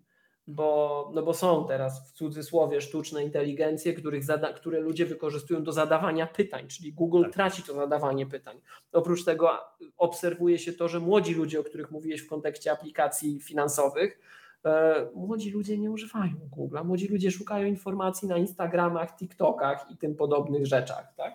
[0.52, 5.72] Bo, no bo są teraz w cudzysłowie sztuczne inteligencje, których zada, które ludzie wykorzystują do
[5.72, 7.34] zadawania pytań, czyli Google Tak.
[7.34, 8.62] traci to zadawanie pytań.
[8.92, 9.50] Oprócz tego
[9.98, 14.20] obserwuje się to, że młodzi ludzie, o których mówiłeś w kontekście aplikacji finansowych,
[14.66, 20.16] E, Młodzi ludzie nie używają Google'a, młodzi ludzie szukają informacji na Instagramach, TikTokach i tym
[20.16, 21.34] podobnych rzeczach, tak?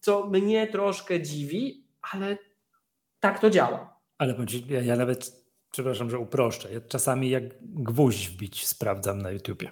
[0.00, 2.38] Co mnie troszkę dziwi, ale
[3.20, 3.98] tak to działa.
[4.18, 5.37] Ale bądź, ja, ja nawet,
[5.70, 6.72] przepraszam, że uproszczę.
[6.72, 9.70] Ja czasami jak gwóźdź wbić sprawdzam na YouTubie.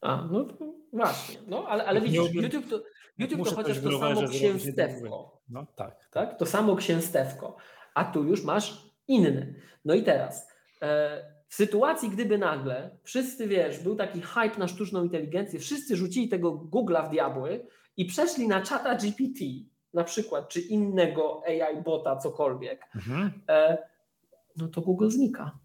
[0.00, 0.46] A, no
[0.92, 1.36] właśnie.
[1.46, 2.82] No, ale, ale widzisz, YouTube to,
[3.18, 5.40] YouTube to chociaż to samo księstewko.
[5.48, 6.08] No tak.
[6.10, 6.38] tak?
[6.38, 7.56] To samo księstewko.
[7.94, 9.54] A tu już masz inny.
[9.84, 10.48] No i teraz,
[10.82, 16.28] e, w sytuacji, gdyby nagle wszyscy, wiesz, był taki hype na sztuczną inteligencję, wszyscy rzucili
[16.28, 17.66] tego Google'a w diabły
[17.96, 19.44] i przeszli na czata GPT
[19.94, 23.32] na przykład, czy innego AI bota, cokolwiek, Mhm.
[23.48, 23.78] e,
[24.56, 25.58] no to Google znika.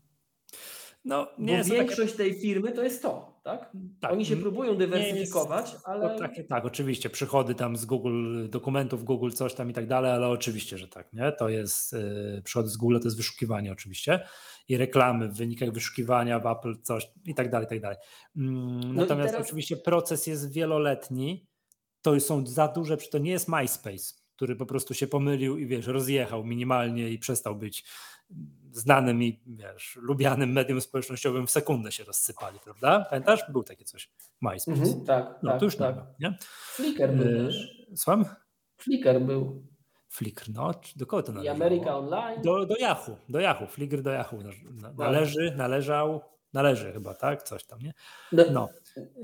[1.06, 3.72] No Bo nie takie, większość tej firmy to jest to, tak?
[4.00, 6.14] tak, Oni się próbują nie jest- dywersyfikować, ale...
[6.14, 10.12] No, takie, tak, oczywiście, przychody tam z Google, dokumentów Google, coś tam i tak dalej,
[10.12, 11.32] ale oczywiście, że tak, nie?
[11.32, 14.20] To jest, yy, przychody z Google to jest wyszukiwanie oczywiście
[14.68, 17.98] i reklamy w wynikach wyszukiwania w Apple, coś i tak dalej, i tak dalej.
[18.38, 21.48] Mm, i Natomiast teraz- oczywiście proces jest wieloletni,
[22.02, 25.88] to są za duże, to nie jest MySpace, który po prostu się pomylił i wiesz,
[25.88, 27.86] rozjechał minimalnie i przestał być
[28.72, 33.06] znanym i wiesz, lubianym medium społecznościowym w sekundę się rozsypali, prawda?
[33.10, 33.44] Pamiętasz?
[33.52, 34.12] Był takie coś,
[34.42, 34.72] MySpace.
[34.82, 35.96] Mhm, tak, No tak, to już tak.
[35.96, 36.06] tak.
[36.20, 36.36] nie ma?
[36.76, 37.86] Flickr był Yy, też.
[37.96, 38.26] Słucham?
[38.78, 39.68] Flickr był.
[40.10, 41.56] Flickr, no, do kogo to I należało?
[41.66, 42.42] America Online.
[42.42, 44.38] Do, do Yahoo, do Yahoo, Flickr do Yahoo
[44.74, 46.22] na- należy, należał,
[46.54, 47.44] należy chyba, tak?
[47.44, 47.94] Coś tam, nie?
[48.32, 48.70] No, No,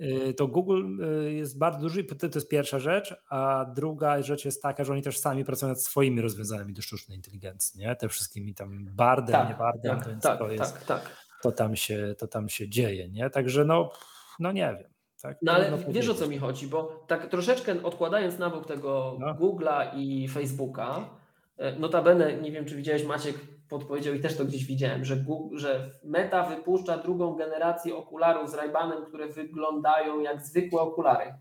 [0.02, 4.46] y, to Google y, jest bardzo duży, i to jest pierwsza rzecz, a druga rzecz
[4.46, 7.96] jest taka, że oni też sami pracują nad swoimi rozwiązaniami do sztucznej inteligencji, nie?
[7.96, 11.16] Te wszystkimi tam bardem, nie bardem, to, tak, więc tak, to jest, tak, tak.
[11.42, 13.30] to tam się, to tam się dzieje, nie?
[13.30, 13.92] Także no,
[14.40, 14.96] no nie wiem.
[15.22, 15.38] Tak?
[15.42, 19.18] No ale Trudno wiesz o co mi chodzi, bo tak troszeczkę odkładając na bok tego
[19.20, 19.34] No.
[19.34, 21.10] Google'a i Facebooka,
[21.58, 23.36] e, notabene, nie wiem czy widziałeś Maciek
[23.70, 28.54] podpowiedział i też to gdzieś widziałem, że, Google, że Meta wypuszcza drugą generację okularów z
[28.54, 31.34] Ray-Banem, które wyglądają jak zwykłe okulary.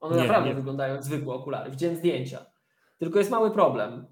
[0.00, 0.54] One Nie, naprawdę nie.
[0.54, 1.70] wyglądają jak zwykłe okulary.
[1.70, 2.46] Widziałem zdjęcia.
[2.98, 4.06] Tylko jest mały problem.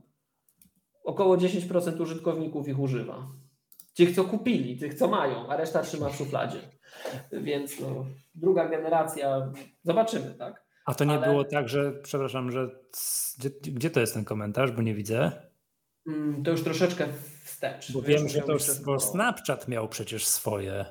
[1.04, 3.26] Około 10% użytkowników ich używa.
[3.94, 6.58] Tych, co kupili, tych, co mają, a reszta trzyma w szufladzie.
[7.32, 8.04] Więc no,
[8.34, 9.52] druga generacja,
[9.82, 10.64] zobaczymy, tak?
[10.86, 12.70] A to nie ale- było tak, że, przepraszam, że
[13.38, 15.32] gdzie, gdzie to jest ten komentarz, bo nie widzę?
[16.06, 17.06] Mm, To już troszeczkę
[17.44, 17.92] wstecz.
[17.92, 20.84] Bo wiem, że to już, bo Snapchat miał przecież swoje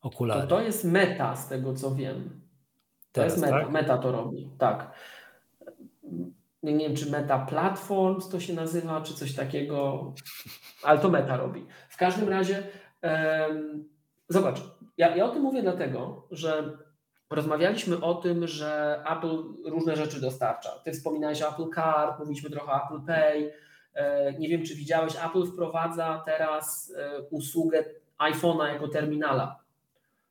[0.00, 0.46] To, okulary.
[0.48, 2.40] to jest meta, z tego co wiem.
[3.12, 3.70] To Teraz, jest meta, tak?
[3.70, 4.92] meta to robi, tak.
[6.62, 10.12] Nie, nie wiem, czy Meta Platforms to się nazywa, czy coś takiego,
[10.82, 11.66] ale to Meta robi.
[11.88, 12.62] W każdym razie,
[13.02, 13.84] em,
[14.28, 14.60] zobacz,
[14.96, 16.78] ja, ja o tym mówię dlatego, że
[17.30, 20.70] rozmawialiśmy o tym, że Apple różne rzeczy dostarcza.
[20.84, 23.52] Ty wspominałeś Apple Card, mówiliśmy trochę o Apple Pay.
[23.94, 27.84] E, Nie wiem, czy widziałeś, Apple wprowadza teraz e, usługę
[28.18, 29.58] iPhone'a jako terminala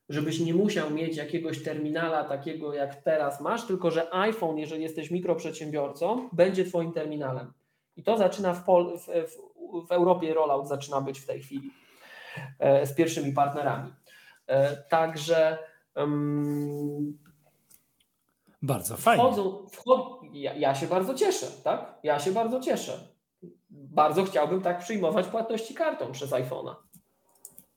[0.10, 5.12] żebyś nie musiał mieć jakiegoś terminala takiego jak teraz masz, tylko że iPhone, jeżeli jesteś
[5.12, 7.54] mikroprzedsiębiorcą, będzie Twoim terminalem.
[7.98, 11.72] I to zaczyna w, Pol- w, w, w Europie rollout zaczyna być w tej chwili
[12.60, 13.94] e, z pierwszymi partnerami.
[14.90, 15.58] Także
[15.98, 17.18] em,
[18.62, 19.24] Bardzo fajnie.
[19.24, 21.96] wchodzą, wchod, ja, ja się bardzo cieszę, tak?
[22.04, 23.00] Ja się bardzo cieszę.
[23.70, 26.76] Bardzo chciałbym tak przyjmować płatności kartą przez iPhone'a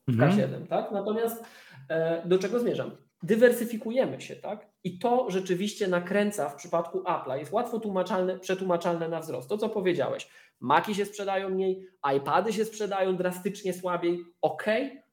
[0.07, 0.31] w mhm.
[0.31, 0.91] K7, tak?
[0.91, 1.43] Natomiast
[1.89, 2.91] e, do czego zmierzam?
[3.23, 4.67] Dywersyfikujemy się, tak?
[4.83, 7.37] I to rzeczywiście nakręca w przypadku Apple'a.
[7.37, 9.49] Jest łatwo tłumaczalne, przetłumaczalne na wzrost.
[9.49, 10.29] To, co powiedziałeś.
[10.59, 11.87] Maki się sprzedają mniej,
[12.17, 14.19] iPady się sprzedają drastycznie słabiej.
[14.41, 14.65] Ok,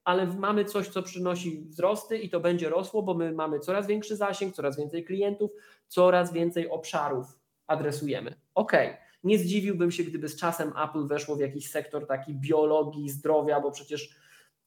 [0.08, 4.16] ale mamy coś, co przynosi wzrosty i to będzie rosło, bo my mamy coraz większy
[4.16, 5.50] zasięg, coraz więcej klientów,
[5.88, 7.26] coraz więcej obszarów
[7.66, 8.34] adresujemy.
[8.54, 8.72] Ok,
[9.24, 13.70] nie zdziwiłbym się, gdyby z czasem Apple weszło w jakiś sektor taki biologii, zdrowia, bo
[13.70, 14.14] przecież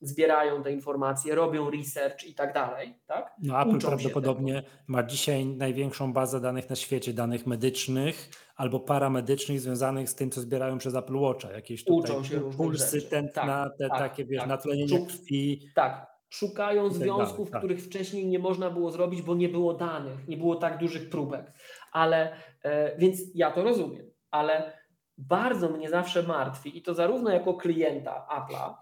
[0.01, 2.99] zbierają te informacje, robią research i tak dalej.
[3.07, 3.35] Tak?
[3.43, 9.59] No Apple Uczą prawdopodobnie ma dzisiaj największą bazę danych na świecie, danych medycznych albo paramedycznych
[9.59, 11.51] związanych z tym, co zbierają przez Apple Watcha.
[11.51, 14.49] Jakieś tutaj Uczą się pulsy tętna, tak, te tak, takie, wiesz, tak.
[14.49, 15.69] natlenienie krwi.
[15.75, 17.59] Tak, szukają tak związków, tak.
[17.59, 21.51] których wcześniej nie można było zrobić, bo nie było danych, nie było tak dużych próbek.
[21.91, 24.81] Ale, e, więc ja to rozumiem, ale
[25.17, 28.73] bardzo mnie zawsze martwi i to zarówno jako klienta Apple'a,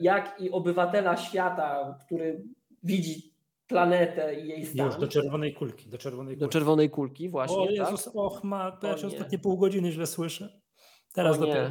[0.00, 2.44] jak i obywatela świata, który
[2.82, 3.34] widzi
[3.66, 4.86] planetę i jej stan.
[4.86, 5.90] Już do czerwonej kulki.
[5.90, 7.56] Do czerwonej kulki, do czerwonej kulki właśnie.
[7.56, 8.16] O Jezus, tak?
[8.16, 10.60] och ma, to ja ostatnie pół godziny źle słyszę.
[11.12, 11.68] Teraz dopiero.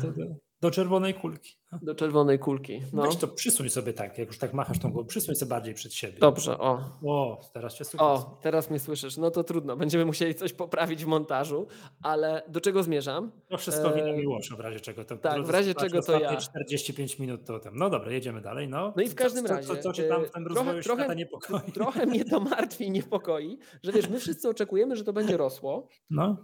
[0.61, 1.62] Do czerwonej kulki.
[1.73, 1.79] No.
[1.81, 2.81] Do czerwonej kulki.
[2.93, 3.03] No.
[3.03, 5.93] Weź to przysuń sobie tak, jak już tak machasz tą głową, przysuń sobie bardziej przed
[5.93, 6.19] siebie.
[6.19, 6.79] Dobrze, o.
[7.05, 8.03] O, teraz cię słyszę.
[8.05, 9.17] O, teraz mnie słyszysz.
[9.17, 11.67] No to trudno, będziemy musieli coś poprawić w montażu,
[12.01, 13.31] ale do czego zmierzam?
[13.49, 13.95] To wszystko e...
[13.95, 15.05] wina Miłosza, w razie czego.
[15.05, 16.37] To tak, w razie czego to ja.
[16.37, 17.75] 45 minut to tam.
[17.75, 18.67] No dobra, jedziemy dalej.
[18.67, 19.67] No, no i w każdym razie.
[19.67, 21.71] Co, co, co cię tam w tym trochę, rozwoju trochę, niepokoi?
[21.71, 25.87] Trochę mnie to martwi i niepokoi, że wiesz, my wszyscy oczekujemy, że to będzie rosło.
[26.09, 26.37] No.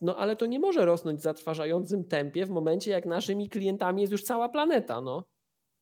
[0.00, 4.12] No ale to nie może rosnąć w zatrważającym tempie w momencie, jak naszymi klientami jest
[4.12, 5.00] już cała planeta.
[5.00, 5.24] No.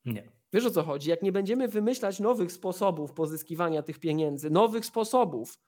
[0.04, 0.32] Nie.
[0.52, 1.10] Wiesz o co chodzi?
[1.10, 5.58] Jak nie będziemy wymyślać nowych sposobów pozyskiwania tych pieniędzy, nowych sposobów,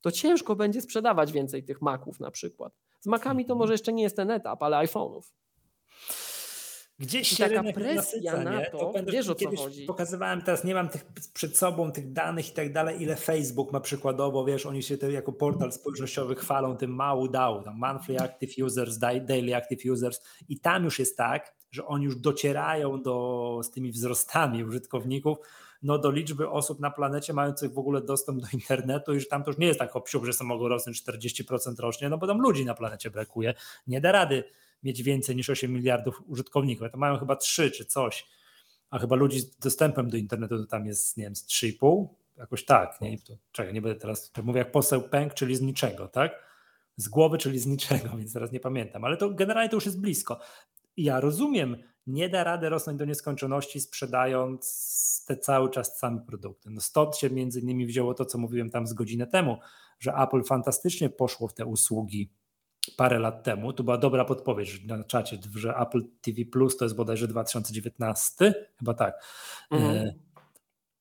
[0.00, 2.72] to ciężko będzie sprzedawać więcej tych maków na przykład.
[3.00, 3.58] Z makami to mhm.
[3.58, 5.22] może jeszcze nie jest ten etap, ale iPhone'ów.
[6.98, 9.86] Gdzieś I się taka presja na to, to wiesz o co chodzi.
[9.86, 11.04] Pokazywałem teraz, nie mam tych
[11.34, 15.12] przed sobą tych danych i tak dalej, ile Facebook ma przykładowo, wiesz, oni się te,
[15.12, 20.60] jako portal społecznościowy chwalą tym mału dał, tam monthly active users, daily active users i
[20.60, 25.38] tam już jest tak, że oni już docierają do, z tymi wzrostami użytkowników,
[25.82, 29.44] no do liczby osób na planecie mających w ogóle dostęp do internetu i że tam
[29.44, 32.40] to już nie jest tak obsiuk, że są mogą rosnąć 40% rocznie, no bo tam
[32.40, 33.54] ludzi na planecie brakuje.
[33.86, 34.44] Nie da rady
[34.84, 36.90] mieć więcej niż 8 miliardów użytkowników.
[36.92, 38.26] To mają chyba 3 czy coś,
[38.90, 42.64] a chyba ludzi z dostępem do internetu to tam jest, nie wiem, z 3,5, jakoś
[42.64, 43.00] tak.
[43.00, 43.18] Nie?
[43.52, 46.44] Czekaj, nie będę teraz, to mówię jak poseł pęk, czyli z niczego, tak?
[46.96, 50.00] Z głowy, czyli z niczego, więc teraz nie pamiętam, ale to generalnie to już jest
[50.00, 50.40] blisko.
[50.96, 56.70] Ja rozumiem, nie da rady rosnąć do nieskończoności sprzedając te cały czas same produkty.
[56.70, 59.58] No stąd się między innymi wzięło to, co mówiłem tam z godzinę temu,
[59.98, 62.30] że Apple fantastycznie poszło w te usługi
[62.90, 63.72] parę lat temu.
[63.72, 68.94] To była dobra podpowiedź na czacie, że Apple TV Plus to jest bodajże 2019, chyba
[68.94, 69.24] tak.
[69.70, 69.96] Mhm.
[69.96, 70.14] E,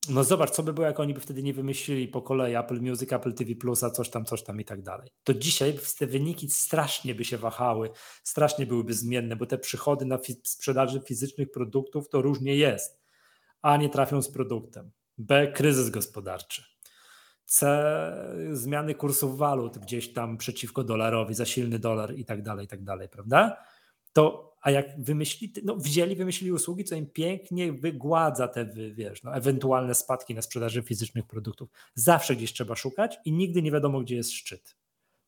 [0.10, 3.14] no zobacz, co by było, jak oni by wtedy nie wymyślili po kolei Apple Music,
[3.14, 5.10] Apple TV Plus, a coś tam, coś tam i tak dalej.
[5.23, 7.89] To dzisiaj te wyniki strasznie by się wahały,
[8.23, 13.03] strasznie byłyby zmienne, bo te przychody na fi sprzedaży fizycznych produktów to różnie jest.
[13.61, 14.91] A nie trafią z produktem.
[15.18, 15.51] B.
[15.51, 16.72] Kryzys gospodarczy.
[17.45, 17.83] C
[18.51, 22.83] zmiany kursów walut gdzieś tam przeciwko dolarowi, za silny dolar i tak dalej, i tak
[22.83, 23.57] dalej, prawda?
[24.13, 29.35] To, a jak wymyślili, no wzięli, wymyślili usługi, co im pięknie wygładza te, wiesz, no,
[29.35, 31.69] ewentualne spadki na sprzedaży fizycznych produktów.
[31.95, 34.75] Zawsze gdzieś trzeba szukać i nigdy nie wiadomo, gdzie jest szczyt.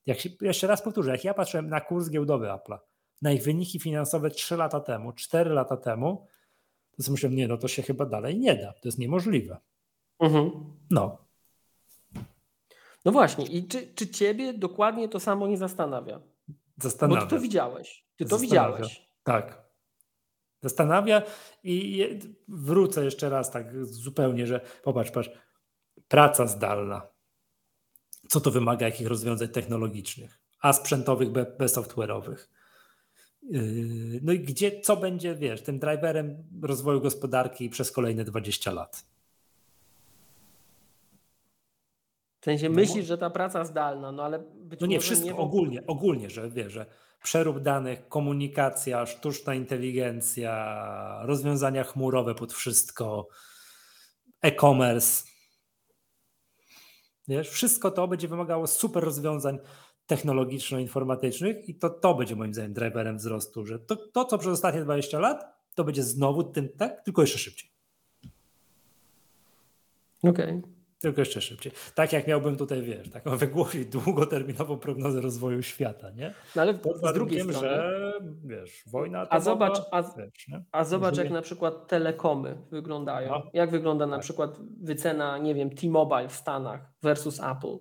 [0.05, 2.77] Jak się, jeszcze raz powtórzę, jak ja patrzyłem na kurs giełdowy Apple'a,
[3.21, 6.27] na ich wyniki finansowe 3 lata temu, 4 lata temu,
[6.97, 9.57] to sobie myślałem, nie, no to się chyba dalej nie da, to jest niemożliwe.
[10.19, 10.51] Mhm.
[10.91, 11.24] No,
[13.05, 16.21] no właśnie, i czy, czy ciebie dokładnie to samo nie zastanawia?
[16.77, 17.21] Zastanawia.
[17.21, 18.05] Bo ty to widziałeś.
[18.15, 19.09] Ty to widziałeś.
[19.23, 19.65] Tak.
[20.61, 21.21] Zastanawia
[21.63, 22.05] i
[22.47, 25.29] wrócę jeszcze raz tak zupełnie, że popatrz, patrz,
[26.07, 27.07] praca zdalna.
[28.29, 32.37] Co to wymaga, jakich rozwiązań technologicznych, a sprzętowych, bezsoftware'owych.
[33.41, 39.05] Yy, no i gdzie, co będzie, wiesz, tym driverem rozwoju gospodarki przez kolejne 20 lat?
[42.45, 45.35] W sensie no, myślisz, że ta praca zdalna, no ale być No nie, wszystko nie...
[45.35, 46.85] ogólnie, ogólnie, że wie, że
[47.23, 53.27] przerób danych, komunikacja, sztuczna inteligencja, rozwiązania chmurowe pod wszystko,
[54.41, 55.23] e-commerce.
[57.27, 59.59] Wiesz, wszystko to będzie wymagało super rozwiązań
[60.07, 64.81] technologiczno-informatycznych i to, to będzie moim zdaniem driverem wzrostu, że to, to, co przez ostatnie
[64.81, 65.45] 20 lat,
[65.75, 67.69] to będzie znowu tym, tak, tylko jeszcze szybciej.
[70.23, 70.59] Okej.
[70.59, 70.74] Okay.
[71.01, 71.71] Tylko jeszcze szybciej.
[71.95, 76.33] Tak jak miałbym tutaj, wiesz, taką wygłosić długoterminową prognozę rozwoju świata, nie?
[76.55, 78.13] No ale Pod z drugiej strony, że
[78.45, 83.29] wiesz, wojna atomowa, a zobacz, a, wiesz, a zobacz jak na przykład telekomy wyglądają.
[83.29, 83.43] No.
[83.53, 84.23] Jak wygląda na tak.
[84.23, 87.77] przykład wycena, nie wiem, T-Mobile w Stanach versus Apple.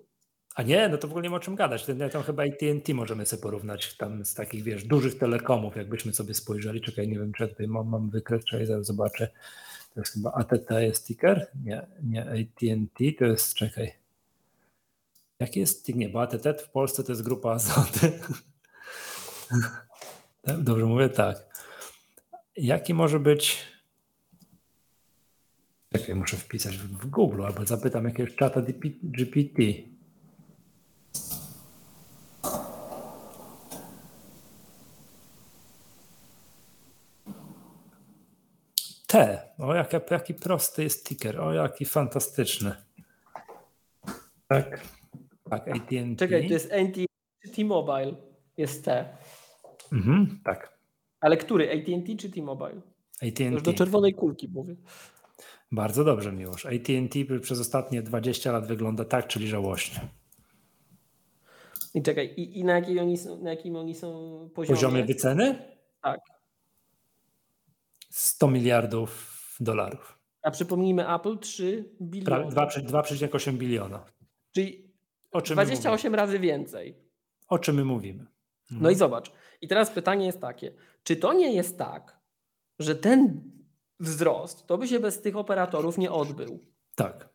[0.55, 1.85] A nie, no to w ogóle nie ma o czym gadać.
[2.11, 6.81] Tam chyba AT&T możemy sobie porównać tam z takich, wiesz, dużych telekomów, jakbyśmy sobie spojrzeli.
[6.81, 9.31] Czekaj, nie wiem, czy tutaj mam, mam wykres, czekaj, zaraz zobaczę.
[9.95, 11.47] To jest chyba ATT jest ticker?
[11.63, 13.93] Nie, nie AT&T, to jest, czekaj.
[15.39, 18.11] Jaki jest Nie, bo ATT w Polsce to jest grupa Azoty.
[20.41, 21.09] Tak, dobrze mówię?
[21.09, 21.37] Tak.
[22.57, 23.57] Jaki może być...
[25.93, 28.61] Czekaj, muszę wpisać w Google albo zapytam jakiegoś czata
[29.03, 29.61] GPT.
[39.85, 39.97] T.
[39.97, 41.39] O, jaki, prosty jest ticker.
[41.39, 42.75] O, jaki fantastyczny.
[44.47, 44.81] Tak.
[45.49, 46.15] Tak, AT&T.
[46.17, 47.05] Czekaj, to jest AT&T
[47.43, 48.15] czy T-Mobile?
[48.57, 49.17] Jest T.
[49.93, 50.77] Mhm, tak.
[51.19, 51.71] Ale który?
[51.71, 52.81] AT&T czy T-Mobile?
[53.21, 53.61] AT&T.
[53.61, 54.75] Do czerwonej kulki mówię.
[55.71, 56.65] Bardzo dobrze, Miłosz.
[56.65, 59.99] AT&T przez ostatnie 20 lat wygląda tak, czyli żałośnie.
[61.93, 64.09] I czekaj, i, i na, jakiej oni są, na jakim oni są
[64.55, 64.75] poziomie?
[64.75, 65.75] Poziomie wyceny?
[66.01, 66.19] Tak.
[68.09, 70.19] 100 miliardów dolarów.
[70.41, 72.45] A przypomnijmy, Apple 3 biliony.
[72.45, 74.05] 2,8 biliona.
[74.51, 74.91] Czyli
[75.31, 76.95] o czym 28 razy więcej.
[77.47, 78.25] O czym my mówimy?
[78.63, 78.81] Mhm.
[78.81, 79.31] No i zobacz.
[79.61, 80.73] I teraz pytanie jest takie.
[81.03, 82.19] Czy to nie jest tak,
[82.79, 83.51] że ten
[83.99, 86.59] wzrost to by się bez tych operatorów nie odbył?
[86.95, 87.29] Tak.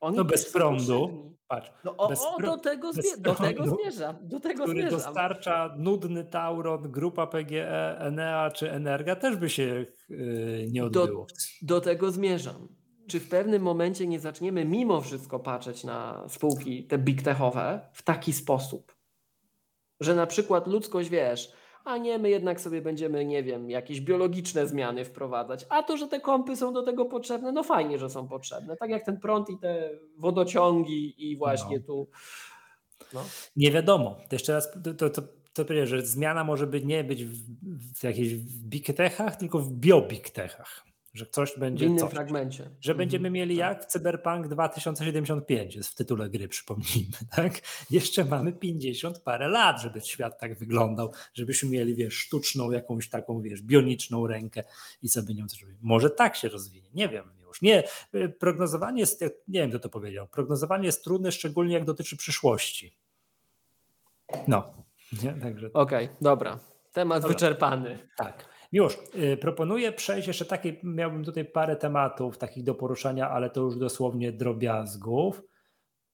[0.00, 1.72] Oni no bez prądu, patrz.
[1.84, 4.16] No o, o do tego, zmi do tego zmierzam.
[4.22, 5.00] Do tego który zmierzam.
[5.00, 11.26] dostarcza nudny Tauron, grupa PGE, Enea czy Energa też by się yy, nie odbyło.
[11.62, 12.68] Do, do tego zmierzam.
[13.08, 18.02] Czy w pewnym momencie nie zaczniemy mimo wszystko patrzeć na spółki te big techowe w
[18.02, 18.96] taki sposób,
[20.00, 21.52] że na przykład ludzkość, wiesz,
[21.84, 25.66] a nie, my jednak sobie będziemy, nie wiem, jakieś biologiczne zmiany wprowadzać.
[25.68, 28.76] A to, że te kąpy są do tego potrzebne, no fajnie, że są potrzebne.
[28.76, 31.84] Tak jak ten prąd i te wodociągi i właśnie no.
[31.86, 32.08] tu.
[33.12, 33.24] No.
[33.56, 34.16] Nie wiadomo.
[34.28, 37.36] To jeszcze raz to, to, to, to powiedzieć, że zmiana może być nie być w,
[37.98, 41.86] w jakichś big techach, tylko w bio-big techach że coś będzie.
[41.86, 42.70] W innym coś, fragmencie.
[42.80, 43.70] Że mhm, będziemy mieli tak.
[43.70, 47.16] jak w Cyberpunk 2075, jest w tytule gry, przypomnijmy.
[47.36, 47.60] Tak?
[47.90, 53.42] Jeszcze mamy 50 parę lat, żeby świat tak wyglądał, żebyśmy mieli, wiesz, sztuczną jakąś taką,
[53.42, 54.64] wiesz, bioniczną rękę
[55.02, 55.78] i sobie nią coś robić.
[55.82, 57.62] Może tak się rozwinie, nie wiem już.
[57.62, 57.84] Nie,
[58.14, 62.96] y, prognozowanie jest, nie wiem kto to powiedział, prognozowanie jest trudne, szczególnie jak dotyczy przyszłości.
[64.48, 64.74] No.
[65.42, 65.72] Także...
[65.72, 66.58] Okej, okay, dobra.
[66.92, 67.34] Temat dobra.
[67.34, 68.08] wyczerpany.
[68.16, 68.53] Tak.
[68.74, 73.60] Już, yy, proponuję przejść jeszcze takie, miałbym tutaj parę tematów takich do poruszania, ale to
[73.60, 75.42] już dosłownie drobiazgów.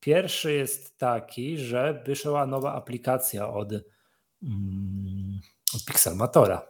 [0.00, 5.40] Pierwszy jest taki, że wyszła nowa aplikacja od, mm,
[5.74, 6.66] od Pixelmatora.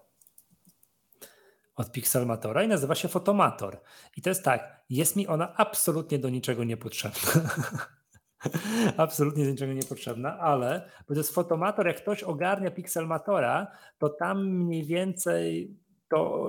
[1.76, 3.80] Od Pixelmatora i nazywa się Fotomator.
[4.16, 7.20] I to jest tak, jest mi ona absolutnie do niczego niepotrzebna.
[8.96, 13.66] Absolutnie niczego niepotrzebna, ale jest fotomator, jak ktoś ogarnia Pixelmatora,
[13.98, 15.74] to tam mniej więcej
[16.08, 16.48] to,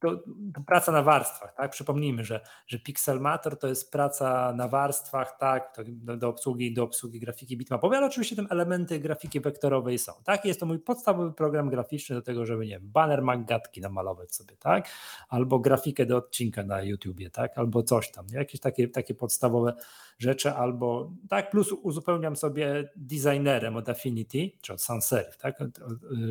[0.00, 0.16] to,
[0.54, 1.70] to, praca na warstwach, tak?
[1.70, 7.20] Przypomnijmy, że, że Pixelmator to jest praca na warstwach, tak, do, do, obsługi, do obsługi
[7.20, 10.44] grafiki bitmapowej, ale oczywiście tam elementy grafiki wektorowej są, tak?
[10.44, 14.56] Jest to mój podstawowy program graficzny do tego, żeby, nie wiem, banner magatki namalować sobie,
[14.56, 14.88] tak?
[15.28, 17.58] Albo grafikę do odcinka na YouTubie, tak?
[17.58, 18.38] Albo coś tam, nie?
[18.38, 19.74] jakieś takie, takie podstawowe
[20.18, 25.58] rzeczy, albo tak, plus uzupełniam sobie designerem od Affinity, czy od Sans Serif, tak?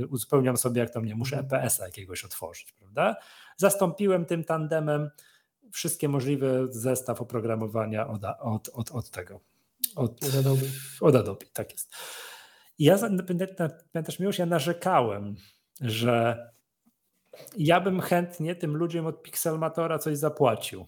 [0.09, 1.61] Uzupełniam sobie, jak to mnie muszę mhm.
[1.61, 3.15] EPS-a jakiegoś otworzyć, prawda?
[3.57, 5.09] Zastąpiłem tym tandemem
[5.71, 9.39] wszystkie możliwe zestaw oprogramowania od, od, od, od tego.
[9.95, 10.65] Od, od Adobe.
[11.01, 11.95] Od Adobe, tak jest.
[12.77, 12.97] I ja
[13.93, 15.35] pamiętasz już ja narzekałem,
[15.81, 16.49] że
[17.57, 20.85] ja bym chętnie tym ludziom od Pixelmatora coś zapłacił.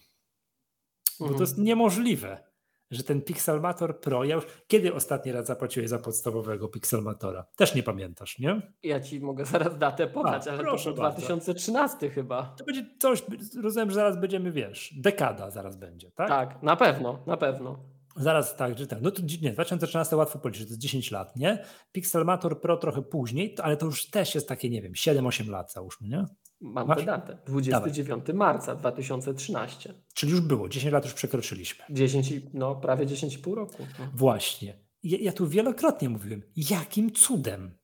[1.20, 1.66] Bo to jest mhm.
[1.66, 2.47] niemożliwe
[2.92, 7.46] że ten Pixelmator Pro, ja już kiedy ostatni raz zapłaciłeś za podstawowego Pixelmatora?
[7.56, 8.62] Też nie pamiętasz, nie?
[8.84, 12.56] Ja ci mogę zaraz datę podać, A, ale proszę to 2013 chyba.
[12.58, 13.24] To będzie coś,
[13.64, 16.28] rozumiem, że zaraz będziemy, wiesz, dekada zaraz będzie, tak?
[16.28, 17.80] Tak, na pewno, na pewno.
[18.20, 19.02] Zaraz tak, że tak.
[19.02, 21.64] No to nie, 2013 łatwo policzyć, to jest 10 lat, nie?
[21.92, 26.08] Pixelmator Pro trochę później, ale to już też jest takie, nie wiem, 7-8 lat załóżmy,
[26.08, 26.26] nie?
[26.62, 26.98] Mam Masz?
[26.98, 27.38] tę datę.
[27.46, 28.36] 29 Dawaj.
[28.36, 29.94] marca 2013.
[30.14, 31.86] Czyli już było, 10 lat już przekroczyliśmy.
[31.90, 33.88] 10, no prawie 10,5 roku.
[34.00, 34.06] No.
[34.14, 34.80] Właśnie.
[35.04, 37.78] Ja, ja, tu wielokrotnie mówiłem, jakim cudem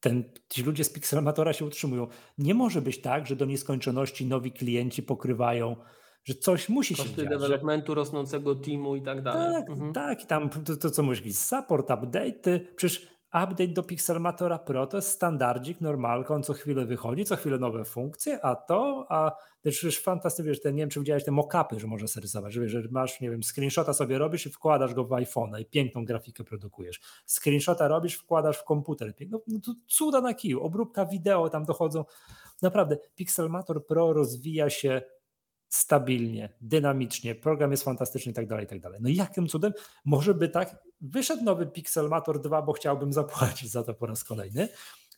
[0.00, 2.06] ten, ci ludzie z Pixelmatora się utrzymują.
[2.38, 5.76] Nie może być tak, że do nieskończoności nowi klienci pokrywają
[6.24, 7.28] że coś musi Koszty się dziać.
[7.28, 9.54] developmentu, rosnącego teamu i tak dalej.
[9.54, 9.92] Tak, mhm.
[9.92, 14.96] tak, i tam to, to co mówisz, support, update, przecież update do Pixelmatora Pro to
[14.96, 19.32] jest standardzik, normalka, on co chwilę wychodzi, co chwilę nowe funkcje, a to, a
[19.62, 22.68] przecież fantastycznie, wiesz, ten, nie wiem czy widziałeś te mockupy, że można sobie rysować, że,
[22.68, 26.44] że masz, nie wiem, screenshota sobie robisz i wkładasz go w iPhone'a i piękną grafikę
[26.44, 27.00] produkujesz.
[27.26, 29.14] Screenshota robisz, wkładasz w komputer.
[29.30, 32.04] No, no to cuda na kiju, obróbka wideo, tam dochodzą.
[32.62, 35.02] Naprawdę, Pixelmator Pro rozwija się
[35.70, 39.00] stabilnie, dynamicznie, program jest fantastyczny i tak dalej, i tak dalej.
[39.02, 39.72] No i jakim cudem
[40.04, 44.68] może by tak wyszedł nowy Pixelmator 2, bo chciałbym zapłacić za to po raz kolejny.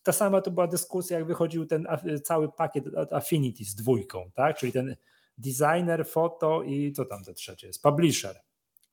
[0.03, 1.87] Ta sama to była dyskusja, jak wychodził ten
[2.25, 4.57] cały pakiet Affinity z dwójką, tak?
[4.57, 4.97] Czyli ten
[5.39, 7.83] designer, foto i co tam te trzecie jest?
[7.83, 8.41] Publisher.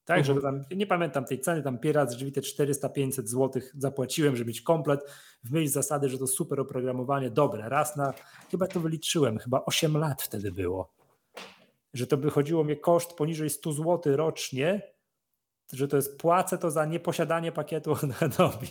[0.04, 0.24] Tak, -huh.
[0.24, 4.60] żeby tam, nie pamiętam tej ceny, tam pierwszy raz te 400-500 zł zapłaciłem, żeby mieć
[4.60, 5.00] komplet,
[5.44, 8.14] w myśl zasady, że to super oprogramowanie, dobre, raz na,
[8.50, 10.99] chyba to wyliczyłem, chyba 8 lat wtedy było
[11.94, 14.82] że to wychodziło mi koszt poniżej 100 zł rocznie,
[15.72, 18.66] że to jest płacę to za nieposiadanie pakietu Adobe,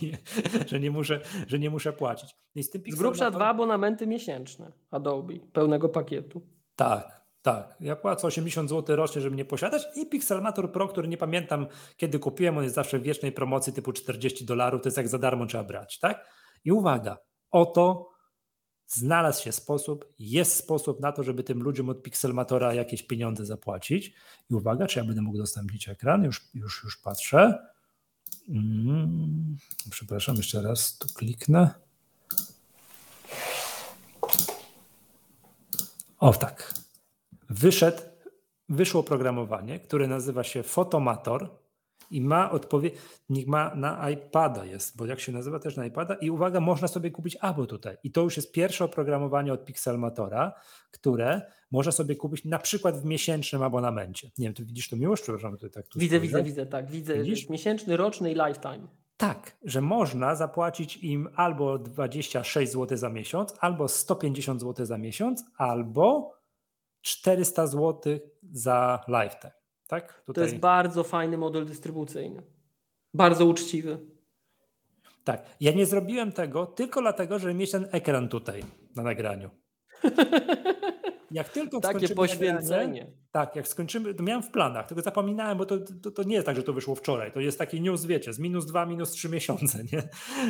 [0.66, 2.30] że nie muszę, że nie muszę płacić.
[2.54, 6.42] No I z, tym z grubsza dwa abonamenty miesięczne Adobe, pełnego pakietu.
[6.76, 7.76] Tak, tak.
[7.80, 11.66] Ja płacę 80 zł rocznie, żeby nie posiadać i Pixelmator Pro, który nie pamiętam
[11.96, 15.18] kiedy kupiłem, on jest zawsze w wiecznej promocji typu 40 dolarów, to jest jak za
[15.18, 16.26] darmo trzeba brać, tak?
[16.64, 17.18] I uwaga,
[17.50, 18.09] oto
[18.92, 24.12] znalazł się sposób, jest sposób na to, żeby tym ludziom od Pixelmatora jakieś pieniądze zapłacić.
[24.50, 26.24] I uwaga, czy ja będę mógł udostępnić ekran?
[26.24, 27.66] Już, już, już patrzę.
[28.48, 29.56] Mm,
[29.90, 31.70] przepraszam, jeszcze raz tu kliknę.
[36.18, 36.74] O tak.
[37.50, 38.02] Wyszedł,
[38.68, 41.59] wyszło oprogramowanie, które nazywa się Photomator
[42.10, 46.30] i ma odpowiednik ma na iPada jest, bo jak się nazywa też na iPada i
[46.30, 47.96] uwaga, można sobie kupić abo tutaj.
[48.02, 50.52] I to już jest pierwsze oprogramowanie od Pixelmatora,
[50.90, 54.30] które można sobie kupić na przykład w miesięcznym abonamencie.
[54.38, 56.36] Nie wiem, ty widzisz to miłość, przepraszam, tutaj tak tu Widzę, spojrzę.
[56.36, 57.14] widzę, widzę, tak, widzę.
[57.18, 57.48] Widzisz?
[57.48, 58.88] Miesięczny, roczny i lifetime.
[59.16, 65.44] Tak, że można zapłacić im albo 26 zł za miesiąc, albo 150 zł za miesiąc,
[65.56, 66.32] albo
[67.00, 68.18] 400 zł
[68.52, 69.59] za lifetime.
[69.90, 70.22] Tak?
[70.22, 70.34] Tutaj...
[70.34, 72.42] To jest bardzo fajny model dystrybucyjny.
[73.14, 73.98] Bardzo uczciwy.
[75.24, 75.42] Tak.
[75.60, 78.64] Ja nie zrobiłem tego tylko dlatego, żeby mieć ten ekran tutaj
[78.96, 79.50] na nagraniu.
[81.30, 82.60] Jak tylko Takie poświęcenie.
[82.62, 86.34] Nagranie, tak, jak skończymy, to miałem w planach, tylko zapominałem, bo to, to, to, nie
[86.34, 87.32] jest tak, że to wyszło wczoraj.
[87.32, 90.02] To jest taki news, wiecie, z minus dwa, minus trzy miesiące, nie?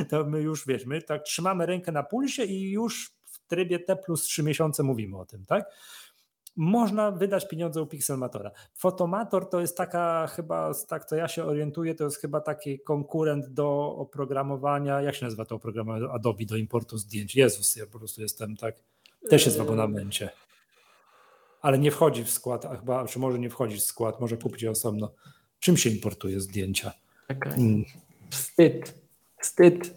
[0.08, 3.96] To my już, wiesz, my tak trzymamy rękę na pulsie i już w trybie T
[3.96, 5.64] plus trzy miesiące mówimy o tym, tak?
[6.56, 8.50] Można wydać pieniądze u Pixelmatora.
[8.74, 13.46] Fotomator to jest taka chyba, tak to ja się orientuję, to jest chyba taki konkurent
[13.46, 17.36] do oprogramowania, jak się nazywa to oprogramowanie Adobe do importu zdjęć?
[17.36, 18.74] Jezus, ja po prostu jestem tak,
[19.28, 20.30] też jest w abonamencie.
[21.60, 24.62] Ale nie wchodzi w skład, a chyba, czy może nie wchodzi w skład, może kupić
[24.62, 25.12] je osobno.
[25.60, 26.92] Czym się importuje zdjęcia?
[27.28, 27.52] Okay.
[27.52, 27.84] Hmm.
[28.30, 28.94] Wstyd.
[29.40, 29.94] Wstyd.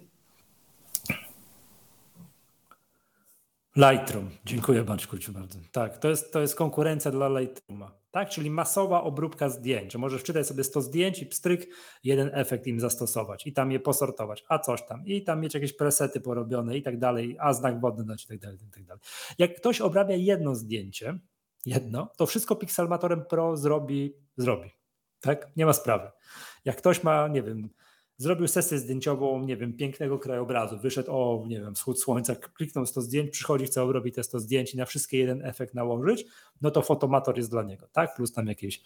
[3.76, 4.30] Lightroom.
[4.46, 5.60] Dziękuję Maćku Ci bardzo.
[5.72, 7.92] Tak, to jest, to jest konkurencja dla Lightrooma.
[8.12, 9.96] Tak, czyli masowa obróbka zdjęć.
[9.96, 11.68] Możesz wczytać sobie 100 zdjęć i pstryk,
[12.04, 15.74] jeden efekt im zastosować i tam je posortować, a coś tam, i tam mieć jakieś
[15.74, 19.02] presety porobione i tak dalej, a znak wodny dać i tak dalej, i tak dalej.
[19.38, 21.20] Jak ktoś obrabia jedno zdjęcie,
[21.66, 24.72] jedno, to wszystko Pixelmatorem Pro zrobi, zrobi.
[25.20, 25.52] Tak?
[25.56, 26.12] Nie ma sprawy.
[26.66, 27.70] Jak ktoś ma, nie wiem,
[28.18, 33.02] zrobił sesję zdjęciową, nie wiem, pięknego krajobrazu, wyszedł, o, nie wiem, wschód słońca, kliknął 100
[33.02, 36.26] zdjęć, przychodzi, chce obrobić te 100 zdjęć i na wszystkie jeden efekt nałożyć,
[36.62, 38.16] no to fotomator jest dla niego, tak?
[38.16, 38.82] Plus tam jakieś,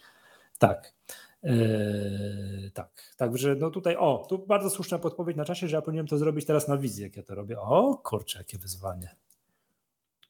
[0.58, 0.94] tak.
[1.42, 6.06] Yy, tak, także no tutaj, o, tu bardzo słuszna podpowiedź na czasie, że ja powinienem
[6.06, 7.60] to zrobić teraz na wizji, jak ja to robię.
[7.60, 9.16] O, kurczę, jakie wyzwanie.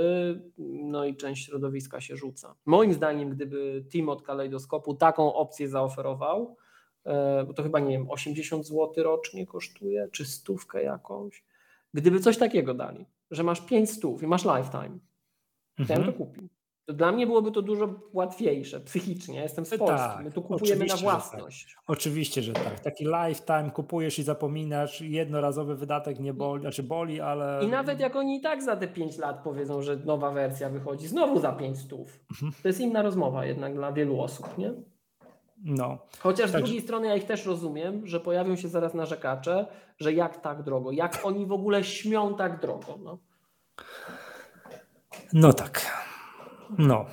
[0.83, 2.55] no i część środowiska się rzuca.
[2.65, 6.57] Moim zdaniem, gdyby team od kalejdoskopu taką opcję zaoferował,
[7.05, 11.43] e, bo to chyba nie wiem, 80 zł rocznie kosztuje, czy stówkę jakąś.
[11.93, 14.99] Gdyby coś takiego dali, że masz 5 stów i masz lifetime,
[15.79, 15.99] mhm.
[15.99, 16.49] ja to kupił.
[16.89, 19.41] To dla mnie byłoby to dużo łatwiejsze psychicznie.
[19.41, 19.87] Jestem z Polski.
[19.87, 21.01] Tak, My tu kupujemy na tak.
[21.01, 21.75] własność.
[21.75, 21.83] Tak.
[21.87, 22.79] Oczywiście, że tak.
[22.79, 25.01] Taki lifetime kupujesz i zapominasz.
[25.01, 27.59] Jednorazowy wydatek nie boli, znaczy boli, ale.
[27.63, 31.07] I nawet jak oni i tak za te 5 lat powiedzą, że nowa wersja wychodzi
[31.07, 32.19] znowu za 5 stów.
[32.31, 32.51] Mhm.
[32.61, 34.73] To jest inna rozmowa jednak dla wielu osób, nie?
[35.63, 35.97] No.
[36.19, 39.65] Chociaż z drugiej strony ja ich też rozumiem, że pojawią się zaraz narzekacze,
[39.97, 42.99] że jak tak drogo, jak oni w ogóle śmią tak drogo.
[43.03, 43.17] No,
[45.33, 46.08] no tak.
[46.77, 47.05] No.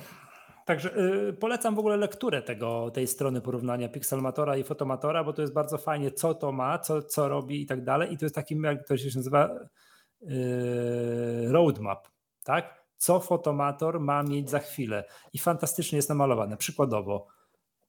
[0.65, 0.97] Także
[1.29, 5.53] y, polecam w ogóle lekturę tego, tej strony porównania Pixelmatora i Fotomatora, bo to jest
[5.53, 8.13] bardzo fajnie, co to ma, co, co robi i tak dalej.
[8.13, 9.49] I to jest taki, jak to się nazywa,
[10.21, 12.07] y, roadmap,
[12.43, 12.83] tak?
[12.97, 15.03] Co Fotomator ma mieć za chwilę.
[15.33, 16.57] I fantastycznie jest namalowane.
[16.57, 17.27] Przykładowo,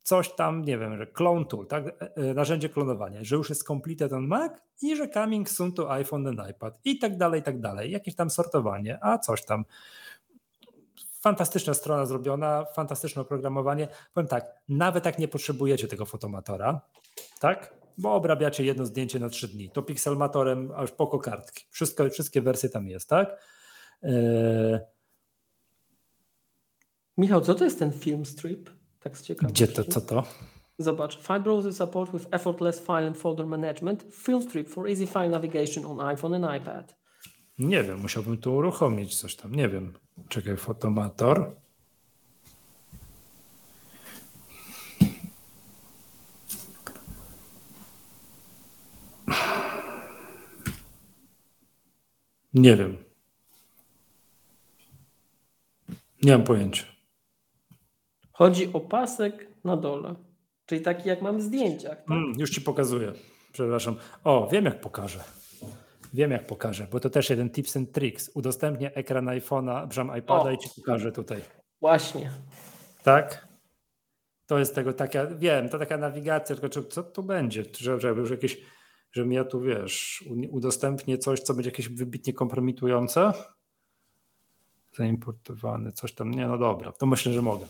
[0.08, 1.86] coś tam, nie wiem, że clone tool, tak?
[1.86, 5.92] E, e, narzędzie klonowania, że już jest completed on Mac i że coming soon to
[5.92, 7.90] iPhone and iPad i tak dalej, i tak dalej.
[7.90, 9.64] Jakieś tam sortowanie, a coś tam
[11.20, 13.88] fantastyczna strona zrobiona, fantastyczne oprogramowanie.
[14.14, 16.80] Powiem tak, nawet jak nie potrzebujecie tego fotomatora,
[17.40, 17.74] tak?
[17.98, 21.64] Bo obrabiacie jedno zdjęcie na trzy dni, to pixelmatorem aż poko kartki.
[21.70, 23.40] Wszystko, wszystkie wersje tam jest, tak?
[24.02, 24.78] Eee...
[27.16, 28.70] Michał, co to jest ten film strip?
[29.00, 29.64] Tak z ciekawości.
[29.64, 30.24] Gdzie to, co to?
[30.78, 31.18] Zobacz.
[31.18, 34.04] File Browser Support with Effortless File and Folder Management.
[34.12, 36.96] Film Strip for Easy File Navigation on iPhone and iPad.
[37.58, 39.54] Nie wiem, musiałbym tu uruchomić coś tam.
[39.54, 39.92] Nie wiem.
[40.28, 41.54] Czekaj, fotomator.
[52.54, 52.96] Nie wiem.
[56.22, 56.84] Nie mam pojęcia.
[58.32, 60.14] Chodzi o pasek na dole.
[60.66, 61.98] Czyli taki jak mam w zdjęciach.
[61.98, 62.10] Tak?
[62.10, 63.12] Mm, już ci pokazuję.
[63.52, 63.96] Przepraszam.
[64.24, 65.24] O, wiem jak pokażę.
[66.14, 68.30] Wiem, jak pokażę, bo to też jeden tips and tricks.
[68.34, 71.42] Udostępnię ekran iPhone'a, brzam iPada o, i ci pokażę tutaj.
[71.80, 72.32] Właśnie.
[73.02, 73.48] Tak?
[74.46, 78.30] To jest tego taka, wiem, to taka nawigacja, tylko co tu będzie, że, że już
[78.30, 78.58] jakieś,
[79.12, 83.32] żebym ja tu, wiesz, udostępnię coś, co będzie jakieś wybitnie kompromitujące.
[84.96, 87.66] Zaimportowany, coś tam, nie, no dobra, to myślę, że mogę.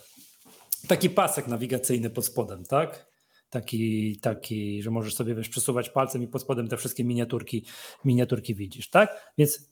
[0.89, 3.08] Taki pasek nawigacyjny pod spodem, tak?
[3.51, 7.65] Taki, taki, że możesz sobie wiesz, przesuwać palcem i pod spodem te wszystkie miniaturki,
[8.05, 9.33] miniaturki widzisz, tak?
[9.39, 9.69] Więc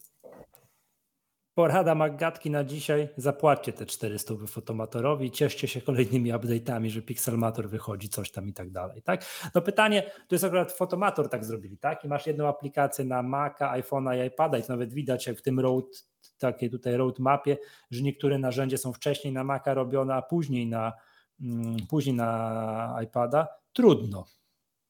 [1.56, 8.08] porada Maggatki na dzisiaj, zapłaćcie te 400 fotomatorowi, cieszcie się kolejnymi update'ami, że Pixelmator wychodzi,
[8.08, 9.24] coś tam i tak dalej, tak?
[9.54, 12.04] No pytanie, to jest akurat fotomator tak zrobili, tak?
[12.04, 15.42] I masz jedną aplikację na Maca, iPhone'a i iPada i to nawet widać jak w
[15.42, 16.06] tym road,
[16.38, 17.56] takiej tutaj roadmapie,
[17.90, 20.92] że niektóre narzędzia są wcześniej na Maca robione, a później na,
[21.40, 24.24] mm, później na iPada, Trudno.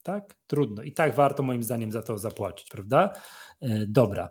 [0.02, 0.34] Tak?
[0.46, 0.82] Trudno.
[0.82, 3.12] I tak warto moim zdaniem za to zapłacić, prawda?
[3.60, 4.30] E, dobra.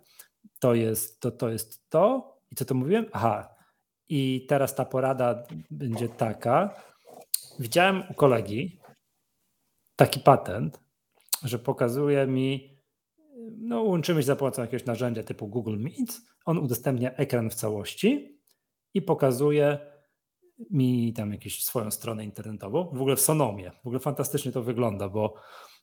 [0.60, 2.36] To jest to, to jest to.
[2.52, 3.06] I co to mówiłem?
[3.12, 3.56] Aha.
[4.10, 6.76] I teraz ta porada będzie taka.
[7.60, 8.80] Widziałem u kolegi
[9.96, 10.80] taki patent,
[11.44, 12.80] że pokazuje mi,
[13.58, 16.22] no łączymy się za pomocą jakiegoś narzędzia typu Google Meet.
[16.46, 18.40] On udostępnia ekran w całości
[18.94, 19.95] i pokazuje
[20.72, 23.72] mi tam jakąś swoją stronę internetową, w ogóle w Sonomie.
[23.84, 25.34] W ogóle fantastycznie to wygląda, bo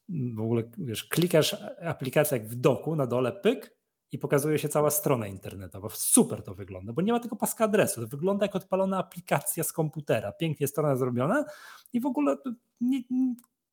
[0.09, 3.77] w ogóle wiesz, klikasz aplikację jak w doku na dole, pyk
[4.13, 5.89] i pokazuje się cała strona internetowa.
[5.93, 8.01] Super to wygląda, bo nie ma tylko paska adresu.
[8.01, 10.33] To wygląda jak odpalona aplikacja z komputera.
[10.33, 11.45] Pięknie strona zrobiona
[11.93, 12.37] i w ogóle
[12.81, 13.03] nie,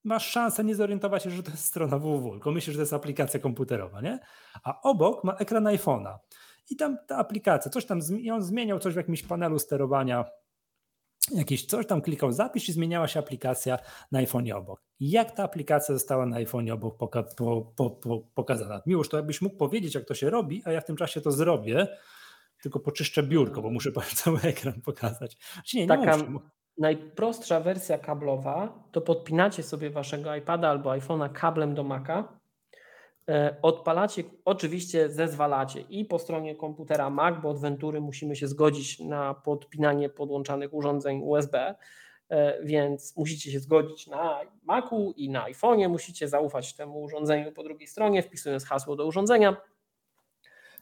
[0.03, 2.93] masz szansę nie zorientować się, że to jest strona www, tylko myślisz, że to jest
[2.93, 4.19] aplikacja komputerowa, nie?
[4.63, 6.17] A obok ma ekran iPhone'a.
[6.69, 7.99] I tam ta aplikacja, coś tam,
[8.31, 10.25] on zmieniał coś w jakimś panelu sterowania
[11.31, 13.79] jakieś coś tam klikał zapisz i zmieniała się aplikacja
[14.11, 14.81] na iPhone obok.
[14.99, 18.81] Jak ta aplikacja została na iPhone obok poka po, po, po, pokazana?
[18.85, 21.31] Miłosz, to jakbyś mógł powiedzieć, jak to się robi, a ja w tym czasie to
[21.31, 21.87] zrobię,
[22.61, 25.37] tylko poczyszczę biurko, bo muszę cały ekran pokazać.
[25.73, 26.45] nie, nie Taka muszę.
[26.77, 32.38] najprostsza wersja kablowa to podpinacie sobie waszego iPada albo iPhone'a kablem do Maca
[33.61, 39.33] odpalacie, oczywiście zezwalacie i po stronie komputera Mac, bo od Ventury musimy się zgodzić na
[39.33, 41.75] podpinanie podłączanych urządzeń USB,
[42.29, 47.63] e, więc musicie się zgodzić na Macu i na iPhone'ie, musicie zaufać temu urządzeniu po
[47.63, 49.57] drugiej stronie, wpisując hasło do urządzenia.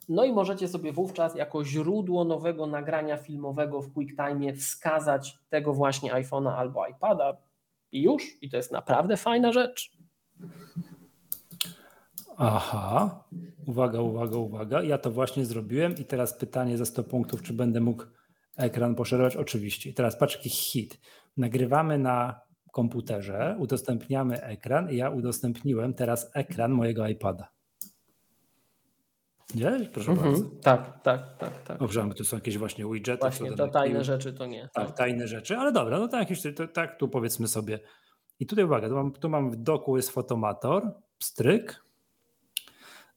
[0.10, 6.14] No i możecie sobie wówczas jako źródło nowego nagrania filmowego w QuickTime wskazać tego właśnie
[6.14, 7.38] iPhone'a albo iPada
[7.92, 8.38] i już.
[8.42, 9.98] I to jest naprawdę fajna rzecz.
[12.38, 13.24] Aha,
[13.68, 14.84] uwaga, uwaga, uwaga.
[14.84, 18.04] Ja to właśnie zrobiłem i teraz pytanie za 100 punktów, czy będę mógł
[18.58, 19.36] ekran poszerzać?
[19.36, 19.90] Oczywiście.
[19.90, 21.00] I teraz patrz jaki hit.
[21.38, 22.42] Nagrywamy na
[22.72, 27.48] komputerze, udostępniamy ekran i ja udostępniłem teraz ekran mojego iPada.
[29.56, 29.90] Nie?
[29.94, 30.32] Proszę mhm.
[30.32, 30.50] bardzo.
[30.62, 31.64] Tak, tak, tak.
[31.64, 31.80] tak.
[31.80, 33.22] Dobrze, to są jakieś właśnie widgety.
[33.22, 34.70] Właśnie, to tajne rzeczy to nie.
[34.74, 37.80] Tak, tak, tajne rzeczy, ale dobra, no tak, to, tak tu powiedzmy sobie.
[38.40, 41.87] I tutaj uwaga, tu mam, tu mam w doku jest fotomator, stryk,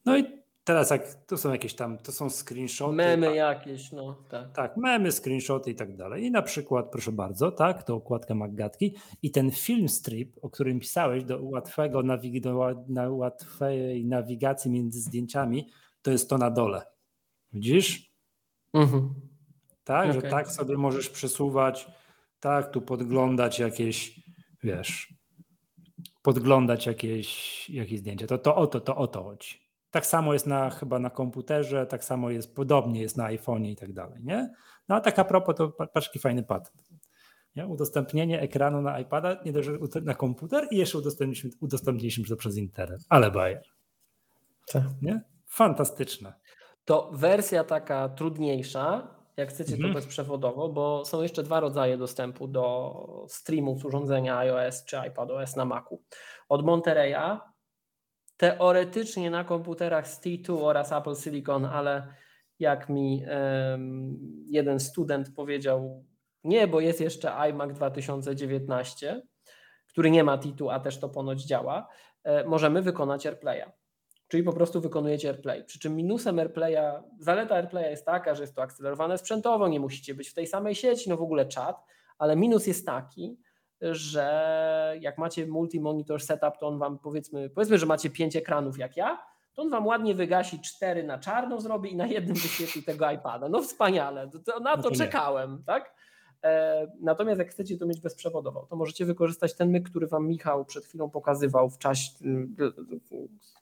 [0.04, 0.24] no i
[0.64, 2.94] teraz jak to są jakieś tam, to są screenshoty.
[2.94, 4.52] Memy tak, jakieś, no tak.
[4.52, 6.24] Tak, memy, screenshoty i tak dalej.
[6.24, 10.80] I na przykład, proszę bardzo, tak, to układka Maggatki i ten film strip, o którym
[10.80, 12.74] pisałeś, do łatwego nawig do
[13.10, 15.68] łatwej nawigacji między zdjęciami,
[16.02, 16.82] to jest to na dole.
[17.52, 18.12] Widzisz?
[18.74, 19.14] Mhm.
[19.84, 20.20] Tak, okay.
[20.20, 21.86] że tak sobie możesz przesuwać,
[22.40, 24.20] tak, tu podglądać jakieś,
[24.62, 25.14] wiesz,
[26.22, 28.26] podglądać jakieś, jakieś zdjęcia.
[28.26, 29.69] To, to o to, to o to chodzi.
[29.90, 33.76] Tak samo jest na, chyba na komputerze, tak samo jest, podobnie jest na iPhone'ie i
[33.76, 34.50] tak dalej, nie?
[34.88, 36.90] No a tak a propos, to paczki fajny patent.
[37.56, 37.66] Nie?
[37.66, 39.68] Udostępnienie ekranu na iPada, nie dość,
[40.02, 43.00] na komputer i jeszcze udostępniliśmy, udostępniliśmy to przez internet.
[43.08, 43.62] Ale bajer.
[44.72, 44.82] Tak.
[45.02, 45.20] Nie?
[45.46, 46.34] Fantastyczne.
[46.84, 49.92] To wersja taka trudniejsza, jak chcecie mhm.
[49.92, 52.94] to bezprzewodowo, bo są jeszcze dwa rodzaje dostępu do
[53.28, 56.02] streamu z urządzenia iOS czy iPadOS na Macu.
[56.48, 57.38] Od Monterey'a
[58.40, 62.06] teoretycznie na komputerach z T2 oraz Apple Silicon, ale
[62.58, 63.24] jak mi
[63.70, 66.04] um, jeden student powiedział,
[66.44, 69.22] nie, bo jest jeszcze iMac 2019,
[69.88, 71.88] który nie ma T2, a też to ponoć działa,
[72.24, 73.64] e, możemy wykonać AirPlaya.
[74.28, 75.64] Czyli po prostu wykonujecie AirPlay.
[75.64, 80.14] Przy czym minusem AirPlaya, zaleta AirPlaya jest taka, że jest to akcelerowane sprzętowo, nie musicie
[80.14, 81.84] być w tej samej sieci, no w ogóle czat,
[82.18, 83.38] ale minus jest taki,
[83.82, 88.96] że jak macie multi-monitor setup, to on wam powiedzmy, powiedzmy, że macie pięć ekranów jak
[88.96, 89.18] ja,
[89.54, 93.48] to on wam ładnie wygasi cztery na czarno zrobi i na jednym wyświetli tego iPada.
[93.48, 95.94] No wspaniale, to, na no to, czekałem, tak?
[96.44, 100.64] E, natomiast jak chcecie to mieć bezprzewodowo, to możecie wykorzystać ten myk, który Wam Michał
[100.64, 102.10] przed chwilą pokazywał w czasie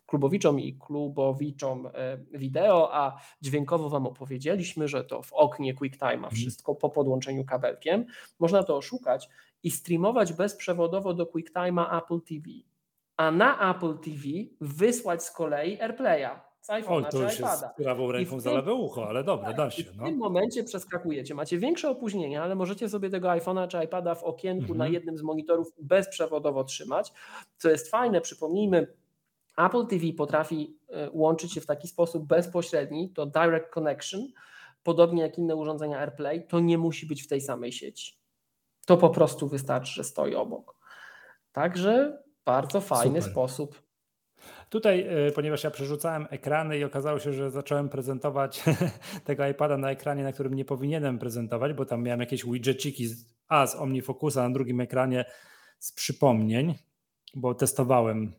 [0.07, 6.35] klubowiczom i klubowiczom e, wideo, a dźwiękowo Wam opowiedzieliśmy, że to w oknie QuickTime mhm.
[6.35, 8.07] wszystko po podłączeniu kabelkiem.
[8.39, 9.29] Można to oszukać
[9.63, 12.51] i streamować bezprzewodowo do QuickTime'a Apple TV,
[13.17, 14.23] a na Apple TV
[14.61, 17.69] wysłać z kolei AirPlaya z iPhone'a czy iPada.
[17.69, 19.85] prawą ręką za lewe ucho, ale dobra, da się.
[19.97, 20.05] No.
[20.05, 21.35] W tym momencie przeskakujecie.
[21.35, 24.79] Macie większe opóźnienie, ale możecie sobie tego iPhone'a czy iPada w okienku mhm.
[24.79, 27.13] na jednym z monitorów bezprzewodowo trzymać,
[27.57, 28.21] co jest fajne.
[28.21, 28.87] Przypomnijmy,
[29.57, 34.29] Apple TV potrafi e, łączyć się w taki sposób bezpośredni, to direct connection,
[34.83, 38.18] podobnie jak inne urządzenia AirPlay, to nie musi być w tej samej sieci.
[38.89, 40.77] To po prostu wystarczy, że stoi obok.
[41.53, 43.33] Także bardzo fajny Super.
[43.33, 43.83] sposób.
[44.69, 48.63] Tutaj, e, ponieważ ja przerzucałem ekrany i okazało się, że zacząłem prezentować
[49.25, 53.09] tego iPada na ekranie, na którym nie powinienem prezentować, bo tam miałem jakieś widgetiki,
[53.49, 55.25] a z OmniFocusa na drugim ekranie
[55.79, 56.75] z przypomnień,
[57.35, 58.33] bo testowałem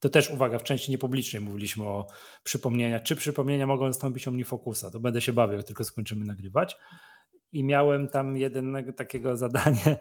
[0.00, 2.06] to też uwaga, w części niepublicznej mówiliśmy o
[2.44, 3.02] przypomnieniach.
[3.02, 4.90] Czy przypomnienia mogą zastąpić OmniFocusa?
[4.90, 6.76] To będę się bawił, jak tylko skończymy nagrywać.
[7.52, 9.98] I miałem tam jednego takiego zadanie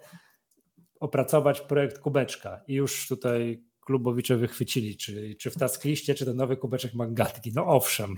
[0.99, 2.61] opracować projekt kubeczka.
[2.67, 7.51] I już tutaj klubowicze wychwycili, czy, czy w taskliście, czy ten nowy kubeczek Magatki.
[7.55, 8.17] No owszem,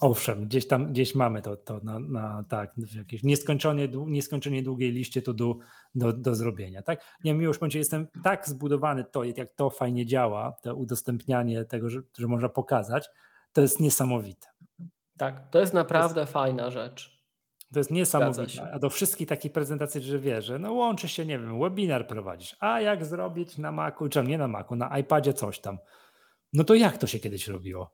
[0.00, 4.92] owszem, gdzieś tam, gdzieś mamy to, to na, na tak, w jakiejś nieskończenie, nieskończenie długiej
[4.92, 5.56] liście to do,
[5.94, 6.82] do, do zrobienia.
[6.82, 7.00] Tak?
[7.24, 11.90] Nie wiem, już bądź jestem tak zbudowany to, jak to fajnie działa, to udostępnianie tego,
[11.90, 13.08] że, że można pokazać,
[13.52, 14.46] to jest niesamowite.
[15.16, 17.13] Tak, to jest naprawdę to jest, fajna rzecz.
[17.74, 18.72] To jest niesamowite.
[18.72, 22.56] A do wszystkich takich prezentacji, że wiesz, że no łączy się, nie wiem, webinar prowadzisz.
[22.60, 25.78] A jak zrobić na Macu, czy nie na Macu, na iPadzie coś tam.
[26.52, 27.90] No to jak to się kiedyś robiło?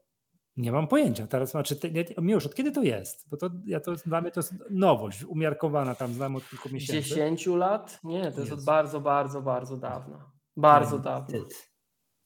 [0.56, 1.26] Nie mam pojęcia.
[1.26, 1.76] Teraz znaczy,
[2.22, 3.28] już od kiedy to jest?
[3.30, 7.08] Bo to ja to dla mnie to jest nowość, umiarkowana tam znam od kilku miesięcy.
[7.08, 8.00] 10 lat?
[8.04, 10.30] Nie, to jest od bardzo, bardzo, bardzo dawna.
[10.56, 11.38] Bardzo ale dawno.
[11.38, 11.70] Wstyd.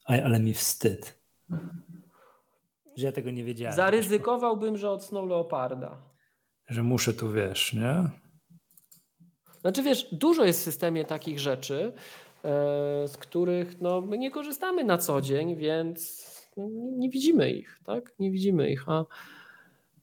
[0.05, 1.19] ale mi wstyd.
[2.97, 3.75] Że ja tego nie wiedziałem.
[3.75, 6.14] Zaryzykowałbym, że od Snow Leoparda.
[6.67, 8.09] Że muszę tu wiesz, nie?
[9.61, 11.93] Znaczy wiesz, dużo jest w systemie takich rzeczy,
[12.43, 16.25] e, z których no, my nie korzystamy na co dzień, więc
[16.57, 16.65] nie,
[16.97, 18.13] nie widzimy ich, tak?
[18.19, 19.05] Nie widzimy ich, a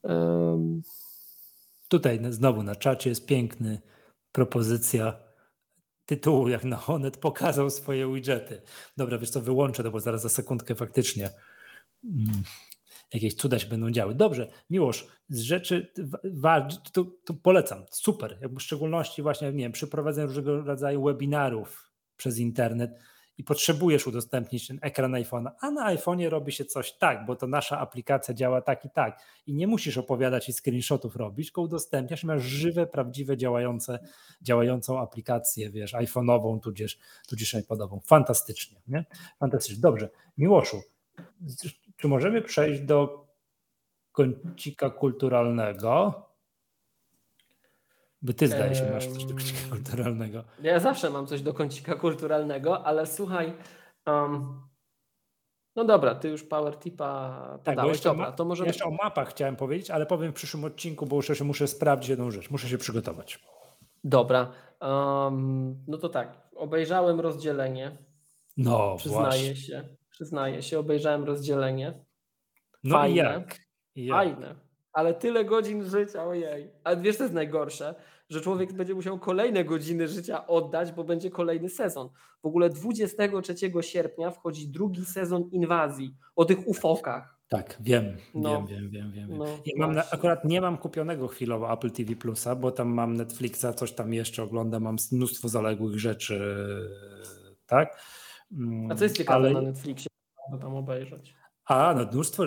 [0.02, 0.82] um...
[1.88, 3.80] Tutaj znowu na czacie jest piękny
[4.32, 5.16] propozycja
[6.06, 8.62] tytułu, jak na Honet pokazał swoje widgety.
[8.96, 11.30] Dobra, wiesz co, wyłączę to, bo zaraz za sekundkę faktycznie
[12.04, 12.42] mm,
[13.14, 14.14] jakieś cuda się będą działy.
[14.14, 15.92] Dobrze, Miłosz, z rzeczy,
[16.92, 21.90] to, to polecam, super, jakby w szczególności właśnie, nie wiem, przy prowadzeniu różnego rodzaju webinarów
[22.16, 22.90] przez internet,
[23.38, 27.46] i potrzebujesz udostępnić ten ekran iPhone'a, a na iPhone'ie robi się coś tak, bo to
[27.46, 32.24] nasza aplikacja działa tak i tak i nie musisz opowiadać i screenshotów robić, tylko udostępniasz,
[32.24, 33.98] masz żywe, prawdziwe, działające,
[34.42, 36.98] działającą aplikację, wiesz, iPhone'ową, tudzież,
[37.28, 38.00] tudzież iPodową.
[38.04, 39.04] Fantastycznie, nie?
[39.38, 39.80] Fantastycznie.
[39.80, 40.10] Dobrze.
[40.38, 40.82] Miłoszu,
[42.02, 43.26] czy możemy przejść do
[44.12, 46.22] kącika kulturalnego?
[48.22, 50.44] By ty zdaje się masz coś do kącika kulturalnego.
[50.62, 53.52] Ja zawsze mam coś do kącika kulturalnego, ale słuchaj,
[54.06, 54.60] um,
[55.76, 58.66] no dobra, ty już Power Tipa tak, jeszcze, dobra, to może...
[58.66, 62.30] jeszcze o mapach chciałem powiedzieć, ale powiem w przyszłym odcinku, bo muszę, muszę sprawdzić jedną
[62.30, 63.38] rzecz, muszę się przygotować.
[64.04, 67.98] Dobra, um, no to tak, obejrzałem rozdzielenie.
[68.56, 69.56] No Przyznaję właśnie.
[69.56, 72.04] się, przyznaję się, obejrzałem rozdzielenie.
[72.84, 73.14] No Fajne.
[73.14, 73.58] i jak?
[73.94, 74.16] Jak?
[74.16, 74.54] Fajne
[74.92, 76.70] ale tyle godzin życia, ojej.
[76.84, 77.94] A wiesz, co jest najgorsze?
[78.28, 82.08] Że człowiek będzie musiał kolejne godziny życia oddać, bo będzie kolejny sezon.
[82.42, 87.38] W ogóle 23 sierpnia wchodzi drugi sezon inwazji o tych ufokach.
[87.48, 88.66] Tak, wiem, no.
[88.66, 89.38] wiem, wiem, wiem, wiem.
[89.38, 93.16] No, ja mam na, akurat nie mam kupionego chwilowo Apple TV Plusa, bo tam mam
[93.16, 96.40] Netflixa, coś tam jeszcze oglądam, mam mnóstwo zaległych rzeczy,
[97.66, 98.02] tak?
[98.90, 99.52] A co jest ciekawe Ale...
[99.52, 100.08] na Netflixie,
[100.60, 101.34] tam obejrzeć?
[101.64, 102.44] A, no mnóstwo,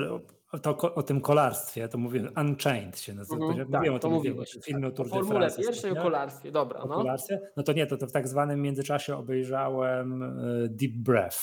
[0.62, 3.46] to o tym kolarstwie, to mówię, Unchained się nazywa.
[3.46, 4.58] Mhm, tak, mówiłem o tym, mówiłeś.
[4.64, 5.62] Filmie o Tour de France.
[5.62, 6.80] pierwszej o kolarstwie, dobra.
[6.80, 6.96] O no.
[6.96, 7.42] kolarstwie?
[7.58, 10.30] No to nie, to, to w tak zwanym międzyczasie obejrzałem e,
[10.70, 11.38] Deep Breath.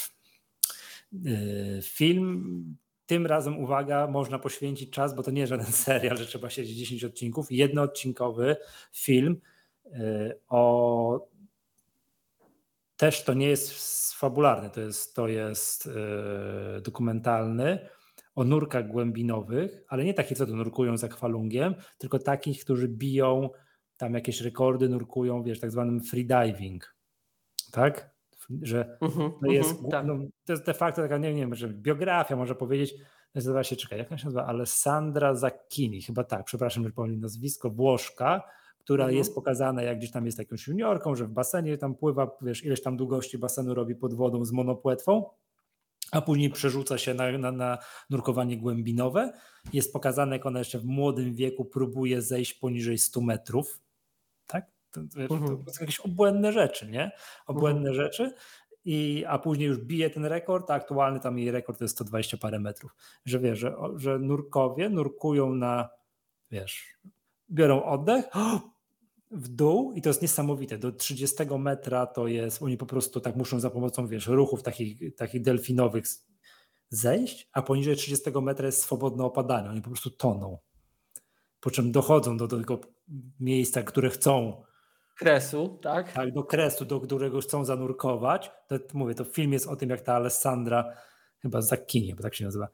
[1.15, 2.77] E, film,
[3.07, 7.05] tym razem uwaga, można poświęcić czas, bo to nie żaden serial, że trzeba siedzieć 10
[7.05, 7.47] odcinków.
[7.53, 8.57] Jednoodcinkowy
[8.93, 9.41] film
[9.87, 11.32] e, o
[13.03, 15.91] też to nie jest fabularny, to jest, to jest
[16.83, 17.89] dokumentalny
[18.35, 23.51] o nurkach głębinowych, ale nie takich, co to nurkują za kwalungiem, tylko takich, którzy biją
[23.97, 26.97] tam jakieś rekordy, nurkują, wiesz, tak zwanym freediving.
[27.73, 28.15] Tak?
[28.63, 30.07] Że uh-huh, to, jest, uh-huh, tak.
[30.07, 30.15] no,
[30.45, 32.95] to jest de facto taka, nie wiem, że biografia, może powiedzieć,
[33.35, 34.47] nazywa się, czekaj, jak ona się nazywa?
[34.47, 38.43] Alessandra Zacchini, chyba tak, przepraszam, że powiem nazwisko, Włoszka,
[38.85, 39.15] która uh-huh.
[39.15, 42.83] jest pokazana, jak gdzieś tam jest jakąś juniorką, że w basenie tam pływa, wiesz, ileś
[42.83, 45.25] tam długości basenu robi pod wodą z monopłetwą
[46.13, 47.79] a później przerzuca się na, na, na,
[48.11, 49.33] nurkowanie głębinowe.
[49.73, 53.81] Jest pokazane, jak ona jeszcze w młodym wieku próbuje zejść poniżej 100 metrów.
[54.47, 54.71] Tak?
[54.91, 55.65] To, to, to, mhm.
[55.73, 57.11] są jakieś obłędne rzeczy, nie?
[57.47, 57.95] Obłędne uh-huh.
[57.95, 58.35] rzeczy.
[58.85, 62.37] I, a później już bije ten rekord, a aktualny tam jej rekord to jest 120
[62.37, 62.95] parę metrów.
[63.25, 65.89] Że wiesz, że, że nurkowie nurkują na,
[66.51, 66.99] wiesz,
[67.53, 68.25] biorą oddech,
[69.31, 70.79] w dół i to jest niesamowite.
[70.79, 75.17] Do 30 metra to jest, oni po prostu tak muszą za pomocą, wiesz, ruchów takich,
[75.17, 76.05] takich delfinowych
[76.89, 79.71] zejść, a poniżej 30 metra jest swobodne opadanie.
[79.71, 80.59] Oni po prostu toną.
[81.61, 82.81] Po czym dochodzą do, do tego
[83.41, 84.63] miejsca, które chcą.
[85.19, 86.13] Kresu, tak?
[86.13, 88.51] Tak, do kresu, do którego chcą zanurkować.
[88.69, 90.93] To, mówię, to film jest o tym, jak ta Alessandra,
[91.43, 92.69] chyba Zakini, bo tak się nazywa,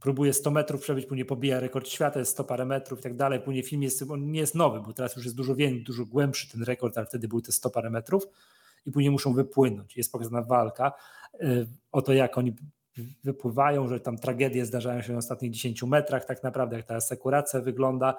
[0.00, 3.40] próbuje 100 metrów przebyć, później pobija rekord świata, jest 100 parę metrów i tak dalej.
[3.40, 6.50] Później film jest, on nie jest nowy, bo teraz już jest dużo więcej, dużo głębszy
[6.52, 8.26] ten rekord, ale wtedy były te 100 parę metrów
[8.86, 9.96] i później muszą wypłynąć.
[9.96, 10.92] Jest pokazana walka
[11.34, 12.54] y, o to, jak oni
[13.24, 17.60] wypływają, że tam tragedie zdarzają się na ostatnich 10 metrach, tak naprawdę, jak ta asekuracja
[17.60, 18.16] wygląda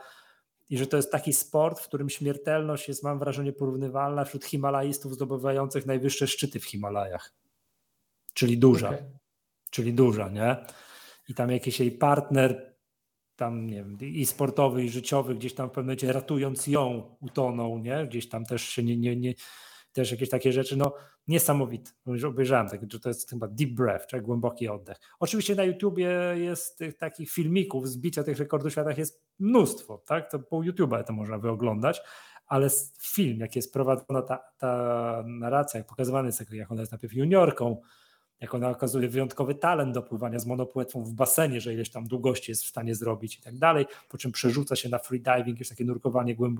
[0.70, 5.14] i że to jest taki sport, w którym śmiertelność jest, mam wrażenie, porównywalna wśród Himalajstów
[5.14, 7.34] zdobywających najwyższe szczyty w Himalajach.
[8.34, 8.88] Czyli duża.
[8.88, 9.04] Okay.
[9.72, 10.66] Czyli duża, nie?
[11.30, 12.76] I tam jakiś jej partner,
[13.36, 17.80] tam nie wiem, i sportowy, i życiowy, gdzieś tam w pewnym momencie ratując ją, utonął,
[17.80, 18.08] nie?
[18.08, 19.34] Gdzieś tam też się nie, nie, nie
[19.94, 20.94] też jakieś takie rzeczy, no
[21.28, 21.92] niesamowite.
[22.28, 24.98] Obejrzałem, tak, że to jest chyba deep breath, czyli głęboki oddech.
[25.20, 30.32] Oczywiście na YouTubie jest tych takich filmików, zbicia tych rekordów świata jest mnóstwo, tak?
[30.32, 32.02] To po YouTube'a to można wyoglądać,
[32.48, 32.70] ale
[33.00, 37.82] film, jak jest prowadzona ta, ta narracja, jak pokazywany jest, jak ona jest najpierw juniorką,
[38.40, 42.52] jak ona okazuje wyjątkowy talent do pływania z monopłetwą w basenie, że ileś tam długości
[42.52, 45.86] jest w stanie zrobić i tak dalej, po czym przerzuca się na freediving, już takie
[45.86, 46.60] nurkowanie głęb,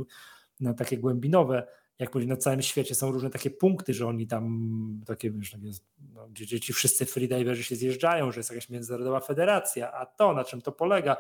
[0.60, 1.68] na takie głębinowe,
[2.00, 5.72] jak powiedzieć, na całym świecie są różne takie punkty, że oni tam takie, wiesz, takie
[6.14, 10.44] no, gdzie ci wszyscy freediverzy się zjeżdżają, że jest jakaś międzynarodowa federacja, a to, na
[10.44, 11.18] czym to polega,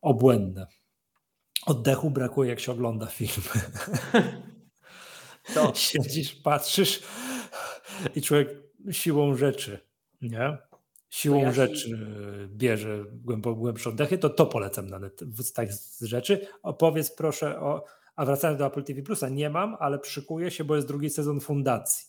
[0.00, 0.66] obłędne.
[1.66, 3.42] Oddechu brakuje, jak się ogląda film.
[5.54, 5.72] To.
[5.74, 7.02] Siedzisz, patrzysz
[8.14, 9.80] i człowiek siłą rzeczy,
[10.22, 10.58] nie?
[11.10, 11.94] siłą ja rzeczy ci...
[12.48, 13.04] bierze
[13.40, 15.20] głębsze oddechy, to to polecam na net,
[15.68, 16.46] z rzeczy.
[16.62, 17.84] Opowiedz proszę o,
[18.16, 21.40] a wracając do Apple TV Plusa, nie mam, ale przykuję się, bo jest drugi sezon
[21.40, 22.06] Fundacji.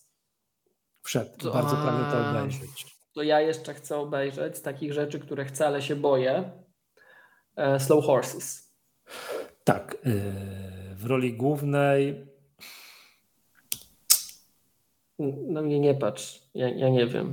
[1.01, 2.85] Wszedł, to, bardzo pragnę to obejrzeć.
[3.13, 6.51] To ja jeszcze chcę obejrzeć z takich rzeczy, które chcę, ale się boję.
[7.55, 8.73] E, Slow Horses.
[9.63, 10.09] Tak, e,
[10.95, 12.30] w roli głównej
[15.47, 17.31] na mnie nie patrz, ja, ja nie wiem.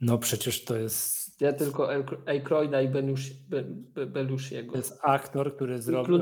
[0.00, 1.40] No przecież to jest.
[1.40, 1.88] Ja tylko
[2.26, 2.88] Aykroyda i
[4.06, 4.72] Belushiego.
[4.72, 6.18] To jest aktor, który zrobił,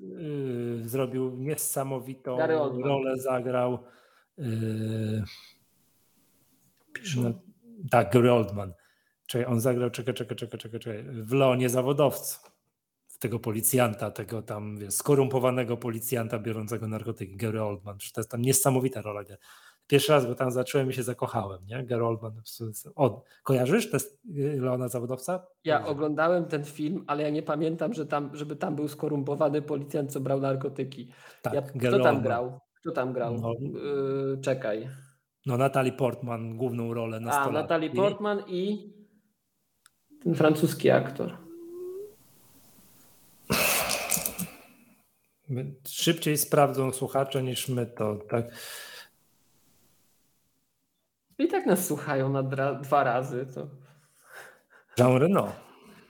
[0.00, 2.38] yy, zrobił niesamowitą
[2.82, 3.78] rolę, zagrał.
[4.38, 5.22] Yy,
[7.16, 7.30] no,
[7.90, 8.72] tak, Gary Oldman.
[9.26, 12.38] Czyli on zagrał, czekaj, czekaj, czekaj, czekaj, czekaj, w Leonie zawodowcu.
[13.18, 17.98] Tego policjanta, tego tam wiesz, skorumpowanego policjanta biorącego narkotyki, Gary Oldman.
[18.14, 19.22] To jest tam niesamowita rola
[19.88, 21.84] pierwszy raz go tam zacząłem i się zakochałem, nie?
[21.84, 22.32] Gary Oldman.
[22.94, 23.90] O, kojarzysz?
[23.90, 25.46] To jest y, Leona Zawodowca?
[25.64, 30.12] Ja oglądałem ten film, ale ja nie pamiętam, że tam, żeby tam był skorumpowany policjant,
[30.12, 31.12] co brał narkotyki.
[31.42, 32.22] Tak, ja, kto tam Oldman.
[32.22, 32.60] grał?
[32.80, 33.34] Kto tam grał?
[33.40, 34.88] No, yy, czekaj.
[35.46, 38.92] No Natalie Portman, główną rolę na A, Natalie Portman i
[40.22, 41.47] ten francuski aktor.
[45.88, 48.44] Szybciej sprawdzą słuchacze niż my to, tak?
[51.38, 52.42] I tak nas słuchają na
[52.82, 53.46] dwa razy.
[53.54, 53.68] To...
[54.98, 55.52] Jean Reno.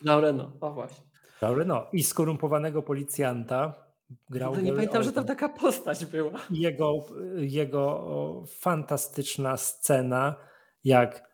[0.03, 1.05] Jean Reno, o właśnie.
[1.43, 1.87] Jean Reno.
[1.93, 3.75] I skorumpowanego policjanta
[4.31, 4.55] grał.
[4.55, 6.41] No nie pamiętam, że tam taka postać była.
[6.51, 7.07] Jego,
[7.37, 10.35] jego fantastyczna scena,
[10.85, 11.29] jak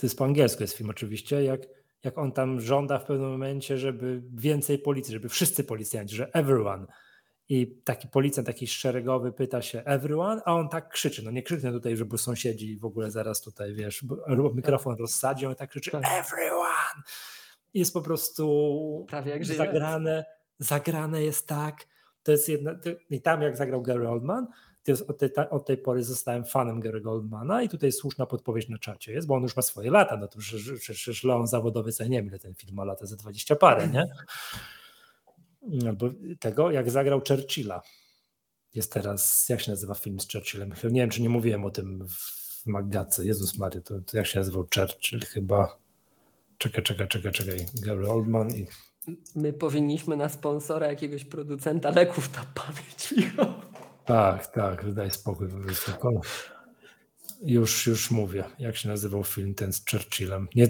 [0.00, 1.60] to jest po angielsku jest film oczywiście, jak,
[2.04, 6.86] jak on tam żąda w pewnym momencie, żeby więcej policji, żeby wszyscy policjanci, że everyone
[7.48, 11.22] i taki policjant, taki szeregowy pyta się everyone, a on tak krzyczy.
[11.22, 14.04] No nie krzyknę tutaj, żeby sąsiedzi w ogóle zaraz tutaj, wiesz,
[14.54, 16.04] mikrofon rozsadził, on tak krzyczy tak.
[16.04, 17.02] everyone.
[17.74, 19.06] Jest po prostu
[19.40, 20.24] zagrane,
[20.58, 21.86] zagrane jest tak.
[22.22, 22.72] To jest jedna,
[23.10, 24.46] i tam jak zagrał Gary Oldman,
[24.84, 28.68] to jest od, tej, od tej pory zostałem fanem Gary Oldmana i tutaj słuszna podpowiedź
[28.68, 30.38] na czacie jest, bo on już ma swoje lata, no to
[30.78, 34.04] przecież Leon zawodowy, co nie wiem ile ten film ma lata, za 20 parę, nie?
[35.86, 36.10] Albo
[36.40, 37.82] tego, jak zagrał Churchilla.
[38.74, 40.72] Jest teraz, jak się nazywa film z Churchillem?
[40.84, 43.26] Nie wiem, czy nie mówiłem o tym w Magdace.
[43.26, 45.20] Jezus Mary, to, to jak się nazywał Churchill?
[45.20, 45.78] Chyba.
[46.58, 47.66] Czekaj, czekaj, czekaj, czekaj.
[47.82, 48.66] Gary Oldman i.
[49.34, 53.54] My powinniśmy na sponsora jakiegoś producenta leków na pamięć, Michał.
[54.04, 55.48] Tak, tak, daj spokój.
[57.42, 60.48] Już, już mówię, jak się nazywał film ten z Churchillem.
[60.54, 60.68] Nie,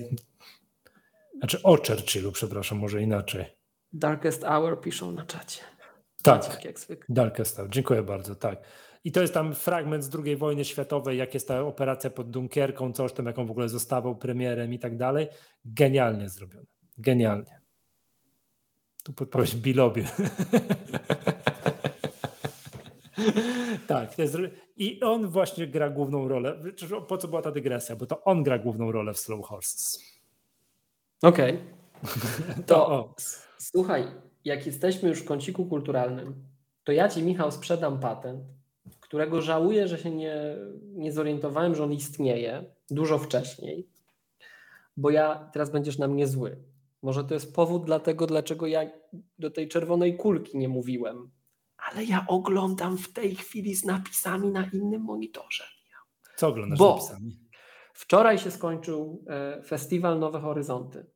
[1.39, 3.45] znaczy o Churchillu, przepraszam, może inaczej.
[3.95, 5.61] Darkest Hour piszą na czacie.
[6.23, 6.77] Tak, jak
[7.09, 8.59] Darkest Hour, dziękuję bardzo, tak.
[9.05, 12.93] I to jest tam fragment z II wojny światowej, jak jest ta operacja pod Dunkierką,
[12.93, 15.29] coś tam, jaką w ogóle zostawał premierem i tak dalej.
[15.65, 16.66] Genialnie zrobione.
[16.99, 17.61] Genialnie.
[19.03, 20.05] Tu podpowiedź Bilobie.
[23.87, 24.37] tak, jest,
[24.77, 26.62] i on właśnie gra główną rolę.
[27.09, 27.97] Po co była ta dygresja?
[27.97, 30.03] Bo to on gra główną rolę w Slow Horses.
[31.23, 31.59] Okej.
[32.03, 32.65] Okay.
[32.66, 33.15] To,
[33.65, 34.07] Słuchaj,
[34.45, 36.35] jak jesteśmy już w kąciku kulturalnym,
[36.85, 38.45] to ja Ci, Michał, sprzedam patent,
[39.01, 43.89] którego żałuję, że się nie, nie zorientowałem, że on istnieje dużo wcześniej,
[44.97, 46.57] bo ja teraz będziesz na mnie zły.
[47.03, 48.91] Może to jest powód dlatego, dlaczego ja
[49.39, 51.31] do tej czerwonej kulki nie mówiłem,
[51.77, 55.65] ale ja oglądam w tej chwili z napisami na innym monitorze.
[56.36, 57.39] Co oglądasz bo z napisami?
[57.93, 61.07] Wczoraj się skończył e, festiwal Nowe Horyzonty.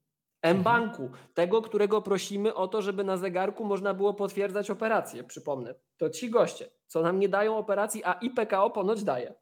[0.43, 5.24] M-Banku, tego, którego prosimy o to, żeby na zegarku można było potwierdzać operacje.
[5.24, 9.35] Przypomnę, to ci goście, co nam nie dają operacji, a IPKO ponoć daje.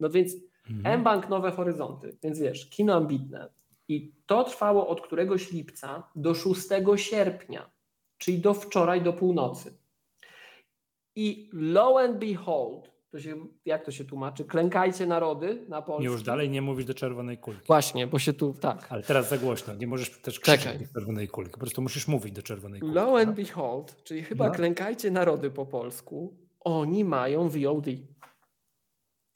[0.00, 0.32] No więc
[0.70, 0.94] mhm.
[0.94, 3.48] M-Bank Nowe Horyzonty, więc wiesz, kino ambitne.
[3.88, 6.60] I to trwało od któregoś lipca do 6
[6.96, 7.70] sierpnia,
[8.18, 9.78] czyli do wczoraj, do północy.
[11.16, 14.44] I lo and behold, to się, jak to się tłumaczy?
[14.44, 16.04] Klękajcie narody na Polsce.
[16.04, 17.66] Już dalej nie mówisz do czerwonej kulki.
[17.66, 18.86] Właśnie, bo się tu, tak.
[18.88, 22.32] Ale teraz za głośno, nie możesz też krzyczeć do czerwonej kulki, po prostu musisz mówić
[22.32, 22.94] do czerwonej kulki.
[22.94, 23.34] Lo and tak?
[23.34, 24.54] behold, czyli chyba no.
[24.54, 27.86] klękajcie narody po polsku, oni mają VOD.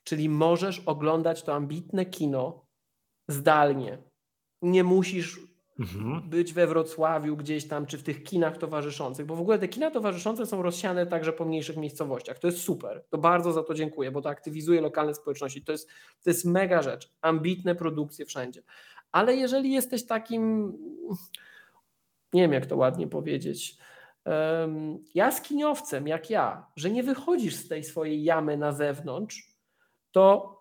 [0.04, 2.66] Czyli możesz oglądać to ambitne kino
[3.28, 3.98] zdalnie.
[4.62, 5.40] Nie musisz
[5.78, 6.30] mhm.
[6.30, 9.90] być we Wrocławiu gdzieś tam, czy w tych kinach towarzyszących, bo w ogóle te kina
[9.90, 12.38] towarzyszące są rozsiane także po mniejszych miejscowościach.
[12.38, 13.04] To jest super.
[13.10, 15.62] To bardzo za to dziękuję, bo to aktywizuje lokalne społeczności.
[15.62, 15.88] To jest,
[16.24, 17.12] to jest mega rzecz.
[17.20, 18.62] Ambitne produkcje wszędzie.
[19.12, 20.72] Ale jeżeli jesteś takim,
[22.32, 23.78] nie wiem jak to ładnie powiedzieć,
[24.24, 29.58] um, jaskiniowcem jak ja, że nie wychodzisz z tej swojej jamy na zewnątrz,
[30.12, 30.58] to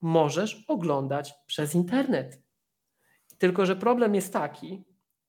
[0.00, 2.49] możesz oglądać przez internet.
[3.40, 4.84] Tylko, że problem jest taki,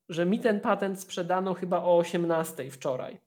[0.10, 3.22] że mi ten patent sprzedano chyba o 18 wczoraj.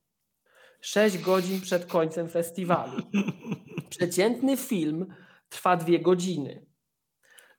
[0.80, 3.02] 6 godzin przed końcem festiwalu.
[3.88, 5.06] Przeciętny film
[5.48, 6.66] trwa dwie godziny.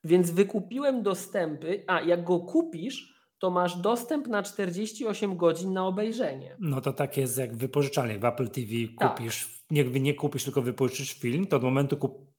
[0.04, 6.56] Więc wykupiłem dostępy, a jak go kupisz, to masz dostęp na 48 godzin na obejrzenie.
[6.60, 8.20] No to tak jest jak wypożyczalnie.
[8.20, 9.12] W Apple TV tak.
[9.12, 9.72] kupisz, tak.
[9.72, 12.32] nie, nie kupisz, tylko wypożyczysz film, to od momentu kup,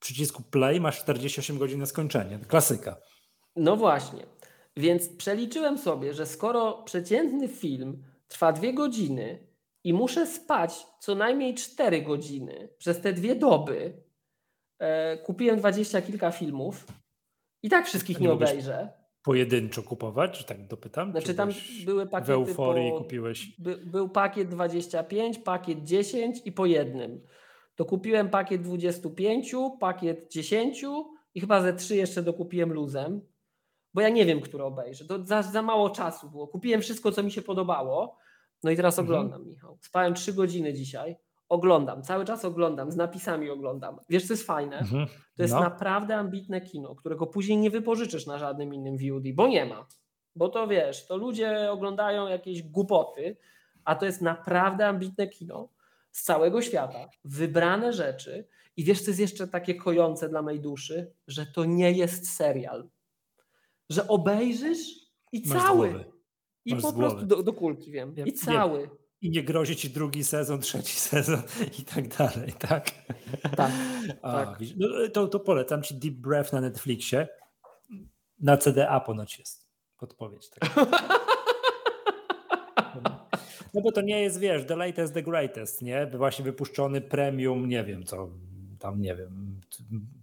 [0.00, 2.38] przycisku play masz 48 godzin na skończenie.
[2.38, 2.96] Klasyka.
[3.56, 4.26] No właśnie.
[4.76, 9.46] Więc przeliczyłem sobie, że skoro przeciętny film trwa dwie godziny
[9.84, 14.02] i muszę spać co najmniej 4 godziny przez te dwie doby,
[14.78, 16.86] e, kupiłem dwadzieścia kilka filmów
[17.62, 18.88] i tak wszystkich nie, nie obejrzę.
[19.22, 21.10] Pojedynczo kupować, czy tak dopytam?
[21.10, 21.50] Znaczy tam
[21.84, 22.32] były pakiety.
[22.32, 23.56] W euforii po, kupiłeś.
[23.58, 27.26] By, był pakiet 25, pakiet 10 i po jednym.
[27.74, 30.84] To kupiłem pakiet 25, pakiet 10
[31.34, 33.31] i chyba ze 3 jeszcze dokupiłem luzem
[33.94, 35.04] bo ja nie wiem, które obejrzę.
[35.04, 36.48] To za, za mało czasu było.
[36.48, 38.16] Kupiłem wszystko, co mi się podobało.
[38.62, 39.18] No i teraz mhm.
[39.18, 39.78] oglądam, Michał.
[39.80, 41.16] Spałem trzy godziny dzisiaj.
[41.48, 43.98] Oglądam, cały czas oglądam, z napisami oglądam.
[44.08, 44.78] Wiesz, co jest fajne?
[44.78, 45.06] Mhm.
[45.36, 45.60] To jest no.
[45.60, 49.86] naprawdę ambitne kino, którego później nie wypożyczysz na żadnym innym VOD, bo nie ma.
[50.36, 53.36] Bo to wiesz, to ludzie oglądają jakieś głupoty,
[53.84, 55.68] a to jest naprawdę ambitne kino
[56.10, 58.48] z całego świata, wybrane rzeczy.
[58.76, 61.12] I wiesz, co jest jeszcze takie kojące dla mojej duszy?
[61.26, 62.88] Że to nie jest serial
[63.92, 64.78] że obejrzysz
[65.32, 66.04] i Masz cały.
[66.64, 68.14] I Masz po prostu do, do, kulki wiem.
[68.26, 68.90] I cały.
[69.20, 71.42] I nie grozi ci drugi sezon, trzeci sezon
[71.78, 72.90] i tak dalej, tak?
[73.56, 73.72] Tak.
[74.22, 74.60] A, tak.
[74.76, 77.28] No, to, to polecam ci Deep Breath na Netflixie.
[78.40, 80.50] Na CDA ponoć jest podpowiedź.
[80.50, 80.74] Tak.
[83.74, 86.06] No bo to nie jest, wiesz, the latest, the greatest, nie?
[86.06, 88.30] Właśnie wypuszczony premium, nie wiem co,
[88.78, 89.60] tam nie wiem,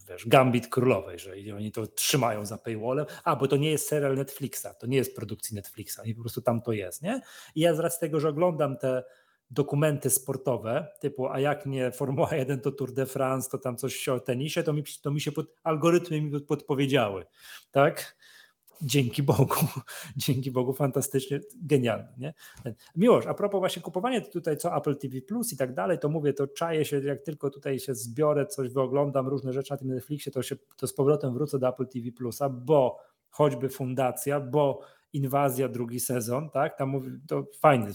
[0.09, 4.15] wiesz, Gambit Królowej, że oni to trzymają za paywallem, a bo to nie jest serial
[4.15, 7.21] Netflixa, to nie jest produkcji Netflixa i po prostu tam to jest, nie?
[7.55, 9.03] I ja z racji tego, że oglądam te
[9.51, 14.09] dokumenty sportowe, typu a jak nie Formuła 1 to Tour de France, to tam coś
[14.09, 17.25] o tenisie, to mi, to mi się pod, algorytmy mi podpowiedziały,
[17.71, 18.15] tak?
[18.81, 19.55] Dzięki Bogu,
[20.17, 22.13] dzięki Bogu fantastycznie, genialne.
[22.17, 22.33] Nie?
[22.95, 26.33] Miłość, a propos właśnie kupowania tutaj co Apple TV Plus i tak dalej, to mówię,
[26.33, 30.31] to czaję się, jak tylko tutaj się zbiorę, coś wyoglądam, różne rzeczy na tym Netflixie,
[30.31, 32.97] to się to z powrotem wrócę do Apple TV Plusa, bo
[33.29, 34.81] choćby fundacja, bo
[35.13, 37.91] inwazja drugi sezon, tak, tam mówi, to fajny,